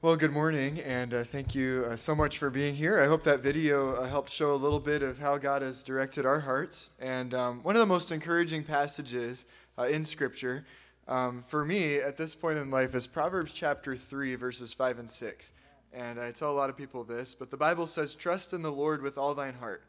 Well, 0.00 0.14
good 0.14 0.30
morning, 0.30 0.78
and 0.78 1.12
uh, 1.12 1.24
thank 1.24 1.56
you 1.56 1.84
uh, 1.90 1.96
so 1.96 2.14
much 2.14 2.38
for 2.38 2.50
being 2.50 2.76
here. 2.76 3.00
I 3.00 3.08
hope 3.08 3.24
that 3.24 3.40
video 3.40 3.96
uh, 3.96 4.08
helped 4.08 4.30
show 4.30 4.54
a 4.54 4.54
little 4.54 4.78
bit 4.78 5.02
of 5.02 5.18
how 5.18 5.38
God 5.38 5.60
has 5.60 5.82
directed 5.82 6.24
our 6.24 6.38
hearts. 6.38 6.90
And 7.00 7.34
um, 7.34 7.64
one 7.64 7.74
of 7.74 7.80
the 7.80 7.86
most 7.86 8.12
encouraging 8.12 8.62
passages 8.62 9.44
uh, 9.76 9.88
in 9.88 10.04
Scripture 10.04 10.64
um, 11.08 11.42
for 11.48 11.64
me 11.64 11.96
at 11.96 12.16
this 12.16 12.32
point 12.32 12.58
in 12.58 12.70
life 12.70 12.94
is 12.94 13.08
Proverbs 13.08 13.50
chapter 13.50 13.96
3, 13.96 14.36
verses 14.36 14.72
5 14.72 15.00
and 15.00 15.10
6. 15.10 15.52
And 15.92 16.20
I 16.20 16.30
tell 16.30 16.52
a 16.52 16.54
lot 16.54 16.70
of 16.70 16.76
people 16.76 17.02
this, 17.02 17.34
but 17.34 17.50
the 17.50 17.56
Bible 17.56 17.88
says, 17.88 18.14
Trust 18.14 18.52
in 18.52 18.62
the 18.62 18.70
Lord 18.70 19.02
with 19.02 19.18
all 19.18 19.34
thine 19.34 19.54
heart, 19.54 19.82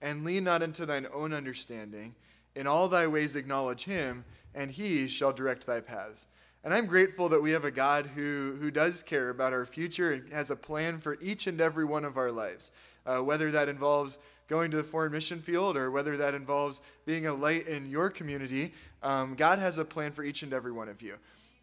and 0.00 0.24
lean 0.24 0.44
not 0.44 0.62
into 0.62 0.86
thine 0.86 1.08
own 1.12 1.34
understanding. 1.34 2.14
In 2.54 2.68
all 2.68 2.88
thy 2.88 3.08
ways 3.08 3.34
acknowledge 3.34 3.82
him, 3.82 4.24
and 4.54 4.70
he 4.70 5.08
shall 5.08 5.32
direct 5.32 5.66
thy 5.66 5.80
paths. 5.80 6.26
And 6.64 6.74
I'm 6.74 6.86
grateful 6.86 7.28
that 7.28 7.40
we 7.40 7.52
have 7.52 7.64
a 7.64 7.70
God 7.70 8.06
who, 8.06 8.56
who 8.60 8.70
does 8.70 9.02
care 9.02 9.30
about 9.30 9.52
our 9.52 9.64
future 9.64 10.12
and 10.12 10.32
has 10.32 10.50
a 10.50 10.56
plan 10.56 10.98
for 10.98 11.16
each 11.22 11.46
and 11.46 11.60
every 11.60 11.84
one 11.84 12.04
of 12.04 12.16
our 12.16 12.32
lives. 12.32 12.72
Uh, 13.06 13.20
whether 13.20 13.50
that 13.52 13.68
involves 13.68 14.18
going 14.48 14.70
to 14.70 14.76
the 14.76 14.84
foreign 14.84 15.12
mission 15.12 15.40
field 15.40 15.76
or 15.76 15.90
whether 15.90 16.16
that 16.16 16.34
involves 16.34 16.82
being 17.06 17.26
a 17.26 17.32
light 17.32 17.68
in 17.68 17.88
your 17.88 18.10
community, 18.10 18.72
um, 19.02 19.34
God 19.34 19.58
has 19.58 19.78
a 19.78 19.84
plan 19.84 20.10
for 20.12 20.24
each 20.24 20.42
and 20.42 20.52
every 20.52 20.72
one 20.72 20.88
of 20.88 21.00
you. 21.00 21.14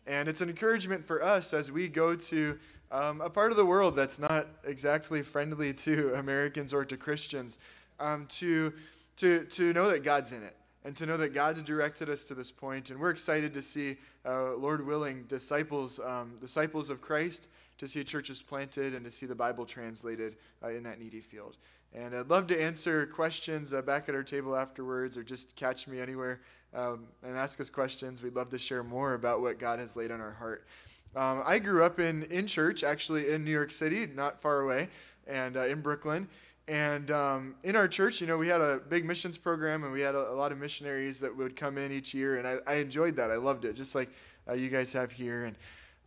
And 0.07 0.29
it's 0.29 0.41
an 0.41 0.49
encouragement 0.49 1.05
for 1.05 1.23
us 1.23 1.53
as 1.53 1.71
we 1.71 1.87
go 1.87 2.15
to 2.15 2.57
um, 2.91 3.21
a 3.21 3.29
part 3.29 3.51
of 3.51 3.57
the 3.57 3.65
world 3.65 3.95
that's 3.95 4.19
not 4.19 4.47
exactly 4.63 5.23
friendly 5.23 5.73
to 5.73 6.13
Americans 6.15 6.73
or 6.73 6.85
to 6.85 6.95
Christians 6.95 7.59
um, 7.99 8.27
to, 8.37 8.71
to, 9.17 9.43
to 9.45 9.73
know 9.73 9.89
that 9.89 10.03
God's 10.03 10.31
in 10.31 10.41
it 10.43 10.55
and 10.85 10.95
to 10.95 11.07
know 11.07 11.17
that 11.17 11.33
God's 11.33 11.63
directed 11.63 12.09
us 12.11 12.23
to 12.25 12.35
this 12.35 12.51
point, 12.51 12.91
and 12.91 12.99
we're 12.99 13.09
excited 13.09 13.55
to 13.55 13.61
see, 13.61 13.97
uh, 14.23 14.53
Lord 14.53 14.85
willing, 14.85 15.23
disciples, 15.23 15.99
um, 15.99 16.33
disciples 16.39 16.91
of 16.91 17.01
Christ, 17.01 17.47
to 17.79 17.87
see 17.87 18.03
churches 18.03 18.41
planted, 18.43 18.93
and 18.93 19.03
to 19.03 19.09
see 19.09 19.25
the 19.25 19.35
Bible 19.35 19.65
translated 19.65 20.35
uh, 20.63 20.69
in 20.69 20.83
that 20.83 20.99
needy 20.99 21.21
field. 21.21 21.57
And 21.93 22.15
I'd 22.15 22.29
love 22.29 22.45
to 22.47 22.61
answer 22.61 23.07
questions 23.07 23.73
uh, 23.73 23.81
back 23.81 24.09
at 24.09 24.15
our 24.15 24.23
table 24.23 24.55
afterwards, 24.55 25.17
or 25.17 25.23
just 25.23 25.55
catch 25.55 25.87
me 25.87 25.99
anywhere 25.99 26.41
um, 26.73 27.07
and 27.23 27.35
ask 27.35 27.59
us 27.59 27.69
questions. 27.69 28.21
We'd 28.21 28.35
love 28.35 28.51
to 28.51 28.59
share 28.59 28.83
more 28.83 29.15
about 29.15 29.41
what 29.41 29.57
God 29.57 29.79
has 29.79 29.95
laid 29.95 30.11
on 30.11 30.21
our 30.21 30.33
heart. 30.33 30.67
Um, 31.15 31.41
I 31.45 31.57
grew 31.57 31.83
up 31.83 31.99
in, 31.99 32.23
in 32.23 32.45
church, 32.45 32.83
actually 32.83 33.31
in 33.31 33.43
New 33.43 33.51
York 33.51 33.71
City, 33.71 34.05
not 34.05 34.39
far 34.39 34.59
away, 34.59 34.89
and 35.25 35.57
uh, 35.57 35.65
in 35.65 35.81
Brooklyn. 35.81 36.27
And 36.67 37.11
um, 37.11 37.55
in 37.63 37.75
our 37.75 37.87
church, 37.87 38.21
you 38.21 38.27
know, 38.27 38.37
we 38.37 38.47
had 38.47 38.61
a 38.61 38.81
big 38.89 39.05
missions 39.05 39.37
program 39.37 39.83
and 39.83 39.93
we 39.93 40.01
had 40.01 40.15
a, 40.15 40.31
a 40.31 40.35
lot 40.35 40.51
of 40.51 40.57
missionaries 40.57 41.19
that 41.19 41.35
would 41.35 41.55
come 41.55 41.77
in 41.77 41.91
each 41.91 42.13
year. 42.13 42.37
And 42.37 42.47
I, 42.47 42.57
I 42.65 42.75
enjoyed 42.75 43.15
that. 43.17 43.29
I 43.29 43.35
loved 43.35 43.65
it, 43.65 43.73
just 43.75 43.93
like 43.93 44.09
uh, 44.49 44.53
you 44.53 44.69
guys 44.69 44.91
have 44.93 45.11
here. 45.11 45.45
And, 45.45 45.55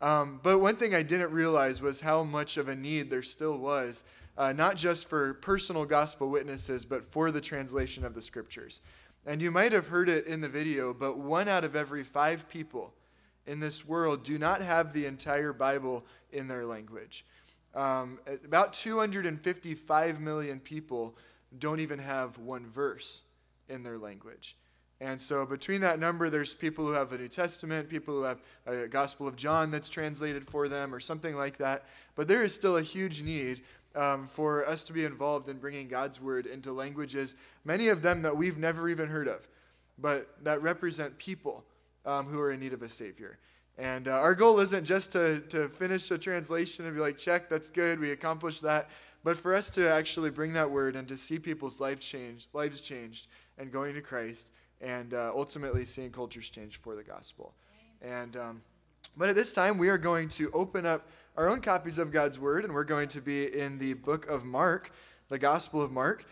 um, 0.00 0.40
but 0.42 0.58
one 0.58 0.76
thing 0.76 0.94
I 0.94 1.02
didn't 1.02 1.30
realize 1.30 1.80
was 1.80 2.00
how 2.00 2.24
much 2.24 2.56
of 2.56 2.68
a 2.68 2.74
need 2.74 3.08
there 3.08 3.22
still 3.22 3.56
was, 3.56 4.02
uh, 4.36 4.52
not 4.52 4.76
just 4.76 5.08
for 5.08 5.34
personal 5.34 5.84
gospel 5.84 6.28
witnesses, 6.28 6.84
but 6.84 7.04
for 7.04 7.30
the 7.30 7.40
translation 7.40 8.04
of 8.04 8.14
the 8.14 8.22
scriptures. 8.22 8.80
And 9.26 9.40
you 9.40 9.50
might 9.50 9.72
have 9.72 9.88
heard 9.88 10.08
it 10.08 10.26
in 10.26 10.40
the 10.40 10.48
video, 10.48 10.92
but 10.92 11.18
one 11.18 11.48
out 11.48 11.64
of 11.64 11.76
every 11.76 12.02
five 12.02 12.48
people 12.48 12.94
in 13.46 13.60
this 13.60 13.86
world 13.86 14.24
do 14.24 14.38
not 14.38 14.60
have 14.60 14.92
the 14.92 15.06
entire 15.06 15.52
Bible 15.52 16.04
in 16.32 16.48
their 16.48 16.64
language. 16.64 17.24
Um, 17.74 18.18
about 18.44 18.72
255 18.72 20.20
million 20.20 20.60
people 20.60 21.14
don't 21.58 21.80
even 21.80 21.98
have 21.98 22.38
one 22.38 22.66
verse 22.66 23.22
in 23.68 23.82
their 23.82 23.98
language. 23.98 24.56
And 25.00 25.20
so, 25.20 25.46
between 25.46 25.80
that 25.82 26.00
number, 26.00 26.28
there's 26.28 26.54
people 26.54 26.84
who 26.84 26.92
have 26.92 27.12
a 27.12 27.18
New 27.18 27.28
Testament, 27.28 27.88
people 27.88 28.14
who 28.14 28.22
have 28.22 28.40
a 28.66 28.88
Gospel 28.88 29.28
of 29.28 29.36
John 29.36 29.70
that's 29.70 29.88
translated 29.88 30.48
for 30.48 30.68
them, 30.68 30.92
or 30.92 30.98
something 30.98 31.36
like 31.36 31.56
that. 31.58 31.84
But 32.16 32.26
there 32.26 32.42
is 32.42 32.52
still 32.52 32.78
a 32.78 32.82
huge 32.82 33.22
need 33.22 33.62
um, 33.94 34.26
for 34.26 34.66
us 34.66 34.82
to 34.84 34.92
be 34.92 35.04
involved 35.04 35.48
in 35.48 35.58
bringing 35.58 35.86
God's 35.86 36.20
Word 36.20 36.46
into 36.46 36.72
languages, 36.72 37.36
many 37.64 37.88
of 37.88 38.02
them 38.02 38.22
that 38.22 38.36
we've 38.36 38.58
never 38.58 38.88
even 38.88 39.08
heard 39.08 39.28
of, 39.28 39.46
but 39.98 40.28
that 40.42 40.62
represent 40.62 41.16
people 41.18 41.64
um, 42.04 42.26
who 42.26 42.40
are 42.40 42.50
in 42.50 42.58
need 42.58 42.72
of 42.72 42.82
a 42.82 42.88
Savior. 42.88 43.38
And 43.78 44.08
uh, 44.08 44.12
our 44.12 44.34
goal 44.34 44.58
isn't 44.58 44.84
just 44.84 45.12
to, 45.12 45.40
to 45.48 45.68
finish 45.68 46.10
a 46.10 46.18
translation 46.18 46.84
and 46.84 46.94
be 46.94 47.00
like, 47.00 47.16
check, 47.16 47.48
that's 47.48 47.70
good, 47.70 48.00
we 48.00 48.10
accomplished 48.10 48.62
that, 48.62 48.90
but 49.22 49.36
for 49.36 49.54
us 49.54 49.70
to 49.70 49.88
actually 49.88 50.30
bring 50.30 50.52
that 50.54 50.68
word 50.68 50.96
and 50.96 51.06
to 51.08 51.16
see 51.16 51.38
people's 51.38 51.78
lives 51.78 52.04
changed, 52.04 52.48
lives 52.52 52.80
changed 52.80 53.28
and 53.56 53.70
going 53.70 53.94
to 53.94 54.00
Christ 54.00 54.50
and 54.80 55.14
uh, 55.14 55.30
ultimately 55.34 55.84
seeing 55.84 56.10
cultures 56.10 56.48
change 56.48 56.80
for 56.80 56.96
the 56.96 57.02
gospel. 57.04 57.54
And 58.02 58.36
um, 58.36 58.62
but 59.16 59.28
at 59.28 59.34
this 59.34 59.52
time, 59.52 59.78
we 59.78 59.88
are 59.88 59.98
going 59.98 60.28
to 60.30 60.50
open 60.52 60.86
up 60.86 61.08
our 61.36 61.48
own 61.48 61.60
copies 61.60 61.98
of 61.98 62.12
God's 62.12 62.38
word, 62.38 62.64
and 62.64 62.72
we're 62.72 62.84
going 62.84 63.08
to 63.08 63.20
be 63.20 63.46
in 63.46 63.78
the 63.78 63.94
book 63.94 64.28
of 64.28 64.44
Mark, 64.44 64.92
the 65.28 65.38
Gospel 65.38 65.82
of 65.82 65.90
Mark. 65.90 66.24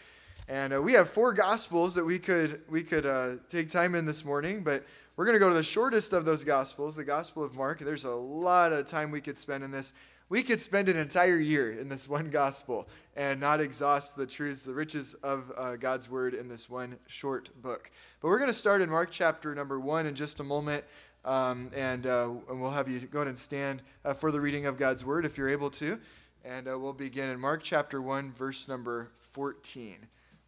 And 0.48 0.72
uh, 0.72 0.80
we 0.80 0.92
have 0.92 1.10
four 1.10 1.32
gospels 1.32 1.96
that 1.96 2.04
we 2.04 2.18
could 2.20 2.60
we 2.68 2.84
could 2.84 3.04
uh, 3.04 3.36
take 3.48 3.70
time 3.70 3.94
in 3.96 4.04
this 4.04 4.24
morning, 4.24 4.62
but 4.62 4.84
we're 5.16 5.25
going 5.25 5.34
to 5.34 5.41
go 5.41 5.49
to 5.49 5.54
the 5.54 5.62
shortest 5.62 6.12
of 6.12 6.27
those 6.27 6.44
Gospels, 6.44 6.94
the 6.94 7.04
Gospel 7.04 7.43
of 7.43 7.56
Mark. 7.56 7.78
There's 7.81 8.04
a 8.04 8.10
lot 8.10 8.72
of 8.72 8.87
time 8.87 9.10
we 9.10 9.22
could 9.22 9.38
spend 9.38 9.65
in 9.65 9.71
this. 9.71 9.94
We 10.28 10.43
could 10.43 10.60
spend 10.60 10.91
an 10.91 10.99
entire 10.99 11.38
year 11.38 11.72
in 11.72 11.88
this 11.88 12.06
one 12.06 12.28
Gospel 12.28 12.87
and 13.15 13.41
not 13.41 13.62
exhaust 13.62 14.15
the 14.16 14.27
truths, 14.27 14.62
the 14.62 14.75
riches 14.75 15.15
of 15.22 15.50
uh, 15.56 15.77
God's 15.77 16.10
Word 16.10 16.34
in 16.34 16.49
this 16.49 16.69
one 16.69 16.97
short 17.06 17.49
book. 17.62 17.91
But 18.21 18.28
we're 18.28 18.38
going 18.38 18.50
to 18.50 18.54
start 18.54 18.82
in 18.82 18.91
Mark 18.91 19.10
chapter 19.10 19.54
number 19.54 19.81
one 19.81 20.04
in 20.04 20.15
just 20.15 20.41
a 20.41 20.44
moment. 20.44 20.84
Um, 21.25 21.71
and, 21.75 22.06
uh, 22.06 22.33
and, 22.50 22.60
we'll 22.60 22.71
have 22.71 22.88
you 22.88 23.00
go 23.00 23.21
ahead 23.21 23.28
and 23.28 23.38
stand 23.38 23.83
uh, 24.04 24.12
for 24.12 24.31
the 24.31 24.41
reading 24.41 24.66
of 24.66 24.77
God's 24.77 25.03
Word 25.03 25.25
if 25.25 25.38
you're 25.38 25.48
able 25.48 25.71
to. 25.71 25.98
And 26.44 26.69
uh, 26.69 26.78
we'll 26.78 26.93
begin 26.93 27.31
in 27.31 27.41
Mark 27.41 27.62
chapter 27.62 28.03
1, 28.03 28.33
verse 28.34 28.69
number 28.69 29.09
14. 29.33 29.97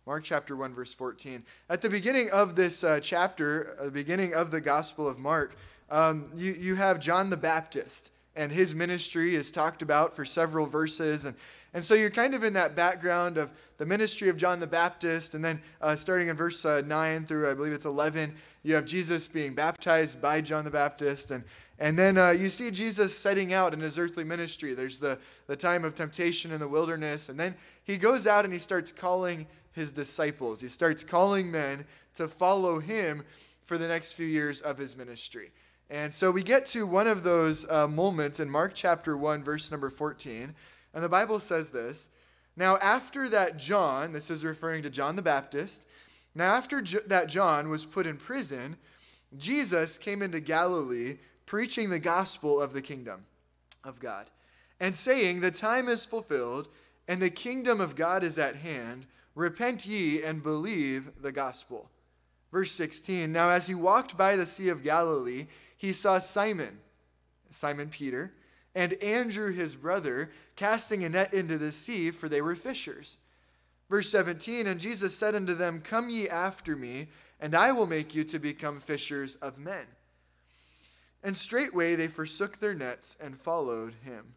Mark 0.08 0.24
chapter 0.24 0.56
1, 0.56 0.72
verse 0.72 0.94
14. 0.94 1.42
At 1.68 1.82
the 1.82 1.90
beginning 1.90 2.30
of 2.30 2.56
this 2.56 2.82
uh, 2.82 2.98
chapter, 2.98 3.76
uh, 3.78 3.84
the 3.84 3.90
beginning 3.90 4.32
of 4.32 4.50
the 4.50 4.58
Gospel 4.58 5.06
of 5.06 5.18
Mark, 5.18 5.54
um, 5.90 6.32
you, 6.34 6.52
you 6.52 6.76
have 6.76 6.98
John 6.98 7.28
the 7.28 7.36
Baptist, 7.36 8.08
and 8.34 8.50
his 8.50 8.74
ministry 8.74 9.34
is 9.34 9.50
talked 9.50 9.82
about 9.82 10.16
for 10.16 10.24
several 10.24 10.64
verses. 10.64 11.26
And, 11.26 11.36
and 11.74 11.84
so 11.84 11.92
you're 11.92 12.08
kind 12.08 12.32
of 12.32 12.42
in 12.42 12.54
that 12.54 12.74
background 12.74 13.36
of 13.36 13.50
the 13.76 13.84
ministry 13.84 14.30
of 14.30 14.38
John 14.38 14.60
the 14.60 14.66
Baptist. 14.66 15.34
And 15.34 15.44
then 15.44 15.60
uh, 15.82 15.94
starting 15.94 16.28
in 16.28 16.38
verse 16.38 16.64
uh, 16.64 16.80
9 16.86 17.26
through, 17.26 17.50
I 17.50 17.52
believe 17.52 17.74
it's 17.74 17.84
11, 17.84 18.34
you 18.62 18.76
have 18.76 18.86
Jesus 18.86 19.26
being 19.28 19.54
baptized 19.54 20.22
by 20.22 20.40
John 20.40 20.64
the 20.64 20.70
Baptist. 20.70 21.32
And, 21.32 21.44
and 21.78 21.98
then 21.98 22.16
uh, 22.16 22.30
you 22.30 22.48
see 22.48 22.70
Jesus 22.70 23.14
setting 23.14 23.52
out 23.52 23.74
in 23.74 23.80
his 23.80 23.98
earthly 23.98 24.24
ministry. 24.24 24.72
There's 24.72 25.00
the, 25.00 25.18
the 25.48 25.56
time 25.56 25.84
of 25.84 25.94
temptation 25.94 26.50
in 26.50 26.60
the 26.60 26.66
wilderness. 26.66 27.28
And 27.28 27.38
then 27.38 27.54
he 27.84 27.98
goes 27.98 28.26
out 28.26 28.46
and 28.46 28.54
he 28.54 28.58
starts 28.58 28.90
calling 28.90 29.46
his 29.78 29.92
disciples. 29.92 30.60
He 30.60 30.68
starts 30.68 31.02
calling 31.02 31.50
men 31.50 31.86
to 32.14 32.28
follow 32.28 32.80
him 32.80 33.24
for 33.64 33.78
the 33.78 33.88
next 33.88 34.12
few 34.12 34.26
years 34.26 34.60
of 34.60 34.76
his 34.76 34.96
ministry. 34.96 35.50
And 35.90 36.14
so 36.14 36.30
we 36.30 36.42
get 36.42 36.66
to 36.66 36.86
one 36.86 37.06
of 37.06 37.22
those 37.22 37.68
uh, 37.70 37.88
moments 37.88 38.40
in 38.40 38.50
Mark 38.50 38.72
chapter 38.74 39.16
1, 39.16 39.42
verse 39.42 39.70
number 39.70 39.88
14. 39.88 40.54
And 40.92 41.04
the 41.04 41.08
Bible 41.08 41.40
says 41.40 41.70
this 41.70 42.08
Now, 42.56 42.76
after 42.78 43.28
that 43.30 43.56
John, 43.56 44.12
this 44.12 44.30
is 44.30 44.44
referring 44.44 44.82
to 44.82 44.90
John 44.90 45.16
the 45.16 45.22
Baptist, 45.22 45.86
now 46.34 46.54
after 46.54 46.82
J- 46.82 46.98
that 47.06 47.28
John 47.28 47.70
was 47.70 47.84
put 47.84 48.06
in 48.06 48.18
prison, 48.18 48.76
Jesus 49.36 49.96
came 49.96 50.22
into 50.22 50.40
Galilee 50.40 51.18
preaching 51.46 51.88
the 51.88 51.98
gospel 51.98 52.60
of 52.60 52.72
the 52.72 52.82
kingdom 52.82 53.24
of 53.84 54.00
God 54.00 54.30
and 54.78 54.94
saying, 54.94 55.40
The 55.40 55.50
time 55.50 55.88
is 55.88 56.04
fulfilled 56.04 56.68
and 57.06 57.22
the 57.22 57.30
kingdom 57.30 57.80
of 57.80 57.96
God 57.96 58.22
is 58.22 58.38
at 58.38 58.56
hand. 58.56 59.06
Repent 59.38 59.86
ye 59.86 60.20
and 60.20 60.42
believe 60.42 61.12
the 61.22 61.30
gospel. 61.30 61.88
Verse 62.50 62.72
16 62.72 63.30
Now, 63.30 63.50
as 63.50 63.68
he 63.68 63.74
walked 63.74 64.16
by 64.16 64.34
the 64.34 64.44
Sea 64.44 64.68
of 64.68 64.82
Galilee, 64.82 65.46
he 65.76 65.92
saw 65.92 66.18
Simon, 66.18 66.80
Simon 67.48 67.88
Peter, 67.88 68.32
and 68.74 68.94
Andrew 68.94 69.52
his 69.52 69.76
brother 69.76 70.32
casting 70.56 71.04
a 71.04 71.08
net 71.08 71.32
into 71.32 71.56
the 71.56 71.70
sea, 71.70 72.10
for 72.10 72.28
they 72.28 72.42
were 72.42 72.56
fishers. 72.56 73.18
Verse 73.88 74.10
17 74.10 74.66
And 74.66 74.80
Jesus 74.80 75.16
said 75.16 75.36
unto 75.36 75.54
them, 75.54 75.82
Come 75.82 76.10
ye 76.10 76.28
after 76.28 76.74
me, 76.74 77.06
and 77.38 77.54
I 77.54 77.70
will 77.70 77.86
make 77.86 78.16
you 78.16 78.24
to 78.24 78.40
become 78.40 78.80
fishers 78.80 79.36
of 79.36 79.56
men. 79.56 79.86
And 81.22 81.36
straightway 81.36 81.94
they 81.94 82.08
forsook 82.08 82.58
their 82.58 82.74
nets 82.74 83.16
and 83.20 83.38
followed 83.38 83.94
him. 84.04 84.34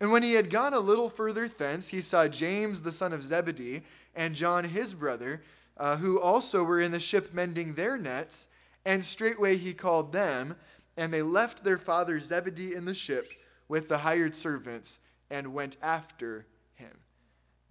And 0.00 0.12
when 0.12 0.22
he 0.22 0.34
had 0.34 0.50
gone 0.50 0.74
a 0.74 0.78
little 0.78 1.08
further 1.08 1.48
thence, 1.48 1.88
he 1.88 2.00
saw 2.00 2.28
James 2.28 2.82
the 2.82 2.92
son 2.92 3.12
of 3.12 3.22
Zebedee 3.22 3.82
and 4.14 4.34
John 4.34 4.64
his 4.64 4.94
brother, 4.94 5.42
uh, 5.76 5.96
who 5.96 6.20
also 6.20 6.62
were 6.64 6.80
in 6.80 6.92
the 6.92 7.00
ship 7.00 7.32
mending 7.32 7.74
their 7.74 7.96
nets. 7.96 8.48
And 8.84 9.04
straightway 9.04 9.56
he 9.56 9.74
called 9.74 10.12
them, 10.12 10.56
and 10.96 11.12
they 11.12 11.22
left 11.22 11.64
their 11.64 11.78
father 11.78 12.20
Zebedee 12.20 12.74
in 12.74 12.84
the 12.84 12.94
ship 12.94 13.28
with 13.68 13.88
the 13.88 13.98
hired 13.98 14.34
servants 14.34 14.98
and 15.30 15.54
went 15.54 15.76
after 15.82 16.46
him. 16.74 16.92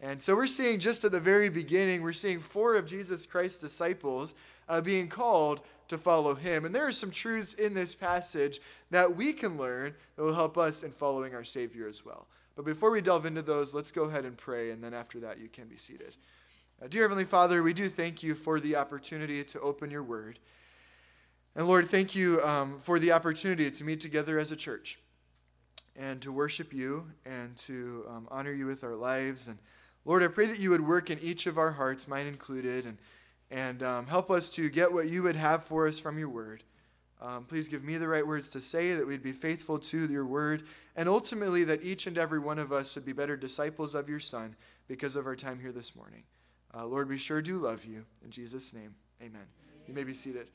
And 0.01 0.21
so 0.21 0.36
we're 0.36 0.48
seeing 0.48 0.80
just 0.80 1.06
at 1.06 1.12
the 1.12 1.19
very 1.19 1.50
beginning, 1.50 2.01
we're 2.01 2.13
seeing 2.13 2.42
four 2.42 2.75
of 2.75 2.86
Jesus 2.86 3.25
Christ's 3.25 3.62
disciples 3.62 4.33
uh, 4.68 4.81
being 4.81 5.07
called 5.07 5.62
to 5.88 5.98
follow 5.98 6.36
him. 6.36 6.66
And 6.66 6.74
there 6.74 6.88
are 6.88 6.92
some 6.92 7.12
truths 7.12 7.54
in 7.54 7.74
this 7.74 7.96
passage 7.96 8.60
that 8.92 9.16
we 9.16 9.34
can 9.34 9.58
learn 9.58 9.94
that 10.16 10.24
will 10.24 10.34
help 10.34 10.58
us 10.58 10.84
in 10.84 10.92
following 10.92 11.36
our 11.36 11.44
Savior 11.44 11.88
as 11.88 12.06
well. 12.06 12.28
But 12.56 12.66
before 12.66 12.92
we 12.92 13.02
delve 13.02 13.26
into 13.26 13.42
those, 13.42 13.74
let's 13.74 13.92
go 13.92 14.04
ahead 14.04 14.26
and 14.26 14.38
pray, 14.38 14.72
and 14.72 14.84
then 14.84 14.94
after 14.94 15.20
that, 15.20 15.40
you 15.40 15.50
can 15.50 15.68
be 15.68 15.78
seated. 15.78 16.16
Uh, 16.82 16.88
dear 16.88 17.04
Heavenly 17.04 17.26
Father, 17.26 17.64
we 17.64 17.74
do 17.74 17.90
thank 17.90 18.24
you 18.24 18.36
for 18.36 18.60
the 18.60 18.76
opportunity 18.76 19.44
to 19.44 19.60
open 19.60 19.92
your 19.92 20.04
word. 20.04 20.40
And 21.56 21.68
Lord, 21.68 21.90
thank 21.90 22.16
you 22.16 22.42
um, 22.44 22.80
for 22.80 23.00
the 23.00 23.12
opportunity 23.12 23.70
to 23.72 23.84
meet 23.84 24.02
together 24.02 24.40
as 24.40 24.52
a 24.52 24.56
church 24.56 25.00
and 25.96 26.22
to 26.22 26.31
worship 26.31 26.74
you 26.74 27.06
and 27.26 27.56
to 27.60 28.06
um, 28.10 28.28
honor 28.30 28.52
you 28.52 28.66
with 28.66 28.84
our 28.84 28.96
lives. 28.96 29.48
And 29.48 29.58
Lord, 30.04 30.24
I 30.24 30.28
pray 30.28 30.48
that 30.48 30.60
you 30.60 30.70
would 30.70 30.86
work 30.86 31.10
in 31.10 31.20
each 31.20 31.48
of 31.48 31.58
our 31.58 31.72
hearts, 31.72 32.08
mine 32.08 32.28
included, 32.28 32.86
and, 32.86 32.98
and 33.51 33.83
um, 33.83 34.07
help 34.07 34.31
us 34.31 34.50
to 34.50 34.69
get 34.69 34.92
what 34.92 35.09
you 35.09 35.24
would 35.24 35.36
have 35.36 35.63
for 35.63 35.88
us 35.88 36.00
from 36.00 36.18
your 36.18 36.30
word. 36.30 36.63
Um, 37.21 37.45
please 37.45 37.68
give 37.68 37.83
me 37.83 37.97
the 37.97 38.07
right 38.07 38.25
words 38.25 38.50
to 38.50 38.62
say, 38.62 38.94
that 38.94 39.07
we'd 39.07 39.24
be 39.24 39.31
faithful 39.31 39.80
to 39.80 40.06
your 40.07 40.25
word, 40.25 40.63
and 40.95 41.07
ultimately 41.07 41.63
that 41.63 41.83
each 41.83 42.07
and 42.07 42.18
every 42.18 42.39
one 42.39 42.59
of 42.59 42.74
us 42.74 42.94
would 42.95 43.06
be 43.06 43.13
better 43.13 43.38
disciples 43.38 43.95
of 43.95 44.09
your 44.09 44.19
Son 44.19 44.56
because 44.88 45.15
of 45.15 45.25
our 45.25 45.36
time 45.36 45.59
here 45.59 45.71
this 45.71 45.95
morning. 45.95 46.24
Uh, 46.75 46.86
Lord, 46.86 47.07
we 47.07 47.18
sure 47.18 47.42
do 47.42 47.57
love 47.57 47.86
you. 47.86 48.06
In 48.24 48.31
Jesus' 48.31 48.74
name, 48.74 48.95
amen. 49.21 49.31
amen. 49.33 49.47
You 49.88 49.94
may 49.94 50.03
be 50.03 50.13
seated. 50.13 50.50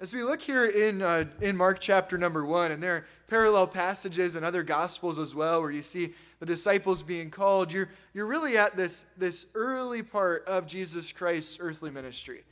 As 0.00 0.14
we 0.14 0.22
look 0.22 0.40
here 0.40 0.66
in, 0.66 1.02
uh, 1.02 1.24
in 1.40 1.56
Mark 1.56 1.80
chapter 1.80 2.16
number 2.16 2.44
one, 2.44 2.70
and 2.70 2.80
there 2.80 2.94
are 2.94 3.06
parallel 3.26 3.66
passages 3.66 4.36
in 4.36 4.44
other 4.44 4.62
gospels 4.62 5.18
as 5.18 5.34
well 5.34 5.60
where 5.60 5.72
you 5.72 5.82
see 5.82 6.14
the 6.40 6.46
disciples 6.46 7.02
being 7.02 7.30
called, 7.30 7.72
you're, 7.72 7.88
you're 8.14 8.26
really 8.26 8.56
at 8.56 8.76
this, 8.76 9.04
this 9.16 9.46
early 9.54 10.02
part 10.02 10.44
of 10.46 10.66
Jesus 10.66 11.12
Christ's 11.12 11.58
earthly 11.60 11.90
ministry. 11.90 12.44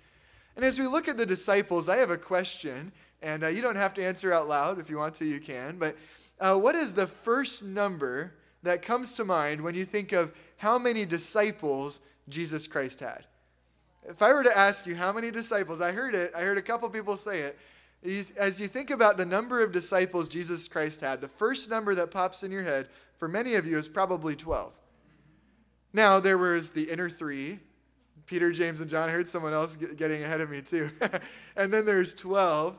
And 0.56 0.65
as 0.65 0.79
we 0.79 0.87
look 0.87 1.06
at 1.06 1.17
the 1.17 1.27
disciples, 1.27 1.88
I 1.88 1.97
have 1.99 2.11
a 2.11 2.19
question, 2.19 2.93
and 3.23 3.44
uh, 3.44 3.49
you 3.49 3.62
don't 3.62 3.77
have 3.77 3.94
to 3.94 4.05
answer 4.05 4.33
out 4.33 4.49
loud. 4.49 4.79
If 4.79 4.91
you 4.91 4.97
want 4.97 5.15
to, 5.17 5.25
you 5.25 5.38
can. 5.38 5.79
But 5.79 5.97
uh, 6.41 6.56
what 6.56 6.75
is 6.75 6.94
the 6.94 7.06
first 7.06 7.62
number 7.62 8.33
that 8.62 8.83
comes 8.83 9.12
to 9.15 9.25
mind 9.25 9.61
when 9.61 9.75
you 9.75 9.85
think 9.85 10.12
of 10.12 10.33
how 10.56 10.79
many 10.79 11.05
disciples 11.05 12.00
Jesus 12.29 12.67
Christ 12.67 13.00
had? 13.00 13.25
If 14.09 14.23
I 14.23 14.33
were 14.33 14.44
to 14.44 14.56
ask 14.56 14.87
you 14.87 14.94
how 14.94 15.12
many 15.12 15.31
disciples, 15.31 15.81
I 15.81 15.93
heard 15.93 16.15
it, 16.15 16.33
I 16.35 16.41
heard 16.41 16.59
a 16.59 16.62
couple 16.62 16.88
people 16.88 17.17
say 17.17 17.41
it. 17.41 17.59
As 18.37 18.61
you 18.61 18.69
think 18.69 18.91
about 18.91 19.17
the 19.17 19.25
number 19.25 19.62
of 19.62 19.73
disciples 19.73 20.29
Jesus 20.29 20.69
Christ 20.69 21.00
had, 21.00 21.21
the 21.21 21.29
first 21.29 21.69
number 21.69 21.94
that 21.97 22.11
pops 22.11 22.44
in 22.44 22.53
your 22.53 22.62
head 22.62 22.88
for 23.19 23.29
many 23.29 23.55
of 23.55 23.67
you 23.67 23.79
is 23.79 23.89
probably 23.89 24.37
12. 24.37 24.73
Now, 25.93 26.21
there 26.21 26.39
was 26.39 26.73
the 26.73 26.91
inner 26.91 27.09
three 27.09 27.61
Peter, 28.27 28.51
James, 28.51 28.81
and 28.81 28.91
John. 28.91 29.09
I 29.09 29.13
heard 29.13 29.29
someone 29.29 29.53
else 29.53 29.77
getting 29.77 30.25
ahead 30.25 30.41
of 30.41 30.51
me 30.51 30.61
too. 30.61 30.91
and 31.57 31.73
then 31.73 31.87
there's 31.87 32.13
12. 32.15 32.77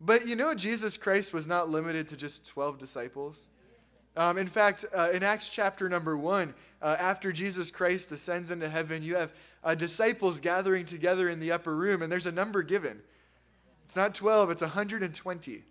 But 0.00 0.26
you 0.26 0.36
know, 0.36 0.54
Jesus 0.54 0.96
Christ 0.96 1.32
was 1.32 1.46
not 1.46 1.70
limited 1.70 2.08
to 2.08 2.16
just 2.16 2.46
12 2.48 2.78
disciples. 2.78 3.48
Um, 4.16 4.36
in 4.36 4.48
fact, 4.48 4.84
uh, 4.96 5.10
in 5.12 5.22
Acts 5.22 5.48
chapter 5.48 5.88
number 5.88 6.16
one, 6.16 6.54
uh, 6.82 6.96
after 6.98 7.30
Jesus 7.30 7.70
Christ 7.70 8.10
ascends 8.10 8.50
into 8.50 8.68
heaven, 8.68 9.02
you 9.02 9.14
have 9.14 9.32
uh, 9.62 9.74
disciples 9.76 10.40
gathering 10.40 10.86
together 10.86 11.28
in 11.28 11.38
the 11.38 11.52
upper 11.52 11.74
room, 11.74 12.02
and 12.02 12.10
there's 12.10 12.26
a 12.26 12.32
number 12.32 12.62
given. 12.62 13.00
It's 13.86 13.96
not 13.96 14.14
12, 14.14 14.50
it's 14.50 14.62
120. 14.62 15.62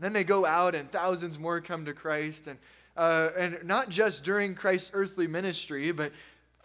Then 0.00 0.12
they 0.12 0.24
go 0.24 0.46
out, 0.46 0.74
and 0.74 0.90
thousands 0.90 1.38
more 1.38 1.60
come 1.60 1.84
to 1.84 1.92
Christ. 1.92 2.46
And, 2.46 2.58
uh, 2.98 3.30
and 3.38 3.58
not 3.62 3.88
just 3.88 4.24
during 4.24 4.56
Christ's 4.56 4.90
earthly 4.92 5.28
ministry, 5.28 5.92
but 5.92 6.12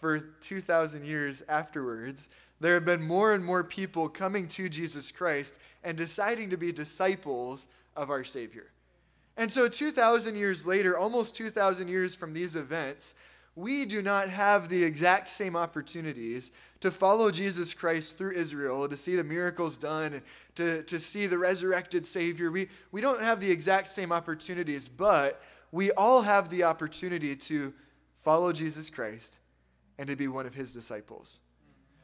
for 0.02 0.20
2,000 0.20 1.06
years 1.06 1.44
afterwards, 1.48 2.28
there 2.60 2.74
have 2.74 2.86
been 2.86 3.04
more 3.04 3.34
and 3.34 3.46
more 3.46 3.64
people 3.64 4.10
coming 4.10 4.48
to 4.50 4.68
Jesus 4.68 5.12
Christ 5.12 5.60
and 5.84 5.96
deciding 5.96 6.50
to 6.50 6.58
be 6.58 6.72
disciples 6.72 7.68
of 7.96 8.10
our 8.10 8.24
Savior. 8.24 8.72
And 9.38 9.52
so, 9.52 9.68
2,000 9.68 10.36
years 10.36 10.66
later, 10.66 10.98
almost 10.98 11.36
2,000 11.36 11.88
years 11.88 12.16
from 12.16 12.34
these 12.34 12.56
events, 12.56 13.14
we 13.56 13.86
do 13.86 14.02
not 14.02 14.30
have 14.30 14.70
the 14.70 14.84
exact 14.84 15.30
same 15.30 15.56
opportunities 15.56 16.52
to 16.82 16.90
follow 16.90 17.30
Jesus 17.30 17.74
Christ 17.74 18.18
through 18.18 18.34
Israel, 18.34 18.90
to 18.90 18.98
see 18.98 19.16
the 19.16 19.24
miracles 19.24 19.78
done, 19.78 20.22
to, 20.56 20.82
to 20.84 21.00
see 21.00 21.28
the 21.28 21.38
resurrected 21.38 22.06
Savior. 22.06 22.50
We, 22.52 22.70
we 22.92 23.02
don't 23.02 23.22
have 23.22 23.40
the 23.40 23.52
exact 23.52 23.88
same 23.88 24.12
opportunities, 24.12 24.88
but 24.88 25.42
we 25.74 25.92
all 25.94 26.22
have 26.22 26.52
the 26.52 26.64
opportunity 26.64 27.36
to 27.36 27.74
follow 28.22 28.54
Jesus 28.54 28.92
Christ 28.92 29.40
and 29.98 30.08
to 30.08 30.16
be 30.16 30.28
one 30.28 30.46
of 30.46 30.54
his 30.54 30.72
disciples. 30.72 31.40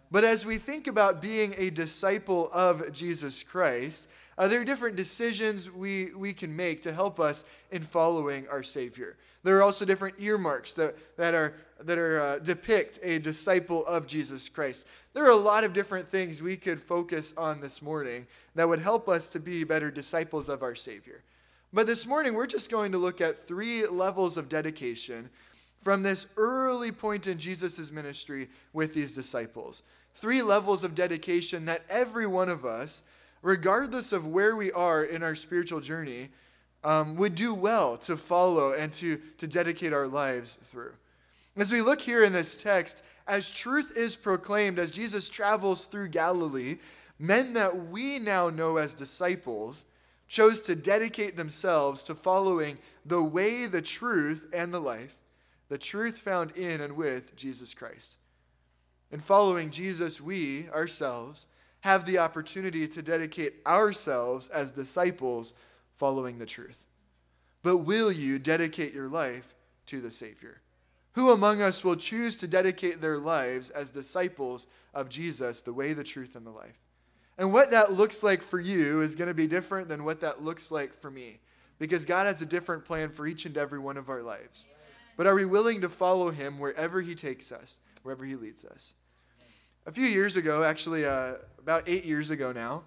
But 0.10 0.24
as 0.24 0.44
we 0.44 0.58
think 0.58 0.88
about 0.88 1.22
being 1.22 1.54
a 1.56 1.70
disciple 1.70 2.50
of 2.52 2.92
Jesus 2.92 3.44
Christ, 3.44 4.08
uh, 4.40 4.48
there 4.48 4.60
are 4.60 4.66
different 4.66 4.96
decisions 4.96 5.70
we, 5.70 6.16
we 6.16 6.34
can 6.34 6.56
make 6.56 6.82
to 6.82 6.92
help 6.92 7.20
us 7.20 7.46
in 7.70 7.84
following 7.84 8.48
our 8.48 8.64
Savior. 8.64 9.18
There 9.44 9.60
are 9.60 9.62
also 9.62 9.86
different 9.86 10.16
earmarks 10.20 10.74
that, 10.74 10.96
that 11.18 11.36
are, 11.36 11.54
that 11.80 12.00
are 12.00 12.20
uh, 12.22 12.40
depict 12.40 12.98
a 13.04 13.20
disciple 13.20 13.86
of 13.86 14.08
Jesus 14.08 14.50
Christ. 14.50 14.88
There 15.14 15.26
are 15.26 15.30
a 15.30 15.36
lot 15.36 15.64
of 15.64 15.74
different 15.74 16.10
things 16.10 16.42
we 16.42 16.58
could 16.58 16.82
focus 16.82 17.36
on 17.38 17.62
this 17.62 17.84
morning 17.84 18.26
that 18.56 18.68
would 18.68 18.80
help 18.80 19.08
us 19.08 19.30
to 19.30 19.40
be 19.40 19.64
better 19.64 19.92
disciples 19.92 20.50
of 20.50 20.64
our 20.64 20.74
Savior. 20.74 21.22
But 21.72 21.88
this 21.88 22.06
morning, 22.06 22.34
we're 22.34 22.48
just 22.48 22.72
going 22.72 22.92
to 22.94 22.98
look 22.98 23.22
at 23.22 23.48
three 23.48 23.86
levels 23.86 24.38
of 24.38 24.50
dedication 24.50 25.30
from 25.82 26.04
this 26.04 26.26
early 26.36 26.92
point 26.92 27.28
in 27.28 27.38
Jesus' 27.38 27.92
ministry 27.92 28.50
with 28.74 28.94
these 28.94 29.14
disciples. 29.14 29.84
Three 30.16 30.42
levels 30.42 30.84
of 30.84 30.96
dedication 30.96 31.66
that 31.66 31.84
every 31.90 32.28
one 32.28 32.50
of 32.50 32.66
us 32.66 33.04
regardless 33.42 34.12
of 34.12 34.28
where 34.28 34.56
we 34.56 34.72
are 34.72 35.04
in 35.04 35.24
our 35.24 35.36
spiritual 35.36 35.80
journey, 35.80 36.30
um, 36.84 37.16
would 37.18 37.36
do 37.36 37.54
well 37.54 37.98
to 37.98 38.16
follow 38.16 38.74
and 38.74 38.94
to, 38.94 39.20
to 39.38 39.48
dedicate 39.48 39.94
our 39.94 40.08
lives 40.08 40.58
through. 40.64 40.94
As 41.58 41.72
we 41.72 41.82
look 41.82 42.00
here 42.00 42.24
in 42.24 42.32
this 42.32 42.56
text, 42.56 43.04
as 43.28 43.52
truth 43.52 43.98
is 43.98 44.16
proclaimed, 44.16 44.80
as 44.80 44.92
Jesus 44.92 45.30
travels 45.30 45.86
through 45.86 46.10
Galilee, 46.10 46.78
men 47.18 47.54
that 47.54 47.90
we 47.90 48.18
now 48.18 48.50
know 48.50 48.78
as 48.78 48.94
disciples 48.94 49.86
chose 50.30 50.62
to 50.62 50.76
dedicate 50.76 51.36
themselves 51.36 52.04
to 52.04 52.16
following 52.16 52.78
the 53.04 53.22
way, 53.22 53.66
the 53.66 53.82
truth, 53.82 54.46
and 54.54 54.72
the 54.72 54.80
life, 54.80 55.16
the 55.68 55.78
truth 55.78 56.20
found 56.20 56.52
in 56.52 56.80
and 56.80 56.96
with 56.96 57.36
Jesus 57.36 57.74
Christ. 57.74 58.16
In 59.12 59.20
following 59.20 59.72
Jesus, 59.72 60.22
we 60.22 60.70
ourselves 60.70 61.48
have 61.82 62.06
the 62.06 62.20
opportunity 62.20 62.88
to 62.88 63.02
dedicate 63.02 63.56
ourselves 63.66 64.48
as 64.50 64.72
disciples 64.72 65.54
following 65.98 66.38
the 66.38 66.46
truth. 66.46 66.84
But 67.64 67.78
will 67.78 68.12
you 68.12 68.38
dedicate 68.38 68.94
your 68.94 69.10
life 69.10 69.56
to 69.88 70.00
the 70.00 70.12
Savior? 70.12 70.62
Who 71.14 71.32
among 71.32 71.62
us 71.62 71.84
will 71.84 71.96
choose 71.96 72.36
to 72.38 72.48
dedicate 72.48 73.02
their 73.02 73.18
lives 73.18 73.72
as 73.72 73.90
disciples 73.90 74.68
of 74.94 75.10
Jesus, 75.10 75.62
the 75.62 75.74
way, 75.74 75.94
the 75.94 76.04
truth, 76.04 76.36
and 76.36 76.46
the 76.46 76.52
life? 76.52 76.78
And 77.40 77.54
what 77.54 77.72
that 77.72 77.94
looks 77.94 78.22
like 78.22 78.44
for 78.44 78.60
you 78.60 79.02
is 79.02 79.16
going 79.16 79.30
to 79.30 79.34
be 79.34 79.48
different 79.48 79.88
than 79.88 80.04
what 80.04 80.20
that 80.20 80.44
looks 80.44 80.72
like 80.72 80.94
for 81.00 81.10
me, 81.10 81.40
because 81.80 82.04
God 82.04 82.28
has 82.28 82.42
a 82.42 82.46
different 82.46 82.84
plan 82.84 83.10
for 83.10 83.26
each 83.26 83.46
and 83.46 83.58
every 83.58 83.80
one 83.80 83.96
of 83.96 84.10
our 84.10 84.22
lives. 84.22 84.66
But 85.16 85.26
are 85.26 85.34
we 85.34 85.46
willing 85.46 85.80
to 85.82 85.90
follow 85.90 86.32
Him 86.32 86.60
wherever 86.60 87.00
He 87.00 87.16
takes 87.16 87.54
us, 87.54 87.80
wherever 88.04 88.26
He 88.26 88.36
leads 88.36 88.66
us? 88.66 88.94
A 89.86 89.92
few 89.92 90.06
years 90.06 90.36
ago, 90.36 90.64
actually, 90.64 91.06
uh, 91.06 91.36
about 91.58 91.88
eight 91.88 92.04
years 92.04 92.30
ago 92.30 92.52
now, 92.52 92.84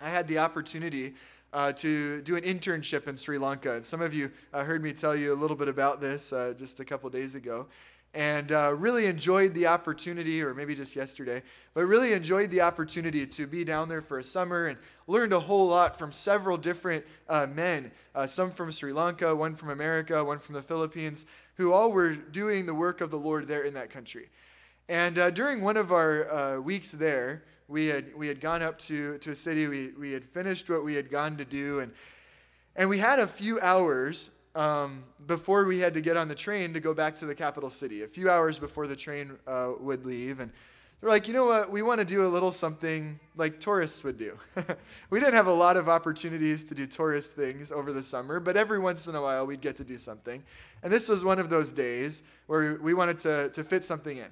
I 0.00 0.08
had 0.08 0.28
the 0.28 0.38
opportunity 0.38 1.14
uh, 1.52 1.72
to 1.72 2.22
do 2.22 2.36
an 2.36 2.44
internship 2.44 3.08
in 3.08 3.16
Sri 3.16 3.38
Lanka. 3.38 3.74
And 3.74 3.84
some 3.84 4.00
of 4.00 4.14
you 4.14 4.30
uh, 4.54 4.62
heard 4.62 4.84
me 4.84 4.92
tell 4.92 5.16
you 5.16 5.32
a 5.32 5.34
little 5.34 5.56
bit 5.56 5.66
about 5.66 6.00
this 6.00 6.32
uh, 6.32 6.54
just 6.56 6.78
a 6.78 6.84
couple 6.84 7.10
days 7.10 7.34
ago. 7.34 7.66
And 8.12 8.50
uh, 8.50 8.74
really 8.76 9.06
enjoyed 9.06 9.54
the 9.54 9.68
opportunity, 9.68 10.42
or 10.42 10.52
maybe 10.52 10.74
just 10.74 10.96
yesterday, 10.96 11.44
but 11.74 11.84
really 11.84 12.12
enjoyed 12.12 12.50
the 12.50 12.60
opportunity 12.60 13.24
to 13.24 13.46
be 13.46 13.62
down 13.62 13.88
there 13.88 14.02
for 14.02 14.18
a 14.18 14.24
summer 14.24 14.66
and 14.66 14.76
learned 15.06 15.32
a 15.32 15.38
whole 15.38 15.68
lot 15.68 15.96
from 15.96 16.10
several 16.10 16.56
different 16.56 17.04
uh, 17.28 17.46
men, 17.46 17.92
uh, 18.16 18.26
some 18.26 18.50
from 18.50 18.72
Sri 18.72 18.92
Lanka, 18.92 19.34
one 19.34 19.54
from 19.54 19.70
America, 19.70 20.24
one 20.24 20.40
from 20.40 20.56
the 20.56 20.62
Philippines, 20.62 21.24
who 21.54 21.72
all 21.72 21.92
were 21.92 22.14
doing 22.14 22.66
the 22.66 22.74
work 22.74 23.00
of 23.00 23.12
the 23.12 23.18
Lord 23.18 23.46
there 23.46 23.62
in 23.62 23.74
that 23.74 23.90
country. 23.90 24.28
And 24.88 25.16
uh, 25.16 25.30
during 25.30 25.62
one 25.62 25.76
of 25.76 25.92
our 25.92 26.32
uh, 26.32 26.60
weeks 26.60 26.90
there, 26.90 27.44
we 27.68 27.86
had, 27.86 28.12
we 28.16 28.26
had 28.26 28.40
gone 28.40 28.60
up 28.60 28.76
to, 28.80 29.18
to 29.18 29.30
a 29.30 29.36
city, 29.36 29.68
we, 29.68 29.92
we 29.96 30.10
had 30.10 30.24
finished 30.24 30.68
what 30.68 30.82
we 30.82 30.94
had 30.94 31.08
gone 31.08 31.36
to 31.36 31.44
do, 31.44 31.78
and, 31.78 31.92
and 32.74 32.88
we 32.88 32.98
had 32.98 33.20
a 33.20 33.26
few 33.28 33.60
hours 33.60 34.30
um, 34.54 35.04
before 35.26 35.64
we 35.64 35.78
had 35.78 35.94
to 35.94 36.00
get 36.00 36.16
on 36.16 36.28
the 36.28 36.34
train 36.34 36.72
to 36.74 36.80
go 36.80 36.92
back 36.92 37.16
to 37.18 37.26
the 37.26 37.34
capital 37.34 37.70
city, 37.70 38.02
a 38.02 38.08
few 38.08 38.30
hours 38.30 38.58
before 38.58 38.86
the 38.86 38.96
train 38.96 39.38
uh, 39.46 39.72
would 39.78 40.04
leave. 40.04 40.40
And 40.40 40.50
they're 41.00 41.08
like, 41.08 41.28
you 41.28 41.34
know 41.34 41.46
what, 41.46 41.70
we 41.70 41.82
want 41.82 42.00
to 42.00 42.04
do 42.04 42.26
a 42.26 42.28
little 42.28 42.52
something 42.52 43.18
like 43.36 43.58
tourists 43.60 44.04
would 44.04 44.18
do. 44.18 44.38
we 45.10 45.18
didn't 45.18 45.34
have 45.34 45.46
a 45.46 45.52
lot 45.52 45.76
of 45.76 45.88
opportunities 45.88 46.64
to 46.64 46.74
do 46.74 46.86
tourist 46.86 47.34
things 47.34 47.72
over 47.72 47.92
the 47.92 48.02
summer, 48.02 48.38
but 48.38 48.56
every 48.56 48.78
once 48.78 49.06
in 49.06 49.14
a 49.14 49.22
while 49.22 49.46
we'd 49.46 49.62
get 49.62 49.76
to 49.76 49.84
do 49.84 49.96
something. 49.96 50.42
And 50.82 50.92
this 50.92 51.08
was 51.08 51.24
one 51.24 51.38
of 51.38 51.48
those 51.48 51.72
days 51.72 52.22
where 52.48 52.78
we 52.82 52.92
wanted 52.92 53.18
to, 53.20 53.48
to 53.50 53.64
fit 53.64 53.84
something 53.84 54.18
in. 54.18 54.26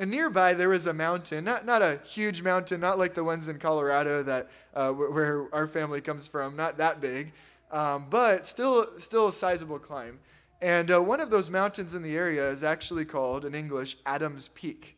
And 0.00 0.10
nearby, 0.10 0.54
there 0.54 0.70
was 0.70 0.86
a 0.86 0.94
mountain, 0.94 1.44
not, 1.44 1.66
not 1.66 1.82
a 1.82 2.00
huge 2.04 2.40
mountain, 2.40 2.80
not 2.80 2.98
like 2.98 3.14
the 3.14 3.22
ones 3.22 3.48
in 3.48 3.58
Colorado 3.58 4.22
that, 4.22 4.48
uh, 4.72 4.90
where 4.90 5.46
our 5.52 5.66
family 5.66 6.00
comes 6.00 6.26
from, 6.26 6.56
not 6.56 6.78
that 6.78 7.02
big, 7.02 7.32
um, 7.70 8.06
but 8.10 8.46
still, 8.46 8.88
still 8.98 9.28
a 9.28 9.32
sizable 9.32 9.78
climb. 9.78 10.18
And 10.62 10.90
uh, 10.90 11.02
one 11.02 11.20
of 11.20 11.30
those 11.30 11.48
mountains 11.48 11.94
in 11.94 12.02
the 12.02 12.16
area 12.16 12.50
is 12.50 12.62
actually 12.62 13.04
called, 13.04 13.44
in 13.44 13.54
English, 13.54 13.96
Adam's 14.04 14.48
Peak. 14.48 14.96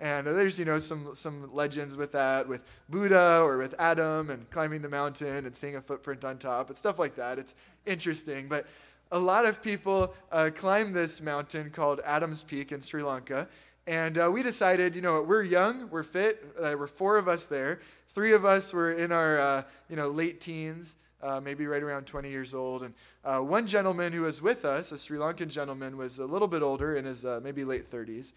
And 0.00 0.28
uh, 0.28 0.34
there's, 0.34 0.58
you 0.58 0.66
know, 0.66 0.78
some, 0.78 1.14
some 1.14 1.48
legends 1.54 1.96
with 1.96 2.12
that, 2.12 2.46
with 2.46 2.60
Buddha 2.90 3.40
or 3.42 3.56
with 3.56 3.74
Adam 3.78 4.28
and 4.28 4.48
climbing 4.50 4.82
the 4.82 4.88
mountain 4.88 5.46
and 5.46 5.56
seeing 5.56 5.76
a 5.76 5.80
footprint 5.80 6.24
on 6.24 6.36
top 6.36 6.68
and 6.68 6.76
stuff 6.76 6.98
like 6.98 7.16
that. 7.16 7.38
It's 7.38 7.54
interesting. 7.86 8.48
But 8.48 8.66
a 9.12 9.18
lot 9.18 9.46
of 9.46 9.62
people 9.62 10.12
uh, 10.30 10.50
climb 10.54 10.92
this 10.92 11.20
mountain 11.22 11.70
called 11.70 12.00
Adam's 12.04 12.42
Peak 12.42 12.72
in 12.72 12.80
Sri 12.80 13.02
Lanka. 13.02 13.48
And 13.86 14.18
uh, 14.18 14.30
we 14.30 14.42
decided, 14.42 14.94
you 14.94 15.00
know, 15.00 15.22
we're 15.22 15.44
young, 15.44 15.88
we're 15.90 16.02
fit. 16.02 16.44
Uh, 16.58 16.74
we're 16.78 16.88
four 16.88 17.16
of 17.16 17.28
us 17.28 17.46
there. 17.46 17.78
Three 18.14 18.32
of 18.32 18.44
us 18.44 18.72
were 18.72 18.92
in 18.92 19.12
our, 19.12 19.38
uh, 19.38 19.62
you 19.88 19.96
know, 19.96 20.08
late 20.08 20.40
teens, 20.40 20.96
uh, 21.22 21.40
maybe 21.40 21.66
right 21.66 21.82
around 21.82 22.06
20 22.06 22.30
years 22.30 22.54
old. 22.54 22.82
And 22.82 22.94
uh, 23.24 23.40
one 23.40 23.66
gentleman 23.66 24.12
who 24.12 24.22
was 24.22 24.42
with 24.42 24.64
us, 24.64 24.92
a 24.92 24.98
Sri 24.98 25.18
Lankan 25.18 25.48
gentleman, 25.48 25.96
was 25.96 26.18
a 26.18 26.24
little 26.24 26.48
bit 26.48 26.62
older, 26.62 26.96
in 26.96 27.04
his 27.04 27.24
uh, 27.24 27.40
maybe 27.42 27.64
late 27.64 27.90
30s. 27.90 28.32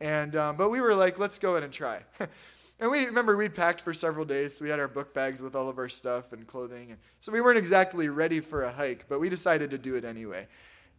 And 0.00 0.36
um, 0.36 0.56
but 0.56 0.70
we 0.70 0.80
were 0.80 0.94
like, 0.94 1.18
let's 1.18 1.38
go 1.38 1.56
in 1.56 1.62
and 1.62 1.72
try. 1.72 2.00
and 2.80 2.90
we 2.90 3.04
remember 3.04 3.36
we'd 3.36 3.54
packed 3.54 3.82
for 3.82 3.92
several 3.92 4.24
days. 4.24 4.56
So 4.56 4.64
we 4.64 4.70
had 4.70 4.80
our 4.80 4.88
book 4.88 5.12
bags 5.12 5.42
with 5.42 5.54
all 5.54 5.68
of 5.68 5.78
our 5.78 5.88
stuff 5.88 6.32
and 6.32 6.46
clothing. 6.46 6.90
And 6.90 6.98
so 7.18 7.32
we 7.32 7.40
weren't 7.40 7.58
exactly 7.58 8.08
ready 8.08 8.40
for 8.40 8.64
a 8.64 8.72
hike, 8.72 9.04
but 9.08 9.20
we 9.20 9.28
decided 9.28 9.70
to 9.70 9.78
do 9.78 9.96
it 9.96 10.04
anyway. 10.04 10.46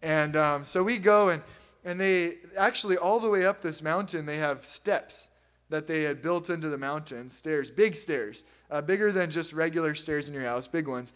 And 0.04 0.36
um, 0.36 0.64
so 0.64 0.84
we 0.84 1.00
go 1.00 1.30
and 1.30 1.42
and 1.84 2.00
they 2.00 2.38
actually, 2.58 2.98
all 2.98 3.20
the 3.20 3.30
way 3.30 3.46
up 3.46 3.62
this 3.62 3.82
mountain, 3.82 4.26
they 4.26 4.38
have 4.38 4.66
steps 4.66 5.30
that 5.72 5.88
they 5.88 6.04
had 6.04 6.22
built 6.22 6.50
into 6.50 6.70
the 6.70 6.78
mountain, 6.78 7.30
stairs, 7.30 7.72
big 7.72 7.96
stairs, 7.96 8.44
uh, 8.70 8.82
bigger 8.82 9.12
than 9.12 9.32
just 9.32 9.54
regular 9.54 9.96
stairs 9.96 10.28
in 10.28 10.34
your 10.34 10.44
house, 10.44 10.68
big 10.68 10.88
ones. 10.88 11.14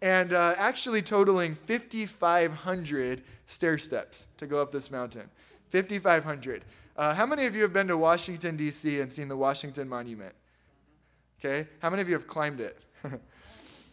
And 0.00 0.32
uh, 0.32 0.54
actually 0.56 1.02
totaling 1.02 1.54
5,500 1.54 3.22
stair 3.46 3.78
steps 3.78 4.26
to 4.38 4.46
go 4.46 4.60
up 4.60 4.72
this 4.72 4.90
mountain. 4.90 5.28
5,500. 5.70 6.64
Uh, 6.96 7.14
how 7.14 7.26
many 7.26 7.46
of 7.46 7.54
you 7.54 7.62
have 7.62 7.72
been 7.72 7.88
to 7.88 7.96
Washington, 7.96 8.56
D.C. 8.56 9.00
and 9.00 9.10
seen 9.10 9.28
the 9.28 9.36
Washington 9.36 9.88
Monument? 9.88 10.34
Okay. 11.38 11.68
How 11.80 11.90
many 11.90 12.02
of 12.02 12.08
you 12.08 12.14
have 12.14 12.26
climbed 12.26 12.60
it? 12.60 12.78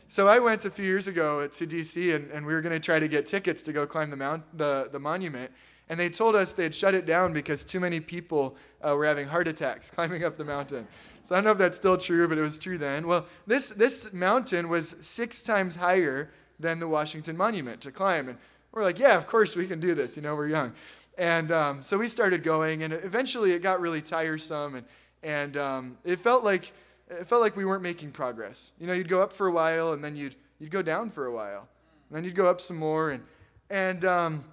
so 0.07 0.27
I 0.27 0.39
went 0.39 0.65
a 0.65 0.71
few 0.71 0.85
years 0.85 1.07
ago 1.07 1.45
to 1.47 1.65
D.C. 1.65 2.13
and, 2.13 2.31
and 2.31 2.45
we 2.45 2.53
were 2.53 2.61
going 2.61 2.73
to 2.73 2.79
try 2.79 2.99
to 2.99 3.07
get 3.07 3.25
tickets 3.25 3.61
to 3.63 3.73
go 3.73 3.85
climb 3.85 4.09
the, 4.09 4.15
mount, 4.15 4.43
the, 4.57 4.89
the 4.91 4.99
monument. 4.99 5.51
And 5.89 5.99
they 5.99 6.09
told 6.09 6.35
us 6.35 6.53
they'd 6.53 6.73
shut 6.73 6.95
it 6.95 7.05
down 7.05 7.31
because 7.31 7.63
too 7.63 7.79
many 7.79 7.99
people 7.99 8.55
uh, 8.81 8.95
were 8.95 9.05
having 9.05 9.27
heart 9.27 9.47
attacks 9.47 9.91
climbing 9.95 10.23
up 10.23 10.37
the 10.37 10.45
mountain. 10.45 10.87
So 11.23 11.35
I 11.35 11.37
don't 11.37 11.45
know 11.45 11.51
if 11.51 11.57
that's 11.57 11.75
still 11.75 11.97
true, 11.97 12.27
but 12.27 12.37
it 12.37 12.41
was 12.41 12.57
true 12.57 12.77
then. 12.77 13.07
Well, 13.07 13.25
this, 13.47 13.69
this 13.69 14.13
mountain 14.13 14.69
was 14.69 14.95
six 15.01 15.41
times 15.41 15.75
higher 15.75 16.29
than 16.59 16.79
the 16.79 16.87
Washington 16.87 17.35
Monument 17.35 17.81
to 17.81 17.91
climb. 17.91 18.29
And 18.29 18.37
we're 18.71 18.83
like, 18.83 18.99
yeah, 18.99 19.17
of 19.17 19.27
course 19.27 19.55
we 19.55 19.67
can 19.67 19.79
do 19.79 19.95
this. 19.95 20.15
You 20.15 20.21
know, 20.21 20.35
we're 20.35 20.49
young. 20.49 20.73
And 21.17 21.51
um, 21.51 21.81
so 21.81 21.97
we 21.97 22.07
started 22.07 22.43
going, 22.43 22.83
and 22.83 22.93
eventually 22.93 23.51
it 23.51 23.61
got 23.61 23.79
really 23.79 24.01
tiresome, 24.01 24.75
and, 24.75 24.85
and 25.23 25.57
um, 25.57 25.97
it, 26.03 26.19
felt 26.19 26.43
like, 26.43 26.73
it 27.09 27.25
felt 27.25 27.41
like 27.41 27.55
we 27.55 27.63
weren't 27.63 27.83
making 27.83 28.11
progress. 28.11 28.71
You 28.79 28.87
know, 28.87 28.93
you'd 28.93 29.07
go 29.07 29.21
up 29.21 29.31
for 29.31 29.47
a 29.47 29.51
while, 29.51 29.93
and 29.93 30.03
then 30.03 30.15
you'd, 30.15 30.35
you'd 30.59 30.71
go 30.71 30.81
down 30.81 31.09
for 31.09 31.27
a 31.27 31.31
while. 31.31 31.67
And 32.09 32.17
then 32.17 32.23
you'd 32.25 32.35
go 32.35 32.47
up 32.47 32.59
some 32.59 32.75
more. 32.75 33.11
And, 33.11 33.23
and 33.69 34.03
um, 34.03 34.45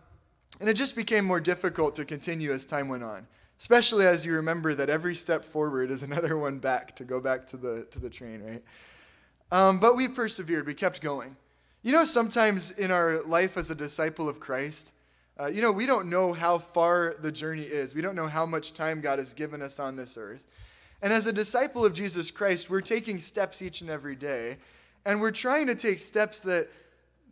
and 0.61 0.69
it 0.69 0.75
just 0.75 0.95
became 0.95 1.25
more 1.25 1.41
difficult 1.41 1.95
to 1.97 2.05
continue 2.05 2.53
as 2.53 2.65
time 2.65 2.89
went 2.89 3.03
on, 3.03 3.27
especially 3.59 4.07
as 4.07 4.25
you 4.25 4.35
remember 4.35 4.75
that 4.75 4.89
every 4.89 5.15
step 5.15 5.45
forward 5.45 5.91
is 5.91 6.03
another 6.03 6.37
one 6.37 6.59
back 6.59 6.97
to 6.97 7.05
go 7.05 7.21
back 7.21 7.47
to 7.49 7.57
the, 7.57 7.87
to 7.91 7.99
the 7.99 8.11
train, 8.11 8.43
right? 8.43 8.63
Um, 9.51 9.81
but 9.81 9.97
we 9.97 10.09
persevered, 10.09 10.67
we 10.67 10.75
kept 10.75 11.01
going. 11.01 11.37
You 11.83 11.93
know, 11.93 12.05
sometimes 12.05 12.71
in 12.71 12.91
our 12.91 13.23
life 13.23 13.57
as 13.57 13.71
a 13.71 13.75
disciple 13.75 14.29
of 14.29 14.39
Christ, 14.39 14.93
uh, 15.41 15.47
you 15.47 15.63
know, 15.63 15.73
we 15.73 15.87
don't 15.87 16.09
know 16.09 16.33
how 16.33 16.59
far 16.59 17.17
the 17.21 17.33
journey 17.33 17.63
is. 17.63 17.95
We 17.95 18.03
don't 18.03 18.15
know 18.15 18.29
how 18.29 18.47
much 18.47 18.75
time 18.75 19.01
God 19.01 19.19
has 19.19 19.35
given 19.35 19.63
us 19.63 19.81
on 19.81 19.97
this 19.97 20.17
earth. 20.17 20.45
And 21.03 21.13
as 21.13 21.27
a 21.27 21.33
disciple 21.33 21.85
of 21.85 21.93
Jesus 21.93 22.31
Christ, 22.31 22.71
we're 22.71 22.81
taking 22.81 23.21
steps 23.21 23.61
each 23.61 23.81
and 23.81 23.91
every 23.91 24.15
day, 24.15 24.59
and 25.05 25.21
we're 25.21 25.33
trying 25.33 25.67
to 25.67 25.75
take 25.75 25.99
steps 25.99 26.41
that 26.41 26.69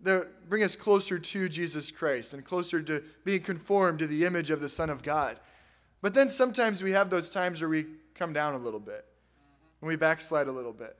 that 0.02 0.48
bring 0.48 0.62
us 0.62 0.76
closer 0.76 1.18
to 1.18 1.48
Jesus 1.48 1.90
Christ 1.90 2.32
and 2.32 2.44
closer 2.44 2.80
to 2.82 3.02
being 3.24 3.42
conformed 3.42 3.98
to 4.00 4.06
the 4.06 4.24
image 4.24 4.50
of 4.50 4.60
the 4.60 4.68
Son 4.68 4.90
of 4.90 5.02
God. 5.02 5.38
But 6.02 6.14
then 6.14 6.30
sometimes 6.30 6.82
we 6.82 6.92
have 6.92 7.10
those 7.10 7.28
times 7.28 7.60
where 7.60 7.68
we 7.68 7.86
come 8.14 8.32
down 8.32 8.54
a 8.54 8.58
little 8.58 8.80
bit 8.80 9.04
and 9.80 9.88
we 9.88 9.96
backslide 9.96 10.48
a 10.48 10.52
little 10.52 10.72
bit. 10.72 10.96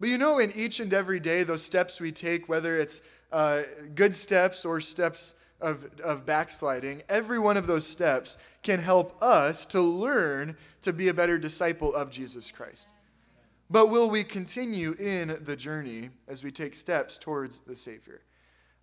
But 0.00 0.08
you 0.08 0.18
know, 0.18 0.38
in 0.38 0.52
each 0.52 0.80
and 0.80 0.92
every 0.92 1.20
day, 1.20 1.44
those 1.44 1.62
steps 1.62 2.00
we 2.00 2.12
take, 2.12 2.48
whether 2.48 2.76
it's 2.76 3.02
uh, 3.30 3.62
good 3.94 4.14
steps 4.14 4.64
or 4.64 4.80
steps 4.80 5.34
of, 5.60 5.86
of 6.02 6.26
backsliding, 6.26 7.02
every 7.08 7.38
one 7.38 7.56
of 7.56 7.66
those 7.66 7.86
steps 7.86 8.36
can 8.62 8.80
help 8.80 9.16
us 9.22 9.64
to 9.66 9.80
learn 9.80 10.56
to 10.82 10.92
be 10.92 11.08
a 11.08 11.14
better 11.14 11.38
disciple 11.38 11.94
of 11.94 12.10
Jesus 12.10 12.50
Christ. 12.50 12.88
But 13.70 13.88
will 13.88 14.10
we 14.10 14.24
continue 14.24 14.92
in 14.98 15.38
the 15.44 15.56
journey 15.56 16.10
as 16.28 16.44
we 16.44 16.50
take 16.50 16.74
steps 16.74 17.16
towards 17.16 17.60
the 17.60 17.76
Savior? 17.76 18.20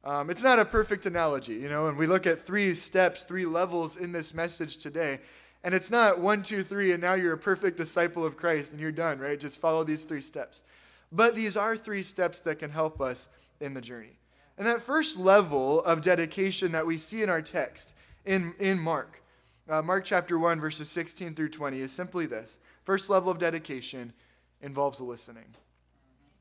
Um, 0.03 0.29
it's 0.29 0.43
not 0.43 0.59
a 0.59 0.65
perfect 0.65 1.05
analogy, 1.05 1.55
you 1.55 1.69
know, 1.69 1.87
and 1.87 1.97
we 1.97 2.07
look 2.07 2.25
at 2.25 2.45
three 2.45 2.73
steps, 2.73 3.23
three 3.23 3.45
levels 3.45 3.97
in 3.97 4.11
this 4.11 4.33
message 4.33 4.77
today. 4.77 5.19
And 5.63 5.73
it's 5.73 5.91
not 5.91 6.19
one, 6.19 6.41
two, 6.41 6.63
three, 6.63 6.93
and 6.93 7.01
now 7.01 7.15
you're 7.15 7.33
a 7.33 7.37
perfect 7.37 7.75
disciple 7.75 8.25
of 8.25 8.37
Christ 8.37 8.71
and 8.71 8.79
you're 8.79 8.93
done, 8.93 9.19
right? 9.19 9.37
Just 9.37 9.59
follow 9.59 9.83
these 9.83 10.05
three 10.05 10.21
steps. 10.21 10.63
But 11.11 11.35
these 11.35 11.57
are 11.57 11.75
three 11.75 12.03
steps 12.03 12.39
that 12.41 12.59
can 12.59 12.69
help 12.69 13.01
us 13.01 13.27
in 13.59 13.73
the 13.73 13.81
journey. 13.81 14.17
And 14.57 14.67
that 14.67 14.81
first 14.81 15.17
level 15.17 15.83
of 15.83 16.01
dedication 16.01 16.71
that 16.71 16.85
we 16.85 16.97
see 16.97 17.23
in 17.23 17.29
our 17.29 17.41
text 17.41 17.93
in, 18.25 18.53
in 18.59 18.79
Mark, 18.79 19.21
uh, 19.67 19.81
Mark 19.81 20.05
chapter 20.05 20.39
1, 20.39 20.59
verses 20.61 20.89
16 20.89 21.35
through 21.35 21.49
20, 21.49 21.81
is 21.81 21.91
simply 21.91 22.25
this. 22.25 22.59
First 22.83 23.09
level 23.09 23.31
of 23.31 23.37
dedication 23.37 24.13
involves 24.61 24.99
listening, 24.99 25.55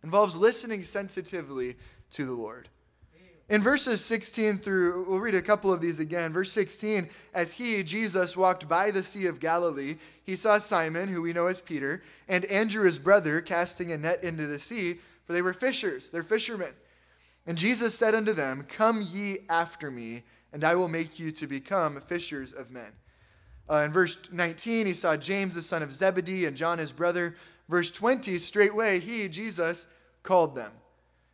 involves 0.02 0.36
listening 0.36 0.82
sensitively 0.82 1.76
to 2.12 2.24
the 2.24 2.32
Lord. 2.32 2.68
In 3.49 3.62
verses 3.62 4.05
16 4.05 4.59
through, 4.59 5.07
we'll 5.09 5.21
read 5.21 5.35
a 5.35 5.40
couple 5.40 5.73
of 5.73 5.81
these 5.81 6.00
again. 6.00 6.35
Verse 6.35 6.52
16, 6.52 7.09
as 7.33 7.52
he, 7.52 7.83
Jesus, 7.83 8.37
walked 8.37 8.69
by 8.69 8.90
the 8.90 9.02
Sea 9.02 9.26
of 9.26 9.40
Galilee, 9.40 9.97
he 10.23 10.37
saw 10.37 10.59
Simon, 10.59 11.09
who 11.09 11.23
we 11.23 11.33
know 11.33 11.47
as 11.47 11.61
Peter, 11.61 12.02
and 12.28 12.45
Andrew, 12.47 12.85
his 12.85 12.99
brother, 12.99 13.40
casting 13.40 13.90
a 13.90 13.97
net 13.97 14.23
into 14.23 14.47
the 14.47 14.59
sea, 14.59 14.99
for 15.25 15.33
they 15.33 15.40
were 15.40 15.55
fishers, 15.55 16.11
they're 16.11 16.23
fishermen. 16.23 16.75
And 17.47 17.57
Jesus 17.57 17.95
said 17.95 18.14
unto 18.14 18.35
them, 18.35 18.67
Come 18.69 19.00
ye 19.00 19.38
after 19.49 19.90
me, 19.90 20.25
and 20.52 20.62
I 20.62 20.75
will 20.75 20.88
make 20.88 21.19
you 21.19 21.31
to 21.33 21.47
become 21.47 22.02
fishers 22.02 22.52
of 22.52 22.71
men. 22.71 22.93
Uh, 23.71 23.78
in 23.78 23.93
verse 23.93 24.19
19, 24.31 24.87
he 24.87 24.93
saw 24.93 25.17
James, 25.17 25.55
the 25.55 25.62
son 25.62 25.83
of 25.83 25.93
Zebedee, 25.93 26.45
and 26.45 26.55
John, 26.55 26.78
his 26.78 26.93
brother. 26.93 27.35
Verse 27.67 27.90
20, 27.90 28.38
straightway 28.38 29.00
he, 29.00 29.26
Jesus, 29.28 29.87
called 30.23 30.55
them. 30.55 30.73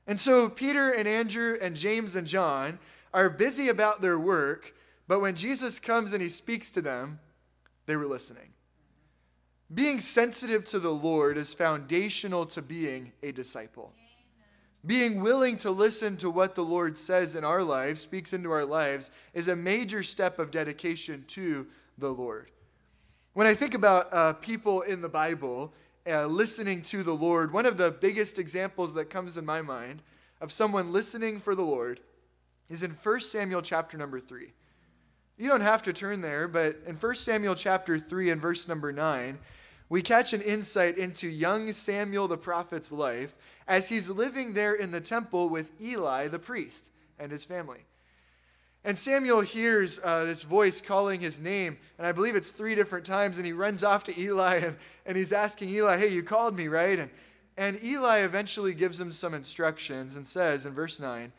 And 0.06 0.20
so 0.20 0.48
Peter 0.48 0.90
and 0.90 1.08
Andrew 1.08 1.56
and 1.60 1.76
James 1.76 2.16
and 2.16 2.26
John 2.26 2.78
are 3.12 3.30
busy 3.30 3.68
about 3.68 4.02
their 4.02 4.18
work, 4.18 4.74
but 5.06 5.20
when 5.20 5.36
Jesus 5.36 5.78
comes 5.78 6.12
and 6.12 6.22
he 6.22 6.28
speaks 6.28 6.70
to 6.70 6.82
them, 6.82 7.20
they 7.86 7.96
were 7.96 8.06
listening. 8.06 8.52
Being 9.72 10.00
sensitive 10.00 10.64
to 10.64 10.78
the 10.78 10.92
Lord 10.92 11.38
is 11.38 11.54
foundational 11.54 12.44
to 12.46 12.62
being 12.62 13.12
a 13.22 13.32
disciple. 13.32 13.92
Being 14.86 15.22
willing 15.22 15.56
to 15.58 15.70
listen 15.70 16.16
to 16.18 16.28
what 16.28 16.54
the 16.54 16.64
Lord 16.64 16.98
says 16.98 17.34
in 17.34 17.44
our 17.44 17.62
lives, 17.62 18.02
speaks 18.02 18.34
into 18.34 18.50
our 18.50 18.66
lives, 18.66 19.10
is 19.32 19.48
a 19.48 19.56
major 19.56 20.02
step 20.02 20.38
of 20.38 20.50
dedication 20.50 21.24
to 21.28 21.66
the 21.96 22.10
Lord. 22.10 22.50
When 23.32 23.46
I 23.46 23.54
think 23.54 23.74
about 23.74 24.12
uh, 24.12 24.34
people 24.34 24.82
in 24.82 25.00
the 25.00 25.08
Bible, 25.08 25.72
uh, 26.06 26.26
listening 26.26 26.82
to 26.82 27.02
the 27.02 27.14
Lord, 27.14 27.52
one 27.52 27.66
of 27.66 27.76
the 27.76 27.90
biggest 27.90 28.38
examples 28.38 28.94
that 28.94 29.10
comes 29.10 29.36
in 29.36 29.44
my 29.44 29.62
mind 29.62 30.02
of 30.40 30.52
someone 30.52 30.92
listening 30.92 31.40
for 31.40 31.54
the 31.54 31.62
Lord 31.62 32.00
is 32.68 32.82
in 32.82 32.90
1 32.90 33.20
Samuel 33.20 33.62
chapter 33.62 33.96
number 33.96 34.20
3. 34.20 34.52
You 35.36 35.48
don't 35.48 35.62
have 35.62 35.82
to 35.82 35.92
turn 35.92 36.20
there, 36.20 36.46
but 36.46 36.76
in 36.86 36.96
1 36.96 37.14
Samuel 37.16 37.54
chapter 37.54 37.98
3 37.98 38.30
and 38.30 38.40
verse 38.40 38.68
number 38.68 38.92
9, 38.92 39.38
we 39.88 40.02
catch 40.02 40.32
an 40.32 40.42
insight 40.42 40.98
into 40.98 41.28
young 41.28 41.72
Samuel 41.72 42.28
the 42.28 42.36
prophet's 42.36 42.92
life 42.92 43.34
as 43.66 43.88
he's 43.88 44.08
living 44.08 44.54
there 44.54 44.74
in 44.74 44.90
the 44.90 45.00
temple 45.00 45.48
with 45.48 45.80
Eli 45.80 46.28
the 46.28 46.38
priest 46.38 46.90
and 47.18 47.32
his 47.32 47.44
family. 47.44 47.80
And 48.84 48.98
Samuel 48.98 49.40
hears 49.40 49.98
uh, 50.04 50.24
this 50.24 50.42
voice 50.42 50.80
calling 50.80 51.18
his 51.18 51.40
name, 51.40 51.78
and 51.96 52.06
I 52.06 52.12
believe 52.12 52.36
it's 52.36 52.50
three 52.50 52.74
different 52.74 53.06
times, 53.06 53.38
and 53.38 53.46
he 53.46 53.52
runs 53.52 53.82
off 53.84 54.04
to 54.04 54.20
Eli 54.20 54.56
and, 54.56 54.76
and 55.06 55.16
he's 55.16 55.32
asking 55.32 55.70
Eli, 55.70 55.96
Hey, 55.96 56.08
you 56.08 56.22
called 56.22 56.54
me, 56.54 56.68
right? 56.68 56.98
And, 56.98 57.10
and 57.56 57.82
Eli 57.82 58.18
eventually 58.18 58.74
gives 58.74 59.00
him 59.00 59.12
some 59.12 59.32
instructions 59.32 60.16
and 60.16 60.26
says 60.26 60.66
in 60.66 60.74
verse 60.74 61.00
9, 61.00 61.32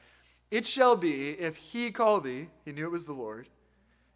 It 0.49 0.65
shall 0.65 0.95
be, 0.95 1.31
if 1.31 1.55
he 1.55 1.91
call 1.91 2.19
thee, 2.19 2.47
he 2.63 2.71
knew 2.71 2.85
it 2.85 2.91
was 2.91 3.05
the 3.05 3.13
Lord, 3.13 3.47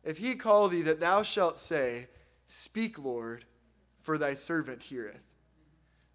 if 0.04 0.18
he 0.18 0.36
call 0.36 0.68
thee, 0.70 0.82
that 0.84 1.00
thou 1.00 1.22
shalt 1.22 1.60
say, 1.60 2.08
Speak, 2.48 2.98
Lord, 2.98 3.46
for 4.02 4.18
thy 4.18 4.34
servant 4.34 4.82
heareth. 4.82 5.22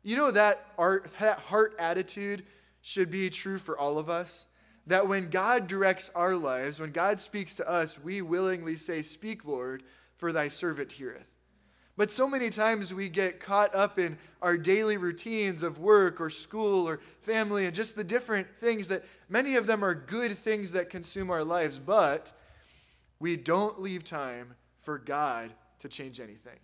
You 0.03 0.17
know 0.17 0.33
that, 0.33 0.67
art, 0.77 1.11
that 1.21 1.39
heart 1.39 1.77
attitude 1.79 2.45
should 2.83 3.11
be 3.11 3.31
true 3.31 3.59
for 3.59 3.79
all 3.79 3.99
of 3.99 4.11
us. 4.11 4.47
That 4.87 5.09
when 5.09 5.31
God 5.31 5.67
directs 5.67 6.11
our 6.15 6.37
lives, 6.37 6.79
when 6.79 6.93
God 6.93 7.19
speaks 7.19 7.55
to 7.55 7.69
us, 7.69 7.99
we 7.99 8.21
willingly 8.23 8.77
say, 8.77 9.03
Speak, 9.03 9.45
Lord, 9.45 9.83
for 10.17 10.33
thy 10.33 10.49
servant 10.49 10.93
heareth. 10.93 11.27
But 11.97 12.11
so 12.11 12.29
many 12.29 12.51
times 12.51 12.93
we 12.93 13.09
get 13.09 13.39
caught 13.39 13.75
up 13.75 13.99
in 13.99 14.19
our 14.43 14.57
daily 14.57 14.97
routines 14.97 15.63
of 15.63 15.79
work 15.79 16.21
or 16.21 16.29
school 16.29 16.89
or 16.89 17.01
family 17.23 17.67
and 17.67 17.75
just 17.75 17.95
the 17.95 18.03
different 18.03 18.49
things 18.59 18.89
that 18.89 19.05
many 19.29 19.55
of 19.55 19.67
them 19.67 19.85
are 19.85 19.95
good 19.95 20.37
things 20.37 20.73
that 20.73 20.91
consume 20.91 21.31
our 21.31 21.45
lives, 21.45 21.79
but 21.79 22.33
we 23.21 23.37
don't 23.37 23.81
leave 23.81 24.03
time 24.03 24.55
for 24.81 24.99
God 24.99 25.53
to 25.79 25.89
change 25.89 26.19
anything. 26.19 26.59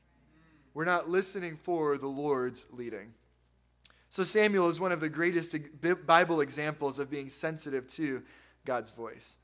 We're 0.75 0.85
not 0.85 1.09
listening 1.09 1.59
for 1.63 1.97
the 1.97 2.09
Lord's 2.09 2.67
leading. 2.73 3.15
So, 4.11 4.25
Samuel 4.25 4.69
is 4.69 4.81
one 4.81 4.91
of 4.93 5.01
the 5.01 5.09
greatest 5.09 5.57
Bible 6.05 6.41
examples 6.41 6.99
of 6.99 7.09
being 7.09 7.29
sensitive 7.29 7.87
to 7.95 8.23
God's 8.65 8.91
voice. 8.91 9.37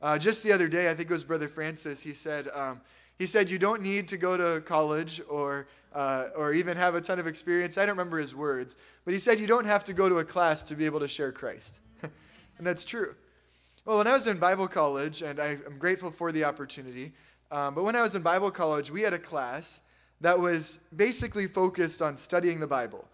Uh, 0.00 0.18
just 0.18 0.42
the 0.42 0.52
other 0.52 0.68
day, 0.68 0.90
I 0.90 0.94
think 0.94 1.10
it 1.10 1.12
was 1.12 1.22
Brother 1.22 1.48
Francis, 1.48 2.00
he 2.00 2.12
said, 2.12 2.48
um, 2.54 2.80
he 3.18 3.26
said, 3.26 3.50
You 3.50 3.58
don't 3.58 3.82
need 3.82 4.08
to 4.08 4.16
go 4.16 4.36
to 4.36 4.62
college 4.62 5.20
or, 5.28 5.68
uh, 5.94 6.28
or 6.34 6.52
even 6.52 6.76
have 6.76 6.94
a 6.94 7.00
ton 7.00 7.18
of 7.18 7.26
experience. 7.26 7.76
I 7.78 7.82
don't 7.86 7.96
remember 7.96 8.18
his 8.18 8.34
words, 8.34 8.76
but 9.04 9.14
he 9.14 9.20
said, 9.20 9.38
You 9.38 9.46
don't 9.46 9.64
have 9.64 9.84
to 9.84 9.92
go 9.92 10.08
to 10.08 10.18
a 10.18 10.24
class 10.24 10.62
to 10.64 10.74
be 10.74 10.86
able 10.86 11.00
to 11.00 11.08
share 11.08 11.30
Christ. 11.32 11.80
and 12.02 12.66
that's 12.66 12.84
true. 12.84 13.14
Well, 13.84 13.98
when 13.98 14.06
I 14.06 14.12
was 14.12 14.26
in 14.26 14.38
Bible 14.38 14.66
college, 14.66 15.22
and 15.22 15.38
I, 15.38 15.58
am 15.66 15.76
grateful 15.78 16.10
for 16.10 16.32
the 16.32 16.44
opportunity, 16.44 17.12
um, 17.50 17.74
but 17.74 17.84
when 17.84 17.96
I 17.96 18.02
was 18.02 18.16
in 18.16 18.22
Bible 18.22 18.50
college, 18.50 18.90
we 18.90 19.02
had 19.02 19.12
a 19.12 19.18
class 19.18 19.80
that 20.20 20.38
was 20.38 20.80
basically 20.94 21.46
focused 21.46 22.02
on 22.02 22.16
studying 22.16 22.60
the 22.60 22.66
Bible. 22.66 23.06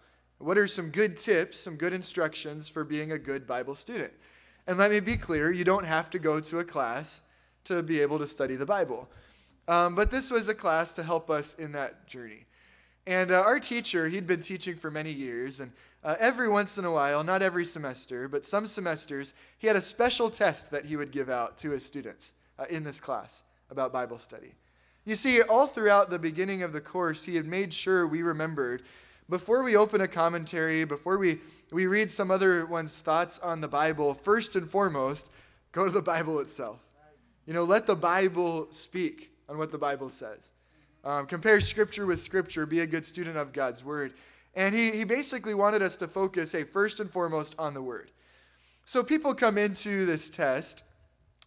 What 0.43 0.57
are 0.57 0.67
some 0.67 0.89
good 0.89 1.15
tips, 1.15 1.57
some 1.57 1.77
good 1.77 1.93
instructions 1.93 2.67
for 2.67 2.83
being 2.83 3.13
a 3.13 3.17
good 3.17 3.47
Bible 3.47 3.75
student? 3.75 4.11
And 4.67 4.77
let 4.77 4.91
me 4.91 4.99
be 4.99 5.15
clear 5.15 5.49
you 5.53 5.63
don't 5.63 5.85
have 5.85 6.09
to 6.09 6.19
go 6.19 6.41
to 6.41 6.59
a 6.59 6.65
class 6.65 7.21
to 7.63 7.81
be 7.81 8.01
able 8.01 8.19
to 8.19 8.27
study 8.27 8.57
the 8.57 8.65
Bible. 8.65 9.09
Um, 9.69 9.95
but 9.95 10.11
this 10.11 10.29
was 10.29 10.49
a 10.49 10.53
class 10.53 10.91
to 10.93 11.03
help 11.03 11.29
us 11.29 11.53
in 11.53 11.71
that 11.71 12.07
journey. 12.07 12.45
And 13.07 13.31
uh, 13.31 13.35
our 13.35 13.57
teacher, 13.57 14.09
he'd 14.09 14.27
been 14.27 14.41
teaching 14.41 14.75
for 14.75 14.91
many 14.91 15.13
years, 15.13 15.61
and 15.61 15.71
uh, 16.03 16.15
every 16.19 16.49
once 16.49 16.77
in 16.77 16.83
a 16.83 16.91
while, 16.91 17.23
not 17.23 17.41
every 17.41 17.63
semester, 17.63 18.27
but 18.27 18.43
some 18.43 18.67
semesters, 18.67 19.33
he 19.57 19.67
had 19.67 19.77
a 19.77 19.81
special 19.81 20.29
test 20.29 20.71
that 20.71 20.85
he 20.85 20.97
would 20.97 21.11
give 21.11 21.29
out 21.29 21.57
to 21.59 21.69
his 21.69 21.85
students 21.85 22.33
uh, 22.59 22.65
in 22.69 22.83
this 22.83 22.99
class 22.99 23.43
about 23.69 23.93
Bible 23.93 24.19
study. 24.19 24.55
You 25.05 25.15
see, 25.15 25.41
all 25.41 25.67
throughout 25.67 26.09
the 26.09 26.19
beginning 26.19 26.63
of 26.63 26.73
the 26.73 26.81
course, 26.81 27.23
he 27.23 27.37
had 27.37 27.45
made 27.45 27.73
sure 27.73 28.05
we 28.05 28.23
remembered 28.23 28.83
before 29.33 29.63
we 29.63 29.75
open 29.75 29.99
a 30.01 30.07
commentary, 30.07 30.85
before 30.85 31.17
we, 31.17 31.39
we 31.71 31.87
read 31.87 32.11
some 32.11 32.29
other 32.29 32.67
one's 32.67 32.99
thoughts 32.99 33.39
on 33.39 33.61
the 33.61 33.67
Bible, 33.67 34.13
first 34.13 34.55
and 34.55 34.69
foremost, 34.69 35.27
go 35.71 35.85
to 35.85 35.89
the 35.89 36.03
Bible 36.03 36.37
itself. 36.37 36.77
You 37.47 37.55
know, 37.55 37.63
let 37.63 37.87
the 37.87 37.95
Bible 37.95 38.67
speak 38.69 39.31
on 39.49 39.57
what 39.57 39.71
the 39.71 39.77
Bible 39.79 40.11
says. 40.11 40.51
Um, 41.03 41.25
compare 41.25 41.59
Scripture 41.61 42.05
with 42.05 42.21
Scripture, 42.21 42.67
be 42.67 42.81
a 42.81 42.85
good 42.85 43.07
student 43.07 43.35
of 43.35 43.53
God's 43.53 43.83
Word. 43.83 44.13
And 44.53 44.75
he, 44.75 44.91
he 44.91 45.03
basically 45.03 45.55
wanted 45.55 45.81
us 45.81 45.95
to 45.95 46.07
focus, 46.07 46.51
hey, 46.51 46.63
first 46.63 46.99
and 46.99 47.09
foremost 47.09 47.55
on 47.57 47.73
the 47.73 47.81
Word. 47.81 48.11
So 48.85 49.03
people 49.03 49.33
come 49.33 49.57
into 49.57 50.05
this 50.05 50.29
test, 50.29 50.83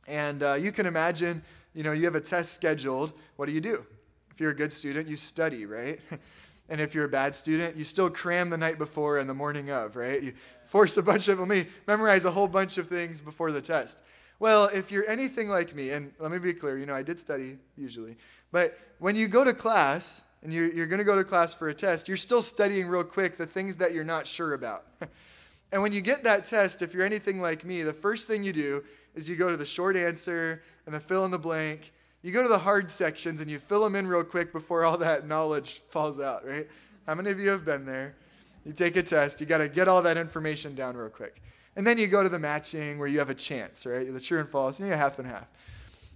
and 0.08 0.42
uh, 0.42 0.54
you 0.54 0.72
can 0.72 0.86
imagine, 0.86 1.40
you 1.72 1.84
know, 1.84 1.92
you 1.92 2.04
have 2.06 2.16
a 2.16 2.20
test 2.20 2.52
scheduled. 2.52 3.12
What 3.36 3.46
do 3.46 3.52
you 3.52 3.60
do? 3.60 3.86
If 4.32 4.40
you're 4.40 4.50
a 4.50 4.56
good 4.56 4.72
student, 4.72 5.06
you 5.06 5.16
study, 5.16 5.66
right? 5.66 6.00
And 6.68 6.80
if 6.80 6.94
you're 6.94 7.04
a 7.04 7.08
bad 7.08 7.35
student, 7.35 7.76
you 7.76 7.85
still 7.85 8.11
cram 8.11 8.50
the 8.50 8.56
night 8.56 8.78
before 8.78 9.18
and 9.18 9.28
the 9.30 9.35
morning 9.35 9.70
of, 9.70 9.94
right? 9.94 10.23
You 10.23 10.32
force 10.66 10.96
a 10.96 11.02
bunch 11.02 11.28
of, 11.28 11.38
let 11.38 11.49
me 11.49 11.66
memorize 11.87 12.25
a 12.25 12.30
whole 12.30 12.49
bunch 12.49 12.76
of 12.78 12.88
things 12.88 13.20
before 13.20 13.52
the 13.52 13.61
test. 13.61 14.00
Well, 14.38 14.66
if 14.66 14.90
you're 14.90 15.08
anything 15.08 15.49
like 15.49 15.75
me, 15.75 15.90
and 15.90 16.12
let 16.18 16.30
me 16.30 16.38
be 16.38 16.52
clear, 16.52 16.78
you 16.78 16.87
know, 16.87 16.94
I 16.94 17.02
did 17.02 17.18
study 17.18 17.56
usually, 17.76 18.16
but 18.52 18.78
when 18.99 19.17
you 19.17 19.28
go 19.28 19.45
to 19.45 19.54
class 19.54 20.23
and 20.43 20.52
you're, 20.52 20.71
you're 20.73 20.86
going 20.86 20.99
to 20.99 21.04
go 21.04 21.17
to 21.17 21.25
class 21.25 21.54
for 21.54 21.69
a 21.69 21.75
test, 21.75 22.08
you're 22.08 22.17
still 22.17 22.43
studying 22.43 22.88
real 22.88 23.04
quick 23.04 23.38
the 23.38 23.47
things 23.47 23.76
that 23.76 23.95
you're 23.95 24.04
not 24.04 24.26
sure 24.26 24.52
about. 24.52 24.84
and 25.73 25.82
when 25.82 25.93
you 25.93 26.00
get 26.00 26.25
that 26.25 26.47
test, 26.47 26.82
if 26.82 26.93
you're 26.93 27.06
anything 27.06 27.40
like 27.40 27.64
me, 27.64 27.82
the 27.82 27.93
first 27.93 28.26
thing 28.26 28.45
you 28.45 28.52
do 28.52 28.84
is 29.14 29.28
you 29.28 29.36
go 29.36 29.50
to 29.50 29.56
the 29.56 29.67
short 29.67 29.97
answer 29.97 30.62
and 30.84 30.95
the 30.95 31.00
fill 31.00 31.25
in 31.25 31.30
the 31.30 31.38
blank 31.38 31.93
you 32.26 32.32
go 32.32 32.43
to 32.43 32.49
the 32.49 32.58
hard 32.58 32.91
sections 32.91 33.41
and 33.41 33.49
you 33.49 33.60
fill 33.60 33.80
them 33.84 33.95
in 33.95 34.08
real 34.08 34.25
quick 34.25 34.52
before 34.52 34.82
all 34.82 34.99
that 34.99 35.28
knowledge 35.28 35.82
falls 35.91 36.19
out, 36.19 36.45
right? 36.45 36.67
How 37.06 37.15
many 37.15 37.30
of 37.30 37.39
you 37.39 37.50
have 37.50 37.65
been 37.65 37.86
there? 37.86 38.17
You 38.65 38.73
take 38.73 38.97
a 38.97 39.02
test, 39.04 39.41
you 39.41 39.47
got 39.47 39.58
to 39.58 39.69
get 39.69 39.86
all 39.86 40.02
that 40.02 40.17
information 40.17 40.75
down 40.75 40.97
real 40.97 41.08
quick. 41.08 41.41
And 41.76 41.86
then 41.86 41.99
you 41.99 42.08
go 42.08 42.25
to 42.25 42.28
the 42.28 42.41
matching 42.41 42.99
where 42.99 43.06
you 43.06 43.21
have 43.21 43.30
a 43.30 43.34
chance, 43.34 43.86
right? 43.86 44.12
The 44.12 44.19
true 44.19 44.41
and 44.41 44.49
false, 44.49 44.80
and 44.80 44.89
you 44.89 44.95
half 44.97 45.21
and 45.21 45.28
half. 45.28 45.47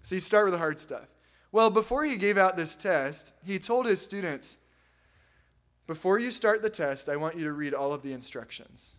So 0.03 0.17
you 0.17 0.21
start 0.21 0.47
with 0.47 0.53
the 0.53 0.59
hard 0.59 0.81
stuff. 0.81 1.07
Well, 1.53 1.71
before 1.71 2.05
he 2.05 2.17
gave 2.17 2.37
out 2.37 2.57
this 2.57 2.75
test, 2.75 3.31
he 3.45 3.61
told 3.61 3.87
his 3.87 4.03
students, 4.03 4.59
before 5.87 6.19
you 6.19 6.33
start 6.33 6.61
the 6.61 6.71
test, 6.71 7.09
I 7.09 7.15
want 7.15 7.37
you 7.37 7.45
to 7.45 7.53
read 7.53 7.73
all 7.73 7.93
of 7.93 8.03
the 8.03 8.13
instructions, 8.13 8.97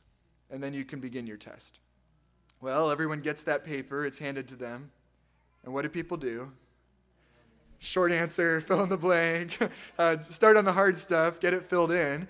and 0.49 0.63
then 0.63 0.73
you 0.73 0.85
can 0.85 1.01
begin 1.01 1.27
your 1.27 1.35
test. 1.35 1.79
Well, 2.61 2.89
everyone 2.89 3.19
gets 3.19 3.43
that 3.43 3.65
paper, 3.65 4.05
it's 4.05 4.19
handed 4.19 4.47
to 4.47 4.55
them. 4.55 4.91
And 5.65 5.73
what 5.73 5.81
do 5.81 5.89
people 5.89 6.15
do? 6.15 6.53
Short 7.81 8.11
answer, 8.11 8.61
fill 8.67 8.83
in 8.83 8.89
the 8.89 8.97
blank, 8.97 9.57
uh, 9.99 10.17
start 10.29 10.55
on 10.55 10.63
the 10.63 10.73
hard 10.73 10.97
stuff, 10.97 11.39
get 11.39 11.53
it 11.53 11.65
filled 11.65 11.91
in. 11.91 12.27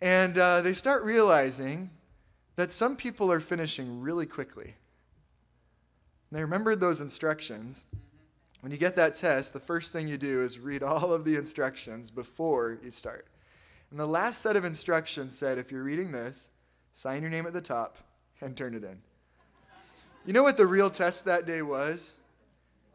And 0.00 0.36
uh, 0.36 0.60
they 0.62 0.72
start 0.72 1.04
realizing 1.04 1.90
that 2.56 2.72
some 2.72 2.96
people 2.96 3.32
are 3.32 3.40
finishing 3.40 4.00
really 4.00 4.26
quickly. 4.26 4.74
And 6.30 6.38
they 6.38 6.42
remembered 6.42 6.80
those 6.80 7.00
instructions. 7.00 7.84
When 8.60 8.72
you 8.72 8.78
get 8.78 8.96
that 8.96 9.14
test, 9.14 9.52
the 9.52 9.60
first 9.60 9.92
thing 9.92 10.08
you 10.08 10.18
do 10.18 10.42
is 10.42 10.58
read 10.58 10.82
all 10.82 11.12
of 11.12 11.24
the 11.24 11.36
instructions 11.36 12.10
before 12.10 12.78
you 12.82 12.90
start. 12.90 13.26
And 13.90 14.00
the 14.00 14.06
last 14.06 14.40
set 14.40 14.56
of 14.56 14.64
instructions 14.64 15.38
said 15.38 15.58
if 15.58 15.70
you're 15.70 15.82
reading 15.82 16.10
this, 16.10 16.50
sign 16.94 17.22
your 17.22 17.30
name 17.30 17.46
at 17.46 17.52
the 17.52 17.60
top 17.60 17.98
and 18.40 18.56
turn 18.56 18.74
it 18.74 18.82
in. 18.82 18.98
You 20.26 20.32
know 20.32 20.42
what 20.42 20.56
the 20.56 20.66
real 20.66 20.90
test 20.90 21.24
that 21.26 21.46
day 21.46 21.62
was? 21.62 22.14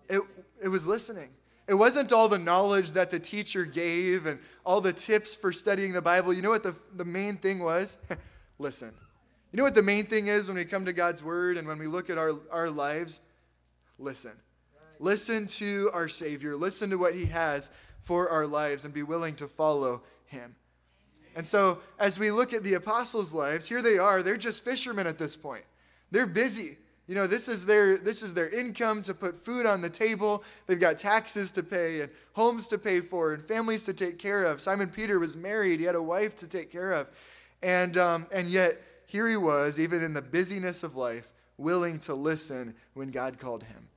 It, 0.10 0.22
it 0.62 0.68
was 0.68 0.88
listening. 0.88 1.30
It 1.68 1.74
wasn't 1.74 2.14
all 2.14 2.30
the 2.30 2.40
knowledge 2.40 2.92
that 2.92 3.12
the 3.12 3.20
teacher 3.20 3.66
gave 3.66 4.26
and 4.26 4.40
all 4.66 4.80
the 4.80 4.94
tips 4.94 5.36
for 5.36 5.52
studying 5.52 5.92
the 5.92 6.02
Bible. 6.02 6.34
You 6.34 6.42
know 6.42 6.50
what 6.50 6.64
the, 6.64 6.76
the 6.94 7.06
main 7.06 7.38
thing 7.38 7.60
was? 7.60 7.98
Listen. 8.60 8.94
You 9.52 9.58
know 9.58 9.64
what 9.64 9.76
the 9.76 9.84
main 9.84 10.06
thing 10.06 10.28
is 10.28 10.48
when 10.48 10.58
we 10.58 10.66
come 10.66 10.86
to 10.86 10.94
God's 10.94 11.22
Word 11.22 11.58
and 11.58 11.68
when 11.68 11.78
we 11.78 11.88
look 11.88 12.10
at 12.10 12.18
our, 12.18 12.34
our 12.52 12.70
lives? 12.70 13.20
Listen. 14.00 14.32
Listen 15.00 15.48
to 15.48 15.90
our 15.94 16.08
Savior. 16.08 16.56
Listen 16.56 16.90
to 16.90 16.98
what 16.98 17.14
He 17.14 17.26
has 17.26 17.70
for 18.02 18.30
our 18.30 18.48
lives 18.48 18.86
and 18.86 18.94
be 18.94 19.04
willing 19.04 19.36
to 19.36 19.48
follow 19.48 20.04
Him. 20.26 20.56
And 21.36 21.46
so, 21.46 21.80
as 22.00 22.18
we 22.18 22.32
look 22.32 22.54
at 22.54 22.64
the 22.64 22.74
apostles' 22.76 23.34
lives, 23.34 23.68
here 23.68 23.82
they 23.82 23.98
are. 23.98 24.24
They're 24.24 24.38
just 24.38 24.64
fishermen 24.64 25.06
at 25.06 25.20
this 25.20 25.36
point. 25.36 25.66
They're 26.10 26.26
busy. 26.26 26.78
You 27.08 27.16
know, 27.16 27.26
this 27.26 27.48
is 27.48 27.66
their 27.66 27.98
this 27.98 28.22
is 28.22 28.34
their 28.34 28.50
income 28.50 29.02
to 29.04 29.14
put 29.14 29.40
food 29.40 29.66
on 29.66 29.82
the 29.82 29.90
table. 29.90 30.44
They've 30.66 30.80
got 30.80 30.98
taxes 30.98 31.52
to 31.52 31.64
pay 31.64 32.02
and 32.02 32.12
homes 32.34 32.68
to 32.68 32.78
pay 32.78 33.00
for 33.00 33.34
and 33.34 33.44
families 33.46 33.84
to 33.84 33.94
take 33.94 34.20
care 34.20 34.44
of. 34.44 34.62
Simon 34.62 34.90
Peter 34.90 35.18
was 35.18 35.38
married; 35.38 35.80
he 35.80 35.86
had 35.86 35.96
a 35.96 36.02
wife 36.02 36.36
to 36.38 36.48
take 36.48 36.70
care 36.70 36.92
of, 36.92 37.08
and 37.62 37.98
um, 37.98 38.28
and 38.34 38.50
yet 38.50 38.82
here 39.06 39.30
he 39.30 39.38
was, 39.38 39.80
even 39.80 40.04
in 40.04 40.12
the 40.12 40.22
busyness 40.22 40.84
of 40.84 40.98
life, 40.98 41.30
willing 41.58 41.98
to 42.00 42.14
listen 42.14 42.76
when 42.94 43.10
God 43.10 43.40
called 43.40 43.64
him. 43.64 43.88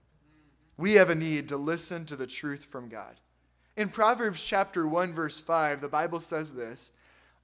We 0.76 0.92
have 0.92 1.10
a 1.10 1.14
need 1.16 1.48
to 1.48 1.56
listen 1.56 2.06
to 2.06 2.16
the 2.16 2.28
truth 2.28 2.64
from 2.70 2.88
God. 2.88 3.16
In 3.76 3.88
Proverbs 3.88 4.42
chapter 4.42 4.86
1 4.86 5.14
verse 5.14 5.40
5, 5.40 5.80
the 5.80 5.88
Bible 5.88 6.20
says 6.20 6.52
this, 6.52 6.92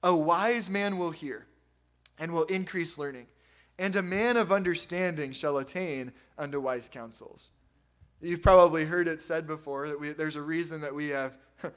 "A 0.01 0.15
wise 0.15 0.69
man 0.69 0.97
will 0.97 1.11
hear 1.11 1.45
and 2.17 2.33
will 2.33 2.45
increase 2.45 2.97
learning." 2.97 3.27
And 3.79 3.95
a 3.95 4.01
man 4.01 4.37
of 4.37 4.51
understanding 4.51 5.31
shall 5.31 5.57
attain 5.57 6.11
unto 6.37 6.59
wise 6.59 6.89
counsels. 6.91 7.51
You've 8.21 8.41
probably 8.41 8.85
heard 8.85 9.07
it 9.07 9.21
said 9.21 9.45
before 9.45 9.87
that 9.89 9.99
we, 9.99 10.11
there's 10.13 10.35
a 10.35 10.41
reason 10.41 10.81
that 10.81 10.93
we 10.93 11.09
have 11.09 11.33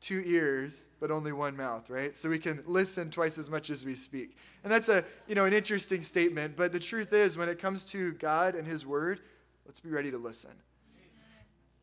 two 0.00 0.22
ears 0.24 0.84
but 1.00 1.10
only 1.10 1.32
one 1.32 1.56
mouth, 1.56 1.90
right? 1.90 2.16
So 2.16 2.28
we 2.28 2.38
can 2.38 2.62
listen 2.66 3.10
twice 3.10 3.38
as 3.38 3.50
much 3.50 3.70
as 3.70 3.84
we 3.84 3.94
speak. 3.94 4.36
And 4.62 4.72
that's 4.72 4.88
a, 4.88 5.04
you 5.26 5.34
know, 5.34 5.46
an 5.46 5.52
interesting 5.52 6.02
statement, 6.02 6.56
but 6.56 6.72
the 6.72 6.78
truth 6.78 7.12
is 7.12 7.36
when 7.36 7.48
it 7.48 7.58
comes 7.58 7.84
to 7.86 8.12
God 8.12 8.54
and 8.54 8.66
his 8.66 8.86
word, 8.86 9.20
let's 9.66 9.80
be 9.80 9.90
ready 9.90 10.10
to 10.10 10.18
listen. 10.18 10.52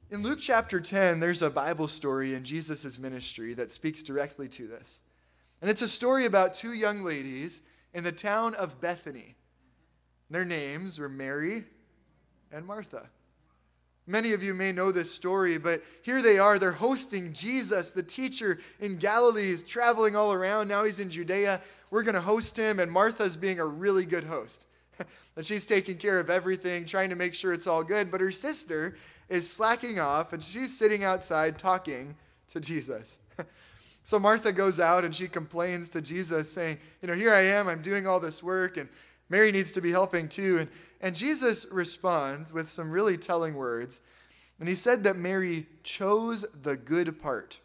In 0.09 0.23
Luke 0.23 0.39
chapter 0.41 0.79
10, 0.79 1.19
there's 1.19 1.41
a 1.41 1.49
Bible 1.49 1.89
story 1.89 2.33
in 2.33 2.45
Jesus' 2.45 2.97
ministry 2.97 3.53
that 3.55 3.69
speaks 3.69 4.01
directly 4.01 4.47
to 4.49 4.65
this. 4.65 4.99
And 5.61 5.69
it's 5.69 5.81
a 5.81 5.89
story 5.89 6.25
about 6.25 6.53
two 6.53 6.71
young 6.71 7.03
ladies 7.03 7.59
in 7.93 8.05
the 8.05 8.13
town 8.13 8.53
of 8.53 8.79
Bethany. 8.79 9.35
Their 10.29 10.45
names 10.45 10.99
were 10.99 11.09
Mary 11.09 11.63
and 12.51 12.65
Martha. 12.65 13.07
Many 14.09 14.31
of 14.31 14.41
you 14.41 14.53
may 14.53 14.71
know 14.71 14.93
this 14.93 15.13
story, 15.13 15.57
but 15.57 15.83
here 16.01 16.21
they 16.21 16.39
are. 16.39 16.57
They're 16.57 16.71
hosting 16.71 17.33
Jesus, 17.33 17.91
the 17.91 18.01
teacher 18.01 18.59
in 18.79 18.95
Galilee. 18.95 19.47
He's 19.47 19.61
traveling 19.61 20.15
all 20.15 20.31
around. 20.31 20.69
Now 20.69 20.85
he's 20.85 21.01
in 21.01 21.09
Judea. 21.09 21.61
We're 21.91 22.03
going 22.03 22.15
to 22.15 22.21
host 22.21 22.55
him, 22.55 22.79
and 22.79 22.89
Martha's 22.89 23.35
being 23.35 23.59
a 23.59 23.65
really 23.65 24.05
good 24.05 24.23
host. 24.23 24.65
and 25.35 25.45
she's 25.45 25.65
taking 25.65 25.97
care 25.97 26.19
of 26.19 26.29
everything, 26.29 26.85
trying 26.85 27.09
to 27.09 27.17
make 27.17 27.33
sure 27.33 27.51
it's 27.51 27.67
all 27.67 27.83
good. 27.83 28.09
But 28.09 28.21
her 28.21 28.31
sister 28.31 28.95
is 29.27 29.49
slacking 29.49 29.99
off, 29.99 30.31
and 30.31 30.41
she's 30.41 30.77
sitting 30.77 31.03
outside 31.03 31.59
talking 31.59 32.15
to 32.53 32.61
Jesus. 32.61 33.17
so 34.05 34.19
Martha 34.19 34.53
goes 34.53 34.79
out 34.79 35.03
and 35.03 35.13
she 35.13 35.27
complains 35.27 35.89
to 35.89 36.01
Jesus, 36.01 36.49
saying, 36.49 36.77
You 37.01 37.09
know, 37.09 37.13
here 37.13 37.33
I 37.33 37.41
am, 37.41 37.67
I'm 37.67 37.81
doing 37.81 38.07
all 38.07 38.21
this 38.21 38.41
work, 38.41 38.77
and 38.77 38.87
Mary 39.29 39.51
needs 39.51 39.71
to 39.73 39.81
be 39.81 39.91
helping 39.91 40.29
too. 40.29 40.57
And 40.59 40.69
and 41.01 41.15
Jesus 41.15 41.65
responds 41.71 42.51
with 42.51 42.69
some 42.69 42.91
really 42.91 43.17
telling 43.17 43.55
words. 43.55 44.01
And 44.59 44.67
he 44.67 44.75
said 44.75 45.03
that 45.03 45.15
Mary 45.15 45.67
chose 45.83 46.45
the 46.63 46.75
good 46.75 47.21
part 47.21 47.59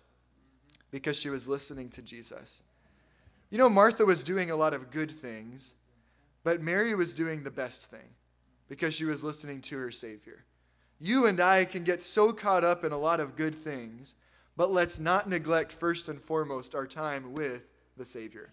because 0.91 1.17
she 1.17 1.31
was 1.31 1.49
listening 1.49 1.89
to 1.91 2.03
Jesus. 2.03 2.63
You 3.51 3.59
know, 3.59 3.71
Martha 3.71 4.05
was 4.05 4.23
doing 4.23 4.51
a 4.51 4.57
lot 4.57 4.75
of 4.75 4.91
good 4.91 5.11
things, 5.11 5.75
but 6.45 6.61
Mary 6.61 6.95
was 6.95 7.15
doing 7.15 7.43
the 7.43 7.51
best 7.51 7.87
thing 7.87 8.15
because 8.69 8.95
she 8.95 9.07
was 9.07 9.25
listening 9.25 9.61
to 9.63 9.79
her 9.79 9.91
Savior. 9.91 10.45
You 11.01 11.27
and 11.27 11.41
I 11.41 11.65
can 11.65 11.85
get 11.85 12.03
so 12.03 12.33
caught 12.33 12.65
up 12.65 12.85
in 12.85 12.93
a 12.93 12.99
lot 12.99 13.21
of 13.21 13.37
good 13.37 13.55
things, 13.55 14.15
but 14.57 14.71
let's 14.71 14.99
not 14.99 15.29
neglect 15.29 15.73
first 15.73 16.09
and 16.09 16.21
foremost 16.21 16.75
our 16.75 16.87
time 16.87 17.33
with 17.33 17.63
the 17.97 18.05
Savior, 18.05 18.51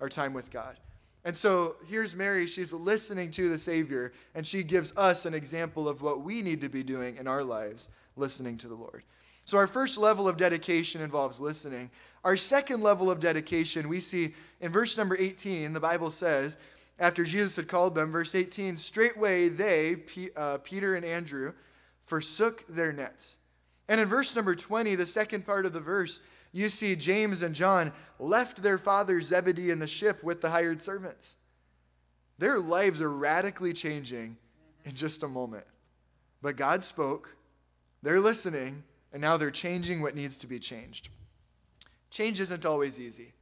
our 0.00 0.08
time 0.08 0.32
with 0.32 0.50
God. 0.50 0.76
And 1.24 1.36
so 1.36 1.76
here's 1.86 2.14
Mary. 2.14 2.46
She's 2.46 2.72
listening 2.72 3.30
to 3.32 3.48
the 3.48 3.58
Savior, 3.58 4.12
and 4.34 4.46
she 4.46 4.62
gives 4.62 4.92
us 4.96 5.26
an 5.26 5.34
example 5.34 5.88
of 5.88 6.02
what 6.02 6.22
we 6.22 6.42
need 6.42 6.60
to 6.62 6.68
be 6.68 6.82
doing 6.82 7.16
in 7.16 7.26
our 7.26 7.44
lives, 7.44 7.88
listening 8.16 8.56
to 8.58 8.68
the 8.68 8.74
Lord. 8.74 9.02
So, 9.44 9.58
our 9.58 9.66
first 9.66 9.98
level 9.98 10.28
of 10.28 10.36
dedication 10.36 11.02
involves 11.02 11.40
listening. 11.40 11.90
Our 12.24 12.36
second 12.36 12.82
level 12.82 13.10
of 13.10 13.20
dedication, 13.20 13.88
we 13.88 14.00
see 14.00 14.34
in 14.60 14.70
verse 14.70 14.96
number 14.96 15.16
18, 15.16 15.72
the 15.72 15.80
Bible 15.80 16.10
says, 16.10 16.56
after 16.98 17.24
Jesus 17.24 17.56
had 17.56 17.66
called 17.66 17.94
them, 17.94 18.12
verse 18.12 18.34
18, 18.34 18.76
straightway 18.76 19.48
they, 19.48 19.96
P- 19.96 20.30
uh, 20.36 20.58
Peter 20.58 20.94
and 20.94 21.04
Andrew, 21.04 21.54
forsook 22.04 22.64
their 22.68 22.92
nets. 22.92 23.38
And 23.88 24.00
in 24.00 24.06
verse 24.06 24.36
number 24.36 24.54
20, 24.54 24.94
the 24.94 25.06
second 25.06 25.46
part 25.46 25.64
of 25.64 25.72
the 25.72 25.80
verse, 25.80 26.20
you 26.52 26.68
see 26.68 26.96
James 26.96 27.42
and 27.42 27.54
John 27.54 27.92
left 28.18 28.62
their 28.62 28.78
father 28.78 29.20
Zebedee 29.20 29.70
in 29.70 29.78
the 29.78 29.86
ship 29.86 30.22
with 30.22 30.40
the 30.40 30.50
hired 30.50 30.82
servants. 30.82 31.36
Their 32.38 32.58
lives 32.58 33.00
are 33.00 33.10
radically 33.10 33.72
changing 33.72 34.36
in 34.84 34.94
just 34.94 35.22
a 35.22 35.28
moment. 35.28 35.64
But 36.42 36.56
God 36.56 36.82
spoke, 36.82 37.36
they're 38.02 38.20
listening, 38.20 38.82
and 39.12 39.20
now 39.20 39.36
they're 39.36 39.50
changing 39.50 40.00
what 40.02 40.14
needs 40.14 40.36
to 40.38 40.46
be 40.46 40.58
changed. 40.58 41.08
Change 42.10 42.40
isn't 42.40 42.66
always 42.66 42.98
easy. 42.98 43.34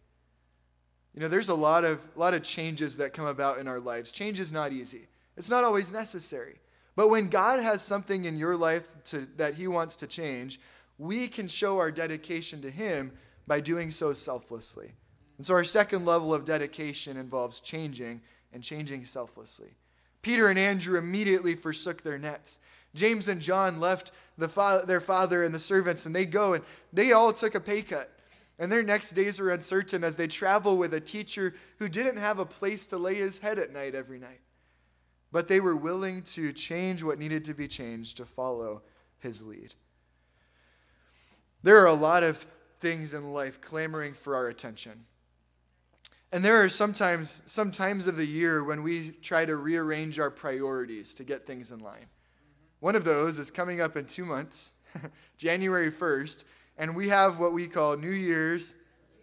You 1.15 1.21
know, 1.21 1.29
there's 1.29 1.49
a 1.49 1.55
lot 1.55 1.85
of, 1.85 2.01
a 2.17 2.19
lot 2.19 2.35
of 2.35 2.43
changes 2.43 2.97
that 2.99 3.13
come 3.13 3.27
about 3.27 3.59
in 3.59 3.69
our 3.69 3.81
lives. 3.81 4.13
Change 4.13 4.41
is 4.41 4.53
not 4.53 4.73
easy, 4.73 5.09
it's 5.37 5.51
not 5.51 5.65
always 5.65 5.91
necessary. 5.91 6.57
But 6.97 7.11
when 7.11 7.29
God 7.29 7.61
has 7.61 7.81
something 7.81 8.25
in 8.25 8.39
your 8.39 8.57
life 8.57 8.89
to, 9.05 9.29
that 9.37 9.55
He 9.55 9.69
wants 9.69 9.95
to 9.97 10.09
change, 10.09 10.59
we 10.99 11.29
can 11.29 11.49
show 11.49 11.79
our 11.79 11.91
dedication 11.91 12.61
to 12.63 12.71
Him 12.71 13.13
by 13.47 13.61
doing 13.61 13.91
so 13.91 14.13
selflessly. 14.13 14.93
And 15.39 15.47
so 15.47 15.55
our 15.55 15.65
second 15.65 16.05
level 16.05 16.35
of 16.35 16.45
dedication 16.45 17.17
involves 17.17 17.61
changing 17.61 18.21
and 18.53 18.63
changing 18.63 19.07
selflessly. 19.07 19.71
Peter 20.23 20.49
and 20.49 20.59
Andrew 20.59 20.99
immediately 20.99 21.55
forsook 21.55 22.03
their 22.03 22.19
nets. 22.19 22.59
James 22.95 23.29
and 23.29 23.41
John 23.41 23.79
left 23.79 24.11
the 24.37 24.49
fa- 24.49 24.85
their 24.87 25.01
father 25.01 25.45
and 25.45 25.55
the 25.55 25.61
servants, 25.61 26.07
and 26.07 26.15
they 26.15 26.27
go 26.27 26.55
and 26.55 26.65
they 26.93 27.13
all 27.13 27.33
took 27.33 27.55
a 27.55 27.61
pay 27.61 27.83
cut. 27.83 28.11
And 28.59 28.73
their 28.73 28.83
next 28.83 29.13
days 29.13 29.39
were 29.39 29.51
uncertain 29.51 30.03
as 30.03 30.17
they 30.17 30.27
travel 30.27 30.77
with 30.77 30.93
a 30.93 31.01
teacher 31.01 31.55
who 31.79 31.89
didn't 31.89 32.17
have 32.17 32.41
a 32.41 32.45
place 32.45 32.89
to 32.89 32.99
lay 32.99 33.15
his 33.15 33.39
head 33.39 33.59
at 33.59 33.73
night 33.73 33.95
every 33.95 34.19
night. 34.19 34.41
But 35.31 35.47
they 35.47 35.61
were 35.61 35.77
willing 35.77 36.23
to 36.23 36.53
change 36.53 37.05
what 37.05 37.21
needed 37.21 37.45
to 37.45 37.55
be 37.55 37.69
changed 37.69 38.17
to 38.17 38.25
follow 38.25 38.83
his 39.21 39.43
lead. 39.43 39.75
There 41.63 41.79
are 41.79 41.87
a 41.87 41.93
lot 41.93 42.23
of 42.23 42.47
things 42.81 43.15
in 43.15 43.33
life 43.33 43.61
clamoring 43.61 44.15
for 44.15 44.37
our 44.37 44.49
attention. 44.49 45.05
And 46.31 46.45
there 46.45 46.63
are 46.63 46.69
sometimes 46.69 47.43
some 47.47 47.73
times 47.73 48.07
of 48.07 48.17
the 48.17 48.27
year 48.27 48.63
when 48.63 48.83
we 48.83 49.11
try 49.11 49.45
to 49.45 49.57
rearrange 49.57 50.19
our 50.19 50.31
priorities 50.31 51.15
to 51.15 51.25
get 51.25 51.47
things 51.47 51.71
in 51.71 51.81
line. 51.81 52.07
One 52.81 52.95
of 52.95 53.05
those 53.05 53.39
is 53.39 53.51
coming 53.51 53.81
up 53.81 53.97
in 53.97 54.05
2 54.05 54.25
months, 54.25 54.73
January 55.37 55.91
1st, 55.91 56.45
and 56.77 56.95
we 56.95 57.09
have 57.09 57.39
what 57.41 57.53
we 57.53 57.67
call 57.67 57.97
New 57.97 58.11
Year's 58.11 58.75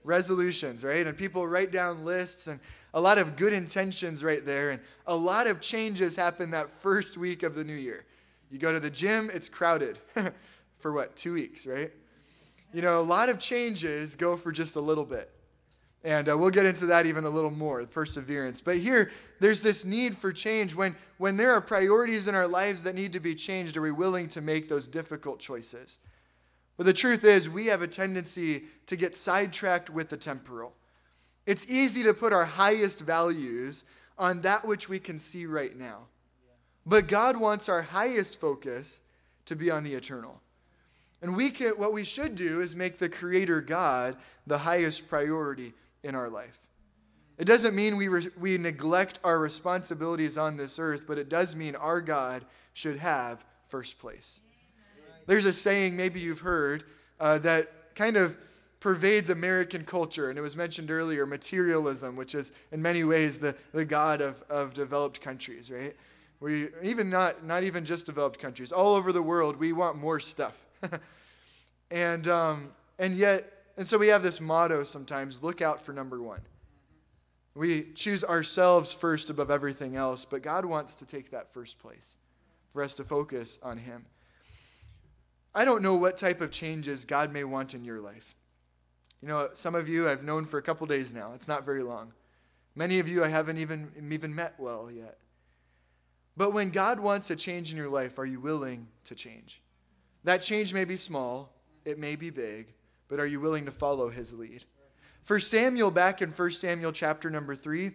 resolutions, 0.03 0.83
right? 0.83 1.05
And 1.05 1.17
people 1.17 1.47
write 1.47 1.71
down 1.71 2.03
lists 2.03 2.47
and 2.47 2.59
a 2.93 2.99
lot 2.99 3.17
of 3.17 3.35
good 3.35 3.53
intentions 3.53 4.23
right 4.23 4.45
there 4.45 4.71
and 4.71 4.81
a 5.07 5.15
lot 5.15 5.47
of 5.47 5.61
changes 5.61 6.15
happen 6.15 6.51
that 6.51 6.69
first 6.69 7.17
week 7.17 7.43
of 7.43 7.55
the 7.55 7.63
new 7.63 7.73
year. 7.73 8.05
You 8.49 8.57
go 8.57 8.73
to 8.73 8.79
the 8.79 8.89
gym, 8.89 9.29
it's 9.33 9.47
crowded 9.47 9.99
for 10.79 10.91
what? 10.91 11.15
2 11.15 11.33
weeks, 11.33 11.65
right? 11.65 11.91
You 12.75 12.81
know, 12.81 12.99
a 12.99 13.01
lot 13.01 13.29
of 13.29 13.39
changes 13.39 14.17
go 14.17 14.35
for 14.35 14.51
just 14.51 14.75
a 14.75 14.81
little 14.81 15.05
bit. 15.05 15.31
And 16.03 16.27
uh, 16.27 16.37
we'll 16.37 16.49
get 16.49 16.65
into 16.65 16.87
that 16.87 17.05
even 17.05 17.23
a 17.23 17.29
little 17.29 17.49
more, 17.49 17.85
perseverance. 17.85 18.59
But 18.59 18.79
here, 18.79 19.11
there's 19.39 19.61
this 19.61 19.85
need 19.85 20.17
for 20.17 20.33
change. 20.33 20.75
When, 20.75 20.97
when 21.17 21.37
there 21.37 21.53
are 21.53 21.61
priorities 21.61 22.27
in 22.27 22.35
our 22.35 22.49
lives 22.49 22.83
that 22.83 22.93
need 22.93 23.13
to 23.13 23.21
be 23.21 23.33
changed, 23.33 23.77
are 23.77 23.81
we 23.81 23.91
willing 23.91 24.27
to 24.27 24.41
make 24.41 24.67
those 24.67 24.87
difficult 24.87 25.39
choices? 25.39 25.99
But 26.75 26.85
the 26.85 26.91
truth 26.91 27.23
is, 27.23 27.47
we 27.47 27.67
have 27.67 27.81
a 27.81 27.87
tendency 27.87 28.65
to 28.87 28.97
get 28.97 29.15
sidetracked 29.15 29.89
with 29.89 30.09
the 30.09 30.17
temporal. 30.17 30.73
It's 31.45 31.65
easy 31.69 32.03
to 32.03 32.13
put 32.13 32.33
our 32.33 32.45
highest 32.45 32.99
values 32.99 33.85
on 34.17 34.41
that 34.41 34.67
which 34.67 34.89
we 34.89 34.99
can 34.99 35.19
see 35.19 35.45
right 35.45 35.77
now. 35.77 36.07
But 36.85 37.07
God 37.07 37.37
wants 37.37 37.69
our 37.69 37.83
highest 37.83 38.37
focus 38.37 38.99
to 39.45 39.55
be 39.55 39.71
on 39.71 39.85
the 39.85 39.93
eternal. 39.93 40.41
And 41.21 41.35
we 41.35 41.49
can, 41.49 41.71
what 41.71 41.93
we 41.93 42.03
should 42.03 42.35
do 42.35 42.61
is 42.61 42.75
make 42.75 42.99
the 42.99 43.09
Creator 43.09 43.61
God 43.61 44.17
the 44.45 44.57
highest 44.57 45.07
priority 45.09 45.73
in 46.03 46.13
our 46.13 46.29
life. 46.29 46.59
It 47.37 47.45
doesn't 47.45 47.75
mean 47.75 47.97
we, 47.97 48.07
re, 48.07 48.29
we 48.39 48.57
neglect 48.57 49.19
our 49.23 49.39
responsibilities 49.39 50.37
on 50.37 50.55
this 50.55 50.79
earth, 50.79 51.03
but 51.07 51.17
it 51.17 51.27
does 51.27 51.55
mean 51.55 51.75
our 51.75 51.99
God 51.99 52.45
should 52.73 52.97
have 52.97 53.43
first 53.67 53.99
place. 53.99 54.39
There's 55.25 55.45
a 55.45 55.53
saying, 55.53 55.97
maybe 55.97 56.19
you've 56.19 56.39
heard, 56.39 56.83
uh, 57.19 57.39
that 57.39 57.95
kind 57.95 58.15
of 58.17 58.37
pervades 58.79 59.31
American 59.31 59.83
culture, 59.83 60.29
and 60.29 60.37
it 60.37 60.41
was 60.41 60.55
mentioned 60.55 60.91
earlier 60.91 61.25
materialism, 61.25 62.15
which 62.15 62.35
is 62.35 62.51
in 62.71 62.81
many 62.81 63.03
ways 63.03 63.39
the, 63.39 63.55
the 63.73 63.83
God 63.83 64.21
of, 64.21 64.43
of 64.49 64.73
developed 64.73 65.19
countries, 65.21 65.71
right? 65.71 65.95
We, 66.39 66.67
even 66.83 67.09
not, 67.09 67.43
not 67.43 67.63
even 67.63 67.83
just 67.83 68.05
developed 68.05 68.39
countries, 68.39 68.71
all 68.71 68.93
over 68.93 69.11
the 69.11 69.21
world, 69.21 69.55
we 69.55 69.73
want 69.73 69.97
more 69.97 70.19
stuff. 70.19 70.64
and, 71.91 72.27
um, 72.27 72.71
and 72.99 73.17
yet, 73.17 73.51
and 73.77 73.85
so 73.85 73.97
we 73.97 74.07
have 74.07 74.23
this 74.23 74.39
motto 74.39 74.83
sometimes 74.83 75.43
look 75.43 75.61
out 75.61 75.81
for 75.81 75.93
number 75.93 76.21
one. 76.21 76.41
We 77.55 77.93
choose 77.95 78.23
ourselves 78.23 78.91
first 78.91 79.29
above 79.29 79.49
everything 79.49 79.95
else, 79.95 80.25
but 80.25 80.41
God 80.41 80.65
wants 80.65 80.95
to 80.95 81.05
take 81.05 81.31
that 81.31 81.53
first 81.53 81.79
place 81.79 82.17
for 82.73 82.83
us 82.83 82.93
to 82.95 83.03
focus 83.03 83.59
on 83.63 83.77
Him. 83.77 84.05
I 85.53 85.63
don't 85.63 85.81
know 85.81 85.95
what 85.95 86.17
type 86.17 86.41
of 86.41 86.51
changes 86.51 87.05
God 87.05 87.31
may 87.31 87.45
want 87.45 87.73
in 87.73 87.85
your 87.85 88.01
life. 88.01 88.35
You 89.21 89.29
know, 89.29 89.49
some 89.53 89.73
of 89.73 89.87
you 89.87 90.09
I've 90.09 90.23
known 90.23 90.45
for 90.45 90.57
a 90.57 90.61
couple 90.61 90.85
days 90.85 91.13
now. 91.13 91.31
It's 91.33 91.47
not 91.47 91.65
very 91.65 91.81
long. 91.81 92.11
Many 92.75 92.99
of 92.99 93.07
you 93.07 93.23
I 93.23 93.29
haven't 93.29 93.57
even, 93.57 93.89
even 94.11 94.35
met 94.35 94.55
well 94.57 94.91
yet. 94.91 95.17
But 96.35 96.51
when 96.51 96.69
God 96.69 96.99
wants 96.99 97.29
a 97.29 97.37
change 97.37 97.71
in 97.71 97.77
your 97.77 97.89
life, 97.89 98.19
are 98.19 98.25
you 98.25 98.41
willing 98.41 98.87
to 99.05 99.15
change? 99.15 99.61
That 100.25 100.41
change 100.41 100.73
may 100.73 100.85
be 100.85 100.97
small, 100.97 101.53
it 101.85 101.99
may 101.99 102.15
be 102.15 102.31
big, 102.31 102.73
but 103.07 103.19
are 103.19 103.27
you 103.27 103.39
willing 103.39 103.65
to 103.65 103.71
follow 103.71 104.09
his 104.09 104.33
lead? 104.33 104.65
For 105.23 105.39
Samuel, 105.39 105.91
back 105.91 106.19
in 106.19 106.31
1 106.31 106.51
Samuel 106.51 106.91
chapter 106.91 107.29
number 107.29 107.55
3, 107.55 107.91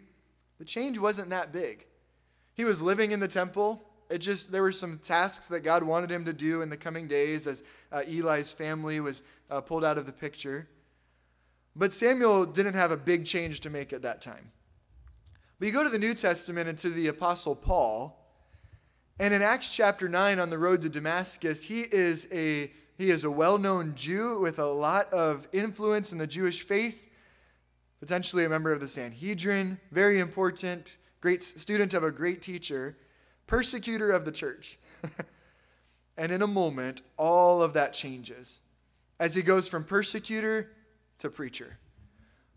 the 0.60 0.64
change 0.64 0.96
wasn't 0.96 1.30
that 1.30 1.52
big. 1.52 1.86
He 2.54 2.64
was 2.64 2.80
living 2.80 3.10
in 3.10 3.18
the 3.18 3.26
temple. 3.26 3.82
It 4.08 4.18
just, 4.18 4.52
there 4.52 4.62
were 4.62 4.70
some 4.70 4.98
tasks 4.98 5.46
that 5.48 5.60
God 5.60 5.82
wanted 5.82 6.12
him 6.12 6.24
to 6.24 6.32
do 6.32 6.62
in 6.62 6.70
the 6.70 6.76
coming 6.76 7.08
days 7.08 7.48
as 7.48 7.64
uh, 7.90 8.02
Eli's 8.06 8.52
family 8.52 9.00
was 9.00 9.22
uh, 9.50 9.60
pulled 9.60 9.84
out 9.84 9.98
of 9.98 10.06
the 10.06 10.12
picture. 10.12 10.68
But 11.74 11.92
Samuel 11.92 12.46
didn't 12.46 12.74
have 12.74 12.92
a 12.92 12.96
big 12.96 13.26
change 13.26 13.58
to 13.62 13.70
make 13.70 13.92
at 13.92 14.02
that 14.02 14.20
time. 14.20 14.52
But 15.58 15.66
you 15.66 15.72
go 15.72 15.82
to 15.82 15.88
the 15.88 15.98
New 15.98 16.14
Testament 16.14 16.68
and 16.68 16.78
to 16.78 16.90
the 16.90 17.08
Apostle 17.08 17.56
Paul, 17.56 18.19
and 19.20 19.32
in 19.32 19.42
Acts 19.42 19.72
chapter 19.72 20.08
9 20.08 20.40
on 20.40 20.50
the 20.50 20.58
road 20.58 20.82
to 20.82 20.88
Damascus, 20.88 21.62
he 21.62 21.82
is 21.82 22.26
a 22.32 22.72
he 22.98 23.10
is 23.10 23.24
a 23.24 23.30
well-known 23.30 23.94
Jew 23.94 24.40
with 24.40 24.58
a 24.58 24.66
lot 24.66 25.10
of 25.12 25.46
influence 25.52 26.12
in 26.12 26.18
the 26.18 26.26
Jewish 26.26 26.62
faith, 26.62 26.98
potentially 27.98 28.44
a 28.44 28.48
member 28.48 28.72
of 28.72 28.80
the 28.80 28.88
Sanhedrin, 28.88 29.80
very 29.90 30.20
important, 30.20 30.96
great 31.20 31.40
student 31.40 31.94
of 31.94 32.04
a 32.04 32.10
great 32.10 32.42
teacher, 32.42 32.98
persecutor 33.46 34.10
of 34.10 34.24
the 34.24 34.32
church. 34.32 34.78
And 36.20 36.32
in 36.32 36.42
a 36.42 36.46
moment, 36.46 37.00
all 37.16 37.62
of 37.62 37.72
that 37.72 37.94
changes 37.94 38.60
as 39.18 39.34
he 39.34 39.40
goes 39.40 39.66
from 39.66 39.84
persecutor 39.84 40.70
to 41.18 41.30
preacher. 41.30 41.78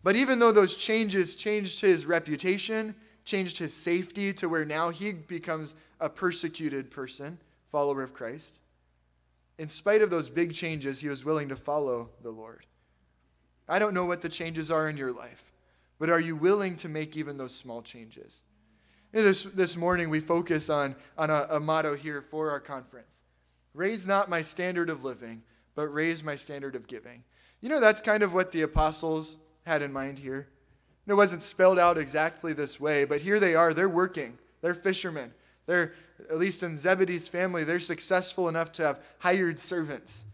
But 0.04 0.18
even 0.18 0.40
though 0.40 0.52
those 0.52 0.76
changes 0.76 1.34
changed 1.34 1.80
his 1.80 2.06
reputation, 2.06 2.94
changed 3.26 3.58
his 3.58 3.74
safety 3.74 4.34
to 4.34 4.50
where 4.50 4.66
now 4.66 4.90
he 4.90 5.12
becomes 5.14 5.76
a 6.00 6.10
persecuted 6.10 6.92
person, 6.92 7.38
follower 7.72 8.04
of 8.04 8.14
Christ, 8.14 8.60
in 9.58 9.70
spite 9.70 10.02
of 10.02 10.10
those 10.10 10.30
big 10.30 10.54
changes, 10.54 11.00
he 11.00 11.10
was 11.10 11.24
willing 11.24 11.50
to 11.50 11.56
follow 11.56 12.10
the 12.22 12.32
Lord. 12.32 12.66
I 13.68 13.80
don't 13.80 13.94
know 13.94 14.06
what 14.06 14.22
the 14.22 14.30
changes 14.30 14.72
are 14.72 14.90
in 14.90 14.98
your 14.98 15.12
life, 15.12 15.44
but 16.00 16.10
are 16.10 16.20
you 16.20 16.36
willing 16.36 16.76
to 16.78 16.90
make 16.90 17.16
even 17.16 17.38
those 17.38 17.54
small 17.54 17.82
changes? 17.82 18.42
This, 19.12 19.44
this 19.44 19.78
morning, 19.78 20.10
we 20.10 20.20
focus 20.20 20.70
on, 20.70 20.96
on 21.18 21.30
a, 21.30 21.48
a 21.52 21.60
motto 21.60 21.96
here 21.96 22.22
for 22.22 22.50
our 22.50 22.60
conference 22.60 23.08
Raise 23.74 24.06
not 24.06 24.30
my 24.30 24.44
standard 24.44 24.90
of 24.92 25.04
living, 25.04 25.42
but 25.74 25.88
raise 25.88 26.24
my 26.24 26.36
standard 26.36 26.76
of 26.76 26.86
giving. 26.86 27.24
You 27.60 27.70
know, 27.70 27.80
that's 27.80 28.02
kind 28.02 28.22
of 28.22 28.32
what 28.32 28.52
the 28.52 28.62
apostles 28.62 29.38
had 29.66 29.82
in 29.82 29.92
mind 29.92 30.20
here. 30.20 30.48
It 31.06 31.14
wasn't 31.14 31.42
spelled 31.42 31.80
out 31.80 31.98
exactly 31.98 32.54
this 32.54 32.80
way, 32.80 33.04
but 33.04 33.22
here 33.22 33.40
they 33.40 33.56
are. 33.56 33.74
They're 33.74 33.90
working, 33.90 34.38
they're 34.62 34.74
fishermen. 34.74 35.34
They're, 35.66 35.94
at 36.30 36.38
least 36.38 36.62
in 36.64 36.78
Zebedee's 36.78 37.28
family, 37.28 37.64
they're 37.64 37.80
successful 37.80 38.50
enough 38.50 38.72
to 38.74 38.84
have 38.84 39.00
hired 39.20 39.60
servants. 39.60 40.26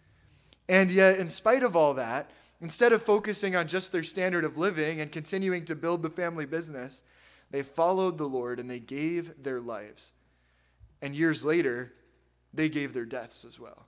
And 0.67 0.91
yet, 0.91 1.19
in 1.19 1.29
spite 1.29 1.63
of 1.63 1.75
all 1.75 1.93
that, 1.95 2.31
instead 2.61 2.93
of 2.93 3.03
focusing 3.03 3.55
on 3.55 3.67
just 3.67 3.91
their 3.91 4.03
standard 4.03 4.43
of 4.43 4.57
living 4.57 5.01
and 5.01 5.11
continuing 5.11 5.65
to 5.65 5.75
build 5.75 6.01
the 6.01 6.09
family 6.09 6.45
business, 6.45 7.03
they 7.51 7.63
followed 7.63 8.17
the 8.17 8.27
Lord 8.27 8.59
and 8.59 8.69
they 8.69 8.79
gave 8.79 9.43
their 9.43 9.59
lives. 9.59 10.11
And 11.01 11.15
years 11.15 11.45
later, 11.45 11.93
they 12.53 12.69
gave 12.69 12.93
their 12.93 13.05
deaths 13.05 13.45
as 13.45 13.59
well. 13.59 13.85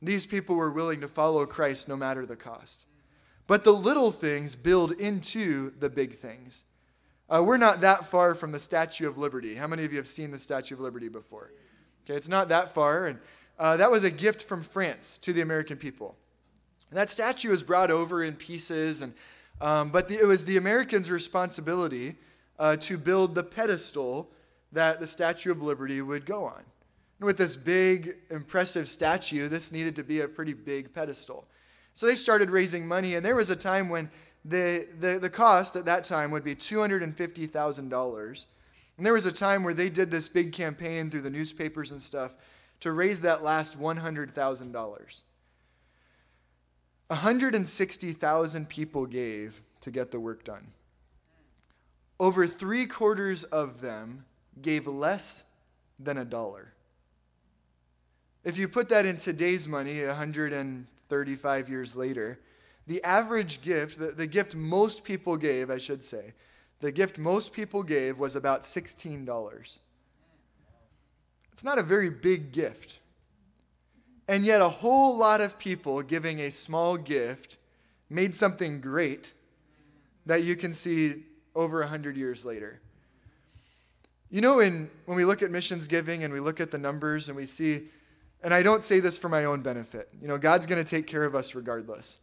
These 0.00 0.26
people 0.26 0.56
were 0.56 0.70
willing 0.70 1.00
to 1.00 1.08
follow 1.08 1.46
Christ 1.46 1.88
no 1.88 1.96
matter 1.96 2.26
the 2.26 2.36
cost. 2.36 2.86
But 3.52 3.64
the 3.64 3.74
little 3.74 4.10
things 4.10 4.56
build 4.56 4.92
into 4.92 5.74
the 5.78 5.90
big 5.90 6.18
things. 6.18 6.64
Uh, 7.28 7.42
we're 7.44 7.58
not 7.58 7.82
that 7.82 8.06
far 8.06 8.34
from 8.34 8.50
the 8.50 8.58
Statue 8.58 9.06
of 9.06 9.18
Liberty. 9.18 9.56
How 9.56 9.66
many 9.66 9.84
of 9.84 9.92
you 9.92 9.98
have 9.98 10.06
seen 10.06 10.30
the 10.30 10.38
Statue 10.38 10.74
of 10.74 10.80
Liberty 10.80 11.10
before? 11.10 11.52
Okay, 12.06 12.16
it's 12.16 12.28
not 12.28 12.48
that 12.48 12.72
far. 12.72 13.08
And 13.08 13.18
uh, 13.58 13.76
that 13.76 13.90
was 13.90 14.04
a 14.04 14.10
gift 14.10 14.40
from 14.44 14.64
France 14.64 15.18
to 15.20 15.34
the 15.34 15.42
American 15.42 15.76
people. 15.76 16.16
And 16.88 16.96
that 16.96 17.10
statue 17.10 17.50
was 17.50 17.62
brought 17.62 17.90
over 17.90 18.24
in 18.24 18.36
pieces, 18.36 19.02
and, 19.02 19.12
um, 19.60 19.90
but 19.90 20.08
the, 20.08 20.18
it 20.18 20.24
was 20.24 20.46
the 20.46 20.56
Americans' 20.56 21.10
responsibility 21.10 22.16
uh, 22.58 22.76
to 22.76 22.96
build 22.96 23.34
the 23.34 23.44
pedestal 23.44 24.30
that 24.72 24.98
the 24.98 25.06
Statue 25.06 25.50
of 25.50 25.60
Liberty 25.60 26.00
would 26.00 26.24
go 26.24 26.46
on. 26.46 26.62
And 27.18 27.26
with 27.26 27.36
this 27.36 27.54
big, 27.56 28.16
impressive 28.30 28.88
statue, 28.88 29.50
this 29.50 29.70
needed 29.70 29.94
to 29.96 30.02
be 30.02 30.22
a 30.22 30.26
pretty 30.26 30.54
big 30.54 30.94
pedestal. 30.94 31.46
So 31.94 32.06
they 32.06 32.14
started 32.14 32.50
raising 32.50 32.86
money, 32.86 33.14
and 33.14 33.24
there 33.24 33.36
was 33.36 33.50
a 33.50 33.56
time 33.56 33.88
when 33.88 34.10
the, 34.44 34.88
the, 34.98 35.18
the 35.18 35.30
cost 35.30 35.76
at 35.76 35.84
that 35.84 36.04
time 36.04 36.30
would 36.30 36.44
be 36.44 36.54
$250,000. 36.54 38.44
And 38.96 39.06
there 39.06 39.12
was 39.12 39.26
a 39.26 39.32
time 39.32 39.64
where 39.64 39.74
they 39.74 39.88
did 39.88 40.10
this 40.10 40.28
big 40.28 40.52
campaign 40.52 41.10
through 41.10 41.22
the 41.22 41.30
newspapers 41.30 41.90
and 41.90 42.00
stuff 42.00 42.34
to 42.80 42.92
raise 42.92 43.20
that 43.20 43.42
last 43.42 43.78
$100,000. 43.78 45.22
160,000 47.08 48.68
people 48.68 49.06
gave 49.06 49.60
to 49.80 49.90
get 49.90 50.10
the 50.10 50.20
work 50.20 50.44
done. 50.44 50.68
Over 52.18 52.46
three 52.46 52.86
quarters 52.86 53.44
of 53.44 53.80
them 53.80 54.24
gave 54.60 54.86
less 54.86 55.42
than 55.98 56.18
a 56.18 56.24
dollar. 56.24 56.72
If 58.44 58.58
you 58.58 58.66
put 58.66 58.88
that 58.88 59.06
in 59.06 59.16
today's 59.18 59.68
money, 59.68 60.00
135 61.12 61.68
years 61.68 61.94
later, 61.94 62.38
the 62.86 63.02
average 63.04 63.60
gift, 63.60 63.98
the, 63.98 64.12
the 64.12 64.26
gift 64.26 64.54
most 64.54 65.04
people 65.04 65.36
gave, 65.36 65.70
I 65.70 65.76
should 65.76 66.02
say, 66.02 66.32
the 66.80 66.90
gift 66.90 67.18
most 67.18 67.52
people 67.52 67.82
gave 67.82 68.18
was 68.18 68.34
about 68.34 68.62
$16. 68.62 69.78
It's 71.52 71.64
not 71.64 71.78
a 71.78 71.82
very 71.82 72.08
big 72.08 72.50
gift. 72.50 72.98
And 74.26 74.44
yet, 74.44 74.62
a 74.62 74.68
whole 74.68 75.16
lot 75.16 75.40
of 75.42 75.58
people 75.58 76.02
giving 76.02 76.40
a 76.40 76.50
small 76.50 76.96
gift 76.96 77.58
made 78.08 78.34
something 78.34 78.80
great 78.80 79.32
that 80.24 80.44
you 80.44 80.56
can 80.56 80.72
see 80.72 81.24
over 81.54 81.80
100 81.80 82.16
years 82.16 82.44
later. 82.44 82.80
You 84.30 84.40
know, 84.40 84.60
in, 84.60 84.90
when 85.04 85.18
we 85.18 85.26
look 85.26 85.42
at 85.42 85.50
missions 85.50 85.86
giving 85.86 86.24
and 86.24 86.32
we 86.32 86.40
look 86.40 86.58
at 86.58 86.70
the 86.70 86.78
numbers 86.78 87.28
and 87.28 87.36
we 87.36 87.44
see, 87.44 87.82
and 88.42 88.52
I 88.52 88.62
don't 88.62 88.82
say 88.82 89.00
this 89.00 89.16
for 89.16 89.28
my 89.28 89.44
own 89.44 89.62
benefit, 89.62 90.08
you 90.20 90.28
know, 90.28 90.38
God's 90.38 90.66
going 90.66 90.82
to 90.82 90.88
take 90.88 91.06
care 91.06 91.24
of 91.24 91.34
us 91.34 91.54
regardless. 91.54 92.18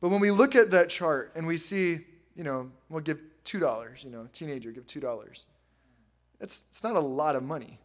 But 0.00 0.10
when 0.10 0.20
we 0.20 0.30
look 0.30 0.54
at 0.54 0.70
that 0.70 0.88
chart 0.88 1.32
and 1.34 1.46
we 1.46 1.58
see, 1.58 2.00
you 2.34 2.44
know, 2.44 2.70
we'll 2.88 3.00
give 3.00 3.20
$2, 3.44 4.04
you 4.04 4.10
know, 4.10 4.28
teenager, 4.32 4.70
give 4.70 4.86
$2. 4.86 5.44
It's, 6.40 6.64
it's 6.70 6.82
not 6.82 6.96
a 6.96 7.00
lot 7.00 7.34
of 7.34 7.42
money. 7.42 7.80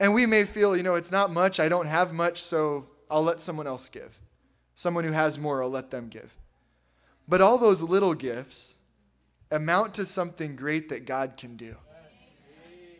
And 0.00 0.12
we 0.12 0.26
may 0.26 0.44
feel, 0.44 0.76
you 0.76 0.82
know, 0.82 0.94
it's 0.94 1.10
not 1.10 1.30
much, 1.30 1.60
I 1.60 1.68
don't 1.68 1.86
have 1.86 2.12
much, 2.12 2.42
so 2.42 2.86
I'll 3.10 3.22
let 3.22 3.40
someone 3.40 3.66
else 3.66 3.88
give. 3.88 4.18
Someone 4.74 5.04
who 5.04 5.12
has 5.12 5.38
more, 5.38 5.62
I'll 5.62 5.70
let 5.70 5.90
them 5.90 6.08
give. 6.08 6.32
But 7.28 7.40
all 7.40 7.58
those 7.58 7.82
little 7.82 8.14
gifts 8.14 8.74
amount 9.50 9.94
to 9.94 10.04
something 10.04 10.56
great 10.56 10.88
that 10.88 11.06
God 11.06 11.36
can 11.36 11.56
do. 11.56 11.76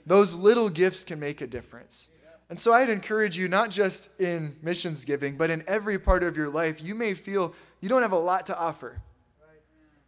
Those 0.06 0.34
little 0.34 0.70
gifts 0.70 1.02
can 1.02 1.18
make 1.18 1.40
a 1.40 1.46
difference. 1.46 2.08
And 2.48 2.60
so 2.60 2.72
I'd 2.72 2.90
encourage 2.90 3.36
you, 3.36 3.48
not 3.48 3.70
just 3.70 4.08
in 4.20 4.56
missions 4.62 5.04
giving, 5.04 5.36
but 5.36 5.50
in 5.50 5.64
every 5.66 5.98
part 5.98 6.22
of 6.22 6.36
your 6.36 6.48
life, 6.48 6.80
you 6.80 6.94
may 6.94 7.14
feel 7.14 7.54
you 7.80 7.88
don't 7.88 8.02
have 8.02 8.12
a 8.12 8.18
lot 8.18 8.46
to 8.46 8.58
offer. 8.58 9.00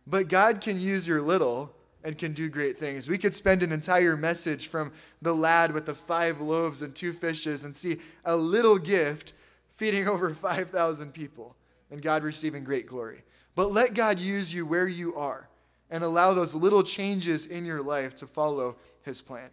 But 0.06 0.28
God 0.28 0.60
can 0.60 0.80
use 0.80 1.06
your 1.06 1.20
little 1.20 1.74
and 2.04 2.16
can 2.16 2.32
do 2.32 2.48
great 2.48 2.78
things. 2.78 3.08
We 3.08 3.18
could 3.18 3.34
spend 3.34 3.62
an 3.62 3.72
entire 3.72 4.16
message 4.16 4.68
from 4.68 4.92
the 5.20 5.34
lad 5.34 5.72
with 5.72 5.84
the 5.84 5.94
five 5.94 6.40
loaves 6.40 6.80
and 6.80 6.94
two 6.94 7.12
fishes 7.12 7.64
and 7.64 7.76
see 7.76 7.98
a 8.24 8.36
little 8.36 8.78
gift 8.78 9.32
feeding 9.76 10.08
over 10.08 10.32
5,000 10.32 11.12
people 11.12 11.56
and 11.90 12.00
God 12.00 12.22
receiving 12.22 12.64
great 12.64 12.86
glory. 12.86 13.22
But 13.54 13.72
let 13.72 13.94
God 13.94 14.18
use 14.18 14.52
you 14.52 14.64
where 14.64 14.86
you 14.86 15.16
are 15.16 15.48
and 15.90 16.04
allow 16.04 16.34
those 16.34 16.54
little 16.54 16.82
changes 16.82 17.46
in 17.46 17.64
your 17.64 17.82
life 17.82 18.14
to 18.16 18.26
follow 18.26 18.76
his 19.02 19.20
plan. 19.20 19.50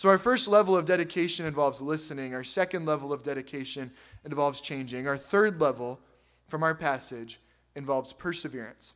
So, 0.00 0.08
our 0.08 0.16
first 0.16 0.48
level 0.48 0.74
of 0.74 0.86
dedication 0.86 1.44
involves 1.44 1.82
listening. 1.82 2.34
Our 2.34 2.42
second 2.42 2.86
level 2.86 3.12
of 3.12 3.22
dedication 3.22 3.90
involves 4.24 4.62
changing. 4.62 5.06
Our 5.06 5.18
third 5.18 5.60
level 5.60 6.00
from 6.48 6.62
our 6.62 6.74
passage 6.74 7.38
involves 7.76 8.14
perseverance 8.14 8.94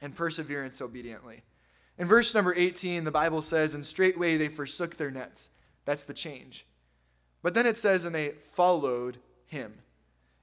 and 0.00 0.14
perseverance 0.14 0.80
obediently. 0.80 1.42
In 1.98 2.06
verse 2.06 2.32
number 2.32 2.54
18, 2.54 3.02
the 3.02 3.10
Bible 3.10 3.42
says, 3.42 3.74
And 3.74 3.84
straightway 3.84 4.36
they 4.36 4.46
forsook 4.46 4.96
their 4.96 5.10
nets. 5.10 5.50
That's 5.84 6.04
the 6.04 6.14
change. 6.14 6.64
But 7.42 7.54
then 7.54 7.66
it 7.66 7.76
says, 7.76 8.04
And 8.04 8.14
they 8.14 8.34
followed 8.52 9.16
him. 9.46 9.74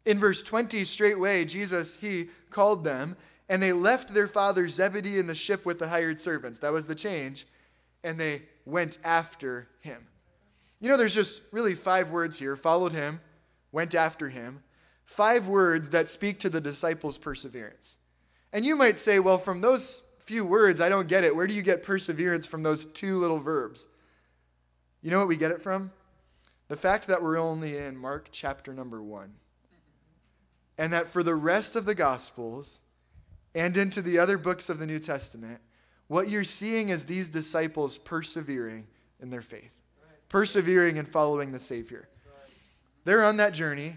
In 0.04 0.20
verse 0.20 0.42
20, 0.42 0.84
straightway, 0.84 1.46
Jesus, 1.46 1.96
he 2.02 2.28
called 2.50 2.84
them, 2.84 3.16
and 3.48 3.64
they 3.64 3.72
left 3.72 4.14
their 4.14 4.28
father 4.28 4.68
Zebedee 4.68 5.18
in 5.18 5.28
the 5.28 5.34
ship 5.34 5.66
with 5.66 5.80
the 5.80 5.88
hired 5.88 6.20
servants. 6.20 6.60
That 6.60 6.74
was 6.74 6.88
the 6.88 6.94
change. 6.94 7.48
And 8.04 8.20
they 8.20 8.44
went 8.66 8.98
after 9.04 9.68
him. 9.80 10.08
You 10.80 10.90
know, 10.90 10.98
there's 10.98 11.16
just 11.16 11.42
really 11.52 11.76
five 11.76 12.12
words 12.12 12.38
here 12.38 12.56
followed 12.56 12.92
him, 12.92 13.22
went 13.72 13.96
after 13.96 14.30
him. 14.30 14.64
Five 15.06 15.48
words 15.48 15.92
that 15.92 16.10
speak 16.10 16.40
to 16.40 16.50
the 16.50 16.62
disciples' 16.62 17.18
perseverance. 17.18 17.98
And 18.52 18.66
you 18.66 18.76
might 18.76 18.98
say, 18.98 19.20
well, 19.20 19.38
from 19.38 19.62
those 19.62 20.02
few 20.20 20.46
words, 20.46 20.80
I 20.80 20.90
don't 20.90 21.08
get 21.08 21.24
it. 21.24 21.36
Where 21.36 21.48
do 21.48 21.54
you 21.54 21.62
get 21.62 21.84
perseverance 21.84 22.48
from 22.48 22.64
those 22.64 22.86
two 22.86 23.18
little 23.18 23.40
verbs? 23.40 23.88
You 25.02 25.12
know 25.12 25.20
what 25.20 25.28
we 25.28 25.38
get 25.38 25.52
it 25.52 25.62
from? 25.62 25.92
The 26.70 26.78
fact 26.78 27.08
that 27.08 27.22
we're 27.22 27.38
only 27.38 27.78
in 27.78 27.98
Mark 27.98 28.30
chapter 28.32 28.74
number 28.74 29.04
one. 29.04 29.34
And 30.78 30.94
that 30.94 31.10
for 31.10 31.22
the 31.24 31.36
rest 31.36 31.76
of 31.76 31.86
the 31.86 31.96
Gospels 31.96 32.80
and 33.54 33.76
into 33.78 34.02
the 34.02 34.18
other 34.18 34.38
books 34.38 34.70
of 34.70 34.80
the 34.80 34.88
New 34.88 35.00
Testament, 35.00 35.60
what 36.14 36.30
you're 36.30 36.44
seeing 36.44 36.90
is 36.90 37.06
these 37.06 37.28
disciples 37.28 37.98
persevering 37.98 38.86
in 39.20 39.32
their 39.32 39.42
faith, 39.42 39.72
persevering 40.30 40.98
in 40.98 41.08
following 41.08 41.52
the 41.52 41.60
Savior. 41.60 42.08
They're 43.04 43.26
on 43.26 43.38
that 43.38 43.54
journey, 43.54 43.96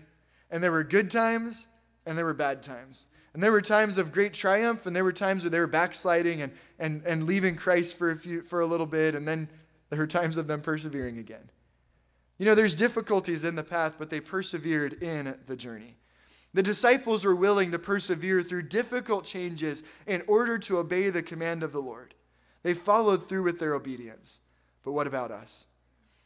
and 0.50 0.64
there 0.64 0.72
were 0.72 0.82
good 0.82 1.10
times 1.10 1.66
and 2.06 2.16
there 2.16 2.24
were 2.24 2.32
bad 2.32 2.62
times. 2.62 3.08
And 3.34 3.42
there 3.42 3.52
were 3.52 3.60
times 3.60 3.98
of 3.98 4.12
great 4.12 4.32
triumph, 4.32 4.86
and 4.86 4.96
there 4.96 5.04
were 5.04 5.12
times 5.12 5.42
where 5.42 5.50
they 5.50 5.60
were 5.60 5.66
backsliding 5.66 6.40
and, 6.40 6.52
and, 6.78 7.02
and 7.04 7.24
leaving 7.24 7.54
Christ 7.54 7.94
for 7.94 8.10
a, 8.12 8.16
few, 8.16 8.40
for 8.40 8.60
a 8.60 8.66
little 8.66 8.86
bit, 8.86 9.14
and 9.14 9.28
then 9.28 9.50
there 9.90 9.98
were 9.98 10.06
times 10.06 10.38
of 10.38 10.46
them 10.46 10.62
persevering 10.62 11.18
again. 11.18 11.50
You 12.38 12.46
know, 12.46 12.54
there's 12.54 12.74
difficulties 12.74 13.44
in 13.44 13.56
the 13.56 13.62
path, 13.62 13.96
but 13.98 14.08
they 14.08 14.20
persevered 14.20 15.02
in 15.02 15.34
the 15.46 15.56
journey. 15.56 15.96
The 16.56 16.62
disciples 16.62 17.22
were 17.26 17.36
willing 17.36 17.72
to 17.72 17.78
persevere 17.78 18.42
through 18.42 18.62
difficult 18.62 19.26
changes 19.26 19.82
in 20.06 20.22
order 20.26 20.56
to 20.60 20.78
obey 20.78 21.10
the 21.10 21.22
command 21.22 21.62
of 21.62 21.70
the 21.70 21.82
Lord. 21.82 22.14
They 22.62 22.72
followed 22.72 23.28
through 23.28 23.42
with 23.42 23.58
their 23.58 23.74
obedience. 23.74 24.40
But 24.82 24.92
what 24.92 25.06
about 25.06 25.30
us? 25.30 25.66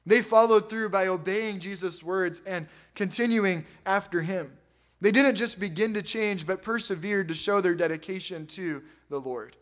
They 0.06 0.22
followed 0.22 0.70
through 0.70 0.90
by 0.90 1.08
obeying 1.08 1.58
Jesus' 1.58 2.04
words 2.04 2.42
and 2.46 2.68
continuing 2.94 3.66
after 3.84 4.22
him. 4.22 4.52
They 5.00 5.10
didn't 5.10 5.34
just 5.34 5.58
begin 5.58 5.94
to 5.94 6.02
change, 6.02 6.46
but 6.46 6.62
persevered 6.62 7.26
to 7.26 7.34
show 7.34 7.60
their 7.60 7.74
dedication 7.74 8.46
to 8.48 8.84
the 9.08 9.18
Lord. 9.18 9.56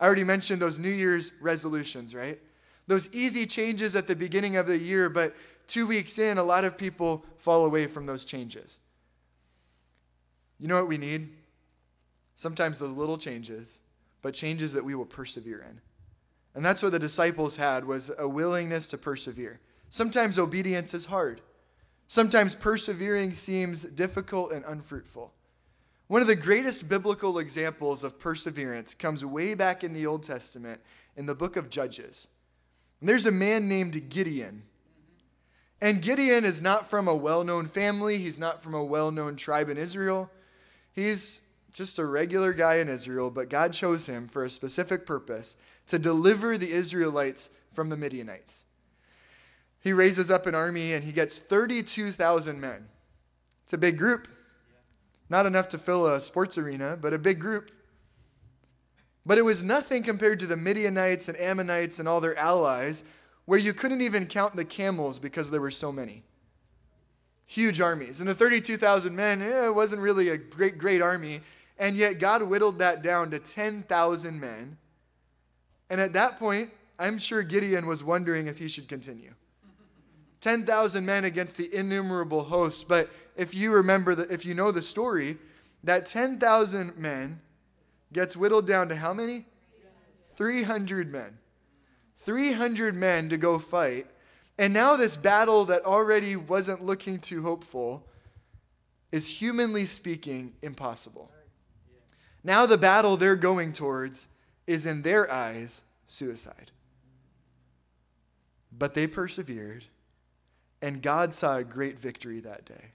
I 0.00 0.06
already 0.06 0.24
mentioned 0.24 0.60
those 0.60 0.80
New 0.80 0.90
Year's 0.90 1.30
resolutions, 1.40 2.12
right? 2.12 2.40
Those 2.88 3.08
easy 3.12 3.46
changes 3.46 3.94
at 3.94 4.08
the 4.08 4.16
beginning 4.16 4.56
of 4.56 4.66
the 4.66 4.78
year, 4.78 5.08
but 5.10 5.36
two 5.68 5.86
weeks 5.86 6.18
in, 6.18 6.38
a 6.38 6.42
lot 6.42 6.64
of 6.64 6.76
people 6.76 7.24
fall 7.36 7.64
away 7.64 7.86
from 7.86 8.06
those 8.06 8.24
changes. 8.24 8.78
You 10.58 10.68
know 10.68 10.76
what 10.76 10.88
we 10.88 10.98
need? 10.98 11.30
Sometimes 12.36 12.78
those 12.78 12.96
little 12.96 13.18
changes, 13.18 13.78
but 14.22 14.34
changes 14.34 14.72
that 14.72 14.84
we 14.84 14.94
will 14.94 15.06
persevere 15.06 15.64
in. 15.68 15.80
And 16.54 16.64
that's 16.64 16.82
what 16.82 16.92
the 16.92 16.98
disciples 16.98 17.56
had 17.56 17.84
was 17.84 18.10
a 18.18 18.28
willingness 18.28 18.88
to 18.88 18.98
persevere. 18.98 19.60
Sometimes 19.90 20.38
obedience 20.38 20.94
is 20.94 21.06
hard. 21.06 21.40
Sometimes 22.08 22.54
persevering 22.54 23.32
seems 23.32 23.82
difficult 23.82 24.52
and 24.52 24.64
unfruitful. 24.64 25.32
One 26.08 26.22
of 26.22 26.28
the 26.28 26.36
greatest 26.36 26.88
biblical 26.88 27.38
examples 27.38 28.02
of 28.02 28.18
perseverance 28.18 28.94
comes 28.94 29.24
way 29.24 29.54
back 29.54 29.84
in 29.84 29.92
the 29.92 30.06
Old 30.06 30.22
Testament 30.22 30.80
in 31.16 31.26
the 31.26 31.34
book 31.34 31.56
of 31.56 31.68
Judges. 31.68 32.28
And 33.00 33.08
there's 33.08 33.26
a 33.26 33.30
man 33.30 33.68
named 33.68 34.08
Gideon. 34.08 34.62
And 35.80 36.02
Gideon 36.02 36.44
is 36.44 36.62
not 36.62 36.88
from 36.88 37.08
a 37.08 37.14
well 37.14 37.44
known 37.44 37.68
family, 37.68 38.18
he's 38.18 38.38
not 38.38 38.62
from 38.62 38.74
a 38.74 38.82
well 38.82 39.10
known 39.10 39.36
tribe 39.36 39.68
in 39.68 39.76
Israel. 39.76 40.30
He's 40.92 41.40
just 41.72 41.98
a 41.98 42.04
regular 42.04 42.52
guy 42.52 42.76
in 42.76 42.88
Israel, 42.88 43.30
but 43.30 43.48
God 43.48 43.72
chose 43.72 44.06
him 44.06 44.26
for 44.26 44.44
a 44.44 44.50
specific 44.50 45.06
purpose 45.06 45.54
to 45.86 45.98
deliver 45.98 46.58
the 46.58 46.72
Israelites 46.72 47.48
from 47.72 47.88
the 47.88 47.96
Midianites. 47.96 48.64
He 49.80 49.92
raises 49.92 50.30
up 50.30 50.46
an 50.46 50.54
army 50.54 50.92
and 50.92 51.04
he 51.04 51.12
gets 51.12 51.38
32,000 51.38 52.60
men. 52.60 52.88
It's 53.64 53.72
a 53.72 53.78
big 53.78 53.96
group. 53.96 54.28
Not 55.30 55.46
enough 55.46 55.68
to 55.70 55.78
fill 55.78 56.06
a 56.06 56.20
sports 56.20 56.58
arena, 56.58 56.98
but 57.00 57.12
a 57.12 57.18
big 57.18 57.38
group. 57.38 57.70
But 59.24 59.38
it 59.38 59.44
was 59.44 59.62
nothing 59.62 60.02
compared 60.02 60.40
to 60.40 60.46
the 60.46 60.56
Midianites 60.56 61.28
and 61.28 61.38
Ammonites 61.38 61.98
and 61.98 62.08
all 62.08 62.20
their 62.20 62.36
allies, 62.36 63.04
where 63.44 63.58
you 63.58 63.74
couldn't 63.74 64.00
even 64.00 64.26
count 64.26 64.56
the 64.56 64.64
camels 64.64 65.18
because 65.18 65.50
there 65.50 65.60
were 65.60 65.70
so 65.70 65.92
many. 65.92 66.24
Huge 67.50 67.80
armies. 67.80 68.20
And 68.20 68.28
the 68.28 68.34
32,000 68.34 69.16
men, 69.16 69.40
eh, 69.40 69.66
it 69.68 69.74
wasn't 69.74 70.02
really 70.02 70.28
a 70.28 70.36
great, 70.36 70.76
great 70.76 71.00
army. 71.00 71.40
And 71.78 71.96
yet 71.96 72.18
God 72.18 72.42
whittled 72.42 72.78
that 72.80 73.00
down 73.00 73.30
to 73.30 73.38
10,000 73.38 74.38
men. 74.38 74.76
And 75.88 75.98
at 75.98 76.12
that 76.12 76.38
point, 76.38 76.70
I'm 76.98 77.16
sure 77.16 77.42
Gideon 77.42 77.86
was 77.86 78.04
wondering 78.04 78.48
if 78.48 78.58
he 78.58 78.68
should 78.68 78.86
continue. 78.86 79.32
10,000 80.42 81.06
men 81.06 81.24
against 81.24 81.56
the 81.56 81.74
innumerable 81.74 82.44
host. 82.44 82.86
But 82.86 83.08
if 83.34 83.54
you 83.54 83.72
remember, 83.72 84.14
that, 84.14 84.30
if 84.30 84.44
you 84.44 84.52
know 84.52 84.70
the 84.70 84.82
story, 84.82 85.38
that 85.84 86.04
10,000 86.04 86.98
men 86.98 87.40
gets 88.12 88.36
whittled 88.36 88.66
down 88.66 88.90
to 88.90 88.96
how 88.96 89.14
many? 89.14 89.46
300 90.36 91.10
men. 91.10 91.38
300 92.18 92.94
men 92.94 93.30
to 93.30 93.38
go 93.38 93.58
fight. 93.58 94.06
And 94.58 94.74
now, 94.74 94.96
this 94.96 95.16
battle 95.16 95.64
that 95.66 95.84
already 95.84 96.34
wasn't 96.34 96.84
looking 96.84 97.20
too 97.20 97.42
hopeful 97.42 98.04
is 99.12 99.26
humanly 99.26 99.86
speaking 99.86 100.52
impossible. 100.62 101.30
Now, 102.42 102.66
the 102.66 102.76
battle 102.76 103.16
they're 103.16 103.36
going 103.36 103.72
towards 103.72 104.26
is, 104.66 104.84
in 104.84 105.02
their 105.02 105.30
eyes, 105.30 105.80
suicide. 106.08 106.72
But 108.76 108.94
they 108.94 109.06
persevered, 109.06 109.84
and 110.82 111.02
God 111.02 111.32
saw 111.34 111.56
a 111.56 111.64
great 111.64 111.98
victory 111.98 112.40
that 112.40 112.64
day. 112.64 112.92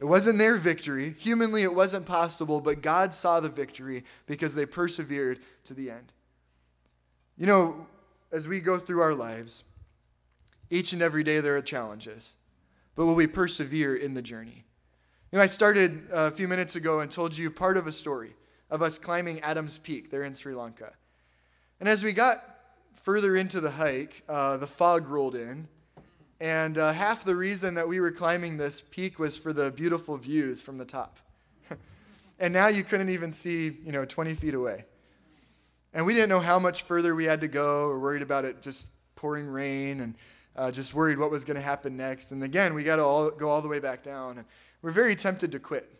It 0.00 0.04
wasn't 0.04 0.38
their 0.38 0.56
victory. 0.56 1.14
Humanly, 1.18 1.62
it 1.62 1.74
wasn't 1.74 2.06
possible, 2.06 2.60
but 2.60 2.80
God 2.80 3.12
saw 3.12 3.40
the 3.40 3.50
victory 3.50 4.04
because 4.26 4.54
they 4.54 4.64
persevered 4.64 5.40
to 5.64 5.74
the 5.74 5.90
end. 5.90 6.12
You 7.36 7.46
know, 7.46 7.86
as 8.32 8.48
we 8.48 8.60
go 8.60 8.78
through 8.78 9.02
our 9.02 9.14
lives, 9.14 9.64
each 10.70 10.92
and 10.92 11.02
every 11.02 11.24
day 11.24 11.40
there 11.40 11.56
are 11.56 11.62
challenges, 11.62 12.34
but 12.94 13.06
will 13.06 13.14
we 13.14 13.26
persevere 13.26 13.96
in 13.96 14.14
the 14.14 14.22
journey? 14.22 14.64
You 15.32 15.38
know, 15.38 15.42
I 15.42 15.46
started 15.46 16.08
a 16.12 16.30
few 16.30 16.48
minutes 16.48 16.76
ago 16.76 17.00
and 17.00 17.10
told 17.10 17.36
you 17.36 17.50
part 17.50 17.76
of 17.76 17.86
a 17.86 17.92
story 17.92 18.34
of 18.70 18.82
us 18.82 18.98
climbing 18.98 19.40
Adam's 19.40 19.78
Peak 19.78 20.10
there 20.10 20.22
in 20.24 20.34
Sri 20.34 20.54
Lanka. 20.54 20.92
And 21.80 21.88
as 21.88 22.04
we 22.04 22.12
got 22.12 22.44
further 23.02 23.36
into 23.36 23.60
the 23.60 23.70
hike, 23.70 24.22
uh, 24.28 24.56
the 24.58 24.66
fog 24.66 25.08
rolled 25.08 25.34
in. 25.34 25.68
And 26.40 26.78
uh, 26.78 26.92
half 26.92 27.24
the 27.24 27.36
reason 27.36 27.74
that 27.74 27.86
we 27.86 28.00
were 28.00 28.10
climbing 28.10 28.56
this 28.56 28.80
peak 28.80 29.18
was 29.18 29.36
for 29.36 29.52
the 29.52 29.70
beautiful 29.70 30.16
views 30.16 30.62
from 30.62 30.78
the 30.78 30.84
top. 30.84 31.18
and 32.38 32.52
now 32.52 32.68
you 32.68 32.84
couldn't 32.84 33.10
even 33.10 33.32
see, 33.32 33.78
you 33.84 33.92
know, 33.92 34.04
20 34.04 34.34
feet 34.34 34.54
away. 34.54 34.84
And 35.92 36.06
we 36.06 36.14
didn't 36.14 36.28
know 36.28 36.40
how 36.40 36.58
much 36.58 36.82
further 36.82 37.14
we 37.14 37.24
had 37.24 37.40
to 37.40 37.48
go. 37.48 37.88
We're 37.88 37.98
worried 37.98 38.22
about 38.22 38.44
it 38.44 38.62
just 38.62 38.86
pouring 39.16 39.46
rain 39.46 40.00
and 40.00 40.14
uh, 40.56 40.70
just 40.70 40.94
worried 40.94 41.18
what 41.18 41.30
was 41.30 41.44
going 41.44 41.56
to 41.56 41.62
happen 41.62 41.96
next. 41.96 42.32
And 42.32 42.42
again, 42.42 42.74
we 42.74 42.84
got 42.84 42.96
to 42.96 43.36
go 43.38 43.48
all 43.48 43.62
the 43.62 43.68
way 43.68 43.78
back 43.78 44.02
down. 44.02 44.38
And 44.38 44.46
we're 44.82 44.90
very 44.90 45.16
tempted 45.16 45.52
to 45.52 45.58
quit. 45.58 45.90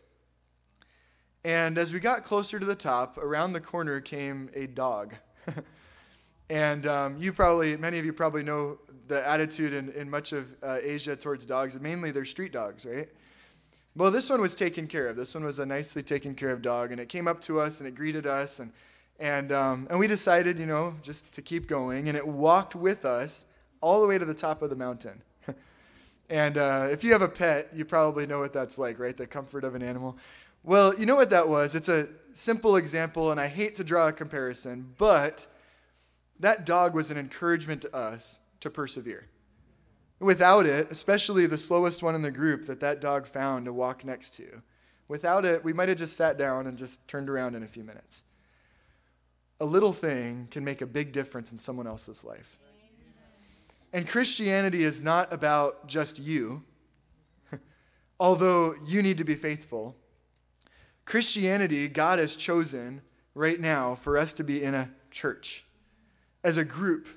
And 1.45 1.79
as 1.79 1.93
we 1.93 2.01
got 2.01 2.25
closer 2.25 2.59
to 2.59 2.67
the 2.67 2.75
top, 2.75 3.17
around 3.17 3.53
the 3.53 3.61
corner 3.61 4.01
came 4.01 4.51
a 4.55 4.67
dog. 4.67 5.15
and 6.51 6.87
um, 6.87 7.17
you 7.19 7.33
probably, 7.33 7.77
many 7.77 7.99
of 7.99 8.05
you 8.05 8.13
probably 8.13 8.43
know 8.43 8.79
the 9.09 9.27
attitude 9.27 9.73
in, 9.73 9.91
in 9.93 10.11
much 10.11 10.33
of 10.33 10.47
uh, 10.63 10.79
Asia 10.83 11.17
towards 11.17 11.47
dogs. 11.47 11.79
Mainly 11.81 12.11
they're 12.11 12.25
street 12.25 12.53
dogs, 12.53 12.85
right? 12.85 13.09
Well, 13.97 14.11
this 14.11 14.29
one 14.29 14.41
was 14.41 14.55
taken 14.55 14.87
care 14.87 15.09
of. 15.09 15.17
This 15.17 15.35
one 15.35 15.45
was 15.45 15.59
a 15.59 15.67
nicely 15.67 16.03
taken 16.03 16.35
care 16.35 16.51
of 16.51 16.61
dog. 16.61 16.93
And 16.93 17.01
it 17.01 17.09
came 17.09 17.27
up 17.27 17.41
to 17.43 17.59
us 17.59 17.81
and 17.81 17.89
it 17.89 17.95
greeted 17.95 18.27
us. 18.27 18.61
And, 18.61 18.73
and, 19.19 19.51
um, 19.51 19.87
and 19.91 19.99
we 19.99 20.07
decided, 20.07 20.59
you 20.59 20.67
know, 20.67 20.95
just 21.03 21.33
to 21.33 21.43
keep 21.43 21.67
going. 21.67 22.09
And 22.09 22.17
it 22.17 22.27
walked 22.27 22.75
with 22.75 23.05
us 23.05 23.47
all 23.81 24.01
the 24.01 24.07
way 24.07 24.19
to 24.19 24.25
the 24.25 24.35
top 24.35 24.63
of 24.63 24.71
the 24.71 24.77
mountain. 24.77 25.23
and 26.31 26.59
uh, 26.59 26.89
if 26.91 27.03
you 27.03 27.13
have 27.13 27.23
a 27.23 27.29
pet, 27.29 27.71
you 27.75 27.85
probably 27.85 28.27
know 28.27 28.39
what 28.39 28.53
that's 28.53 28.79
like, 28.79 28.99
right? 28.99 29.17
The 29.17 29.27
comfort 29.27 29.65
of 29.65 29.75
an 29.75 29.83
animal. 29.83 30.17
Well, 30.63 30.99
you 30.99 31.07
know 31.07 31.17
what 31.17 31.31
that 31.31 31.49
was? 31.49 31.75
It's 31.75 31.89
a 31.89 32.09
simple 32.35 32.77
example, 32.77 33.31
and 33.31 33.41
I 33.41 33.49
hate 33.49 33.77
to 33.77 33.85
draw 33.85 34.09
a 34.09 34.13
comparison, 34.13 34.95
but 34.99 35.47
that 36.39 36.67
dog 36.67 36.95
was 36.95 37.11
an 37.11 37.17
encouragement 37.17 37.83
to 37.83 37.95
us 37.95 38.39
to 38.61 38.71
persevere. 38.71 39.27
Without 40.19 40.67
it, 40.67 40.89
especially 40.91 41.47
the 41.47 41.57
slowest 41.57 42.03
one 42.03 42.15
in 42.15 42.21
the 42.21 42.31
group 42.31 42.67
that 42.67 42.81
that 42.81 43.01
dog 43.01 43.27
found 43.27 43.65
to 43.65 43.73
walk 43.73 44.05
next 44.05 44.35
to, 44.35 44.63
without 45.09 45.47
it, 45.47 45.65
we 45.65 45.73
might 45.73 45.89
have 45.89 45.97
just 45.97 46.17
sat 46.17 46.37
down 46.37 46.67
and 46.67 46.77
just 46.77 47.09
turned 47.09 47.31
around 47.31 47.55
in 47.55 47.63
a 47.63 47.69
few 47.69 47.83
minutes. 47.83 48.23
A 49.61 49.65
little 49.65 49.95
thing 49.95 50.47
can 50.51 50.63
make 50.63 50.83
a 50.83 50.87
big 50.87 51.13
difference 51.13 51.53
in 51.53 51.59
someone 51.59 51.87
else's 51.87 52.23
life. 52.23 52.60
And 53.93 54.07
Christianity 54.07 54.85
is 54.85 55.03
not 55.03 55.33
about 55.33 55.87
just 55.87 56.19
you, 56.19 56.63
although 58.21 58.75
you 58.87 59.03
need 59.03 59.19
to 59.19 59.25
be 59.25 59.35
faithful. 59.35 59.97
Christianity, 61.05 61.89
God 61.89 62.19
has 62.19 62.37
chosen 62.37 63.03
right 63.35 63.59
now 63.59 63.97
for 63.97 64.17
us 64.17 64.33
to 64.35 64.45
be 64.45 64.63
in 64.63 64.75
a 64.75 64.91
church, 65.11 65.65
as 66.45 66.57
a 66.57 66.65
group, 66.65 67.09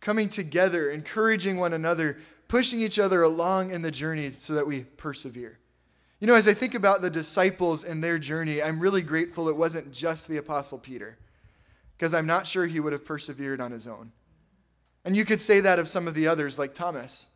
coming 0.00 0.28
together, 0.28 0.90
encouraging 0.90 1.58
one 1.58 1.72
another, 1.72 2.18
pushing 2.48 2.80
each 2.80 2.98
other 2.98 3.22
along 3.22 3.70
in 3.70 3.82
the 3.82 3.90
journey 3.90 4.32
so 4.36 4.54
that 4.54 4.66
we 4.66 4.80
persevere. 4.80 5.58
You 6.18 6.26
know, 6.26 6.34
as 6.34 6.48
I 6.48 6.54
think 6.54 6.74
about 6.74 7.00
the 7.00 7.10
disciples 7.10 7.84
and 7.84 8.02
their 8.02 8.18
journey, 8.18 8.60
I'm 8.60 8.80
really 8.80 9.02
grateful 9.02 9.48
it 9.48 9.56
wasn't 9.56 9.92
just 9.92 10.26
the 10.26 10.38
Apostle 10.38 10.78
Peter, 10.78 11.18
because 11.96 12.12
I'm 12.12 12.26
not 12.26 12.46
sure 12.46 12.66
he 12.66 12.80
would 12.80 12.92
have 12.92 13.04
persevered 13.04 13.60
on 13.60 13.70
his 13.70 13.86
own. 13.86 14.10
And 15.04 15.16
you 15.16 15.24
could 15.24 15.40
say 15.40 15.60
that 15.60 15.78
of 15.78 15.88
some 15.88 16.08
of 16.08 16.14
the 16.14 16.26
others, 16.28 16.58
like 16.58 16.74
Thomas. 16.74 17.28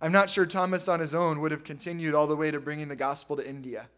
I'm 0.00 0.12
not 0.12 0.30
sure 0.30 0.46
Thomas 0.46 0.88
on 0.88 1.00
his 1.00 1.14
own 1.14 1.40
would 1.40 1.50
have 1.50 1.64
continued 1.64 2.14
all 2.14 2.26
the 2.26 2.36
way 2.36 2.50
to 2.50 2.60
bringing 2.60 2.88
the 2.88 2.96
gospel 2.96 3.36
to 3.36 3.48
India. 3.48 3.88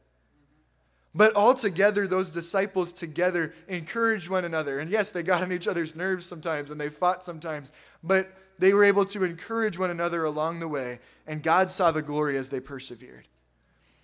But 1.14 1.34
altogether, 1.34 2.06
those 2.06 2.30
disciples 2.30 2.92
together 2.92 3.54
encouraged 3.68 4.28
one 4.28 4.44
another. 4.44 4.80
And 4.80 4.90
yes, 4.90 5.10
they 5.10 5.22
got 5.22 5.42
on 5.42 5.50
each 5.50 5.66
other's 5.66 5.96
nerves 5.96 6.26
sometimes 6.26 6.70
and 6.70 6.78
they 6.78 6.90
fought 6.90 7.24
sometimes, 7.24 7.72
but 8.02 8.28
they 8.58 8.74
were 8.74 8.84
able 8.84 9.06
to 9.06 9.24
encourage 9.24 9.78
one 9.78 9.90
another 9.90 10.24
along 10.24 10.60
the 10.60 10.68
way. 10.68 11.00
And 11.26 11.42
God 11.42 11.70
saw 11.70 11.90
the 11.90 12.02
glory 12.02 12.36
as 12.36 12.50
they 12.50 12.60
persevered. 12.60 13.28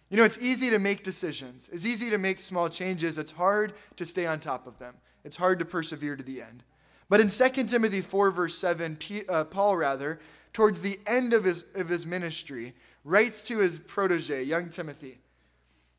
You 0.09 0.17
know, 0.17 0.25
it's 0.25 0.39
easy 0.39 0.71
to 0.71 0.79
make 0.79 1.05
decisions, 1.05 1.71
it's 1.73 1.87
easy 1.87 2.11
to 2.11 2.19
make 2.19 2.41
small 2.41 2.69
changes. 2.69 3.17
It's 3.17 3.33
hard 3.33 3.75
to 3.97 4.05
stay 4.05 4.27
on 4.27 4.41
top 4.41 4.67
of 4.67 4.79
them, 4.79 4.95
it's 5.25 5.37
hard 5.37 5.59
to 5.59 5.65
persevere 5.65 6.17
to 6.17 6.23
the 6.23 6.43
end. 6.43 6.65
But 7.13 7.21
in 7.21 7.29
2 7.29 7.65
Timothy 7.65 8.01
4, 8.01 8.31
verse 8.31 8.57
7, 8.57 8.97
P, 8.97 9.27
uh, 9.29 9.45
Paul, 9.45 9.77
rather, 9.77 10.19
towards 10.55 10.81
the 10.81 10.99
end 11.07 11.35
of 11.35 11.45
his, 11.45 11.63
of 11.75 11.91
his 11.91 12.07
ministry, 12.07 12.75
writes 13.05 13.43
to 13.43 13.59
his 13.59 13.79
protege, 13.81 14.43
young 14.43 14.71
Timothy. 14.71 15.19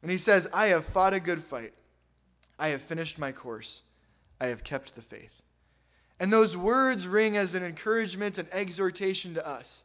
And 0.02 0.10
he 0.10 0.18
says, 0.18 0.48
I 0.52 0.70
have 0.70 0.86
fought 0.86 1.14
a 1.14 1.20
good 1.20 1.44
fight. 1.44 1.76
I 2.58 2.70
have 2.70 2.82
finished 2.82 3.20
my 3.20 3.32
course. 3.32 3.84
I 4.42 4.48
have 4.48 4.64
kept 4.64 4.96
the 4.96 5.04
faith. 5.04 5.44
And 6.20 6.34
those 6.34 6.58
words 6.58 7.06
ring 7.06 7.38
as 7.38 7.54
an 7.54 7.64
encouragement 7.64 8.40
and 8.40 8.52
exhortation 8.52 9.36
to 9.36 9.48
us. 9.48 9.84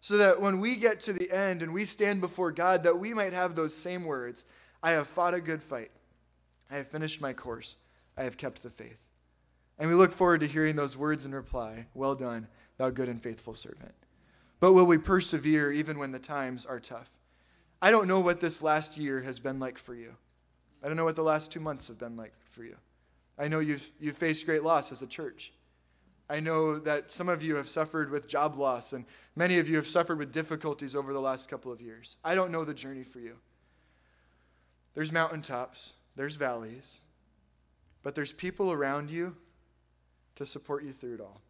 so 0.00 0.16
that 0.16 0.40
when 0.40 0.58
we 0.58 0.74
get 0.74 0.98
to 1.02 1.12
the 1.12 1.30
end 1.30 1.62
and 1.62 1.72
we 1.72 1.84
stand 1.84 2.20
before 2.20 2.50
God, 2.50 2.82
that 2.82 2.98
we 2.98 3.14
might 3.14 3.32
have 3.32 3.54
those 3.54 3.72
same 3.72 4.04
words 4.04 4.44
I 4.82 4.90
have 4.90 5.06
fought 5.06 5.32
a 5.32 5.40
good 5.40 5.62
fight, 5.62 5.92
I 6.68 6.78
have 6.78 6.88
finished 6.88 7.20
my 7.20 7.32
course, 7.32 7.76
I 8.16 8.24
have 8.24 8.36
kept 8.36 8.64
the 8.64 8.70
faith. 8.70 9.05
And 9.78 9.90
we 9.90 9.96
look 9.96 10.12
forward 10.12 10.40
to 10.40 10.46
hearing 10.46 10.76
those 10.76 10.96
words 10.96 11.26
in 11.26 11.34
reply 11.34 11.86
Well 11.94 12.14
done, 12.14 12.48
thou 12.78 12.90
good 12.90 13.08
and 13.08 13.22
faithful 13.22 13.54
servant. 13.54 13.94
But 14.60 14.72
will 14.72 14.86
we 14.86 14.98
persevere 14.98 15.70
even 15.72 15.98
when 15.98 16.12
the 16.12 16.18
times 16.18 16.64
are 16.64 16.80
tough? 16.80 17.10
I 17.82 17.90
don't 17.90 18.08
know 18.08 18.20
what 18.20 18.40
this 18.40 18.62
last 18.62 18.96
year 18.96 19.20
has 19.20 19.38
been 19.38 19.58
like 19.58 19.78
for 19.78 19.94
you. 19.94 20.14
I 20.82 20.88
don't 20.88 20.96
know 20.96 21.04
what 21.04 21.16
the 21.16 21.22
last 21.22 21.50
two 21.50 21.60
months 21.60 21.88
have 21.88 21.98
been 21.98 22.16
like 22.16 22.32
for 22.50 22.64
you. 22.64 22.76
I 23.38 23.48
know 23.48 23.58
you've, 23.58 23.90
you've 24.00 24.16
faced 24.16 24.46
great 24.46 24.62
loss 24.62 24.92
as 24.92 25.02
a 25.02 25.06
church. 25.06 25.52
I 26.28 26.40
know 26.40 26.78
that 26.80 27.12
some 27.12 27.28
of 27.28 27.42
you 27.42 27.56
have 27.56 27.68
suffered 27.68 28.10
with 28.10 28.26
job 28.26 28.56
loss, 28.56 28.92
and 28.92 29.04
many 29.36 29.58
of 29.58 29.68
you 29.68 29.76
have 29.76 29.86
suffered 29.86 30.18
with 30.18 30.32
difficulties 30.32 30.96
over 30.96 31.12
the 31.12 31.20
last 31.20 31.48
couple 31.48 31.70
of 31.70 31.80
years. 31.80 32.16
I 32.24 32.34
don't 32.34 32.50
know 32.50 32.64
the 32.64 32.74
journey 32.74 33.04
for 33.04 33.20
you. 33.20 33.36
There's 34.94 35.12
mountaintops, 35.12 35.92
there's 36.16 36.36
valleys, 36.36 37.00
but 38.02 38.14
there's 38.14 38.32
people 38.32 38.72
around 38.72 39.10
you 39.10 39.36
to 40.36 40.46
support 40.46 40.84
you 40.84 40.92
through 40.92 41.14
it 41.14 41.20
all. 41.20 41.40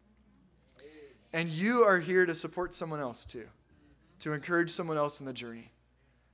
And 1.33 1.49
you 1.49 1.83
are 1.83 1.99
here 1.99 2.25
to 2.25 2.33
support 2.33 2.73
someone 2.73 2.99
else 2.99 3.25
too, 3.25 3.47
to 4.21 4.33
encourage 4.33 4.71
someone 4.71 4.97
else 4.97 5.19
in 5.19 5.25
the 5.25 5.33
journey. 5.33 5.71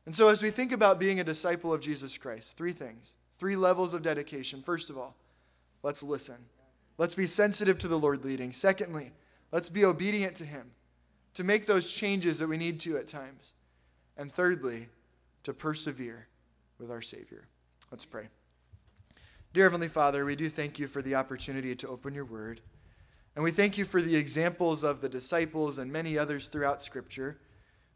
And 0.06 0.16
so, 0.16 0.28
as 0.28 0.42
we 0.42 0.52
think 0.52 0.72
about 0.72 1.00
being 1.00 1.20
a 1.20 1.24
disciple 1.24 1.74
of 1.74 1.82
Jesus 1.82 2.18
Christ, 2.18 2.58
three 2.58 2.74
things, 2.74 3.16
three 3.40 3.56
levels 3.56 3.94
of 3.94 4.04
dedication. 4.04 4.62
First 4.62 4.90
of 4.90 4.98
all, 4.98 5.16
let's 5.82 6.04
listen. 6.04 6.38
Let's 6.98 7.16
be 7.16 7.26
sensitive 7.26 7.78
to 7.80 7.88
the 7.88 8.00
Lord 8.00 8.24
leading. 8.24 8.54
Secondly, 8.54 9.12
let's 9.52 9.70
be 9.70 9.86
obedient 9.86 10.36
to 10.38 10.46
Him 10.46 10.72
to 11.34 11.44
make 11.44 11.66
those 11.66 11.92
changes 11.92 12.40
that 12.40 12.48
we 12.48 12.58
need 12.58 12.80
to 12.82 12.98
at 12.98 13.08
times. 13.08 13.54
And 14.16 14.32
thirdly, 14.32 14.90
to 15.44 15.54
persevere 15.54 16.28
with 16.80 16.92
our 16.92 17.02
Savior. 17.02 17.48
Let's 17.92 18.06
pray. 18.06 18.28
Dear 19.54 19.66
Heavenly 19.66 19.88
Father, 19.88 20.26
we 20.26 20.36
do 20.36 20.50
thank 20.50 20.80
you 20.80 20.88
for 20.88 21.04
the 21.04 21.14
opportunity 21.14 21.76
to 21.76 21.88
open 21.88 22.16
your 22.16 22.26
word. 22.26 22.60
And 23.36 23.44
we 23.44 23.52
thank 23.52 23.78
you 23.78 23.86
for 23.86 24.02
the 24.02 24.16
examples 24.16 24.84
of 24.84 25.00
the 25.00 25.08
disciples 25.08 25.78
and 25.78 25.92
many 25.92 26.18
others 26.18 26.48
throughout 26.48 26.82
Scripture. 26.82 27.38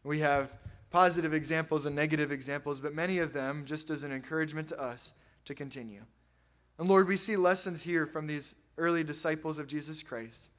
We 0.04 0.20
have 0.20 0.52
positive 0.92 1.34
examples 1.34 1.88
and 1.88 1.96
negative 1.96 2.32
examples, 2.32 2.80
but 2.80 2.94
many 2.94 3.18
of 3.18 3.34
them 3.34 3.66
just 3.66 3.90
as 3.90 4.04
an 4.04 4.12
encouragement 4.12 4.68
to 4.68 4.80
us 4.80 5.16
to 5.46 5.56
continue. 5.56 6.04
And 6.78 6.88
Lord, 6.88 7.08
we 7.08 7.18
see 7.18 7.36
lessons 7.36 7.82
here 7.82 8.06
from 8.06 8.28
these 8.28 8.54
early 8.78 9.04
disciples 9.04 9.58
of 9.58 9.66
Jesus 9.66 10.04
Christ. 10.04 10.50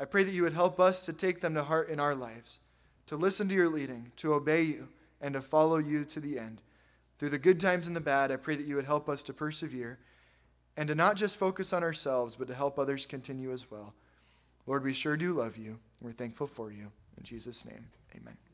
I 0.00 0.04
pray 0.04 0.24
that 0.24 0.34
you 0.34 0.42
would 0.42 0.52
help 0.52 0.80
us 0.80 1.06
to 1.06 1.12
take 1.12 1.40
them 1.40 1.54
to 1.54 1.62
heart 1.62 1.90
in 1.90 2.00
our 2.00 2.16
lives, 2.16 2.58
to 3.06 3.16
listen 3.16 3.48
to 3.50 3.54
your 3.54 3.68
leading, 3.68 4.10
to 4.16 4.34
obey 4.34 4.62
you, 4.62 4.88
and 5.20 5.32
to 5.34 5.42
follow 5.42 5.76
you 5.76 6.04
to 6.06 6.18
the 6.18 6.40
end. 6.40 6.60
Through 7.20 7.30
the 7.30 7.38
good 7.38 7.60
times 7.60 7.86
and 7.86 7.94
the 7.94 8.00
bad, 8.00 8.32
I 8.32 8.36
pray 8.36 8.56
that 8.56 8.66
you 8.66 8.74
would 8.74 8.84
help 8.84 9.08
us 9.08 9.22
to 9.22 9.32
persevere 9.32 10.00
and 10.80 10.88
to 10.88 10.94
not 10.94 11.14
just 11.14 11.36
focus 11.36 11.74
on 11.74 11.82
ourselves, 11.82 12.36
but 12.36 12.48
to 12.48 12.54
help 12.54 12.78
others 12.78 13.04
continue 13.04 13.52
as 13.52 13.70
well. 13.70 13.92
Lord, 14.66 14.82
we 14.82 14.94
sure 14.94 15.14
do 15.14 15.34
love 15.34 15.58
you. 15.58 15.78
We're 16.00 16.12
thankful 16.12 16.46
for 16.46 16.72
you. 16.72 16.90
In 17.18 17.22
Jesus' 17.22 17.66
name, 17.66 17.84
amen. 18.16 18.49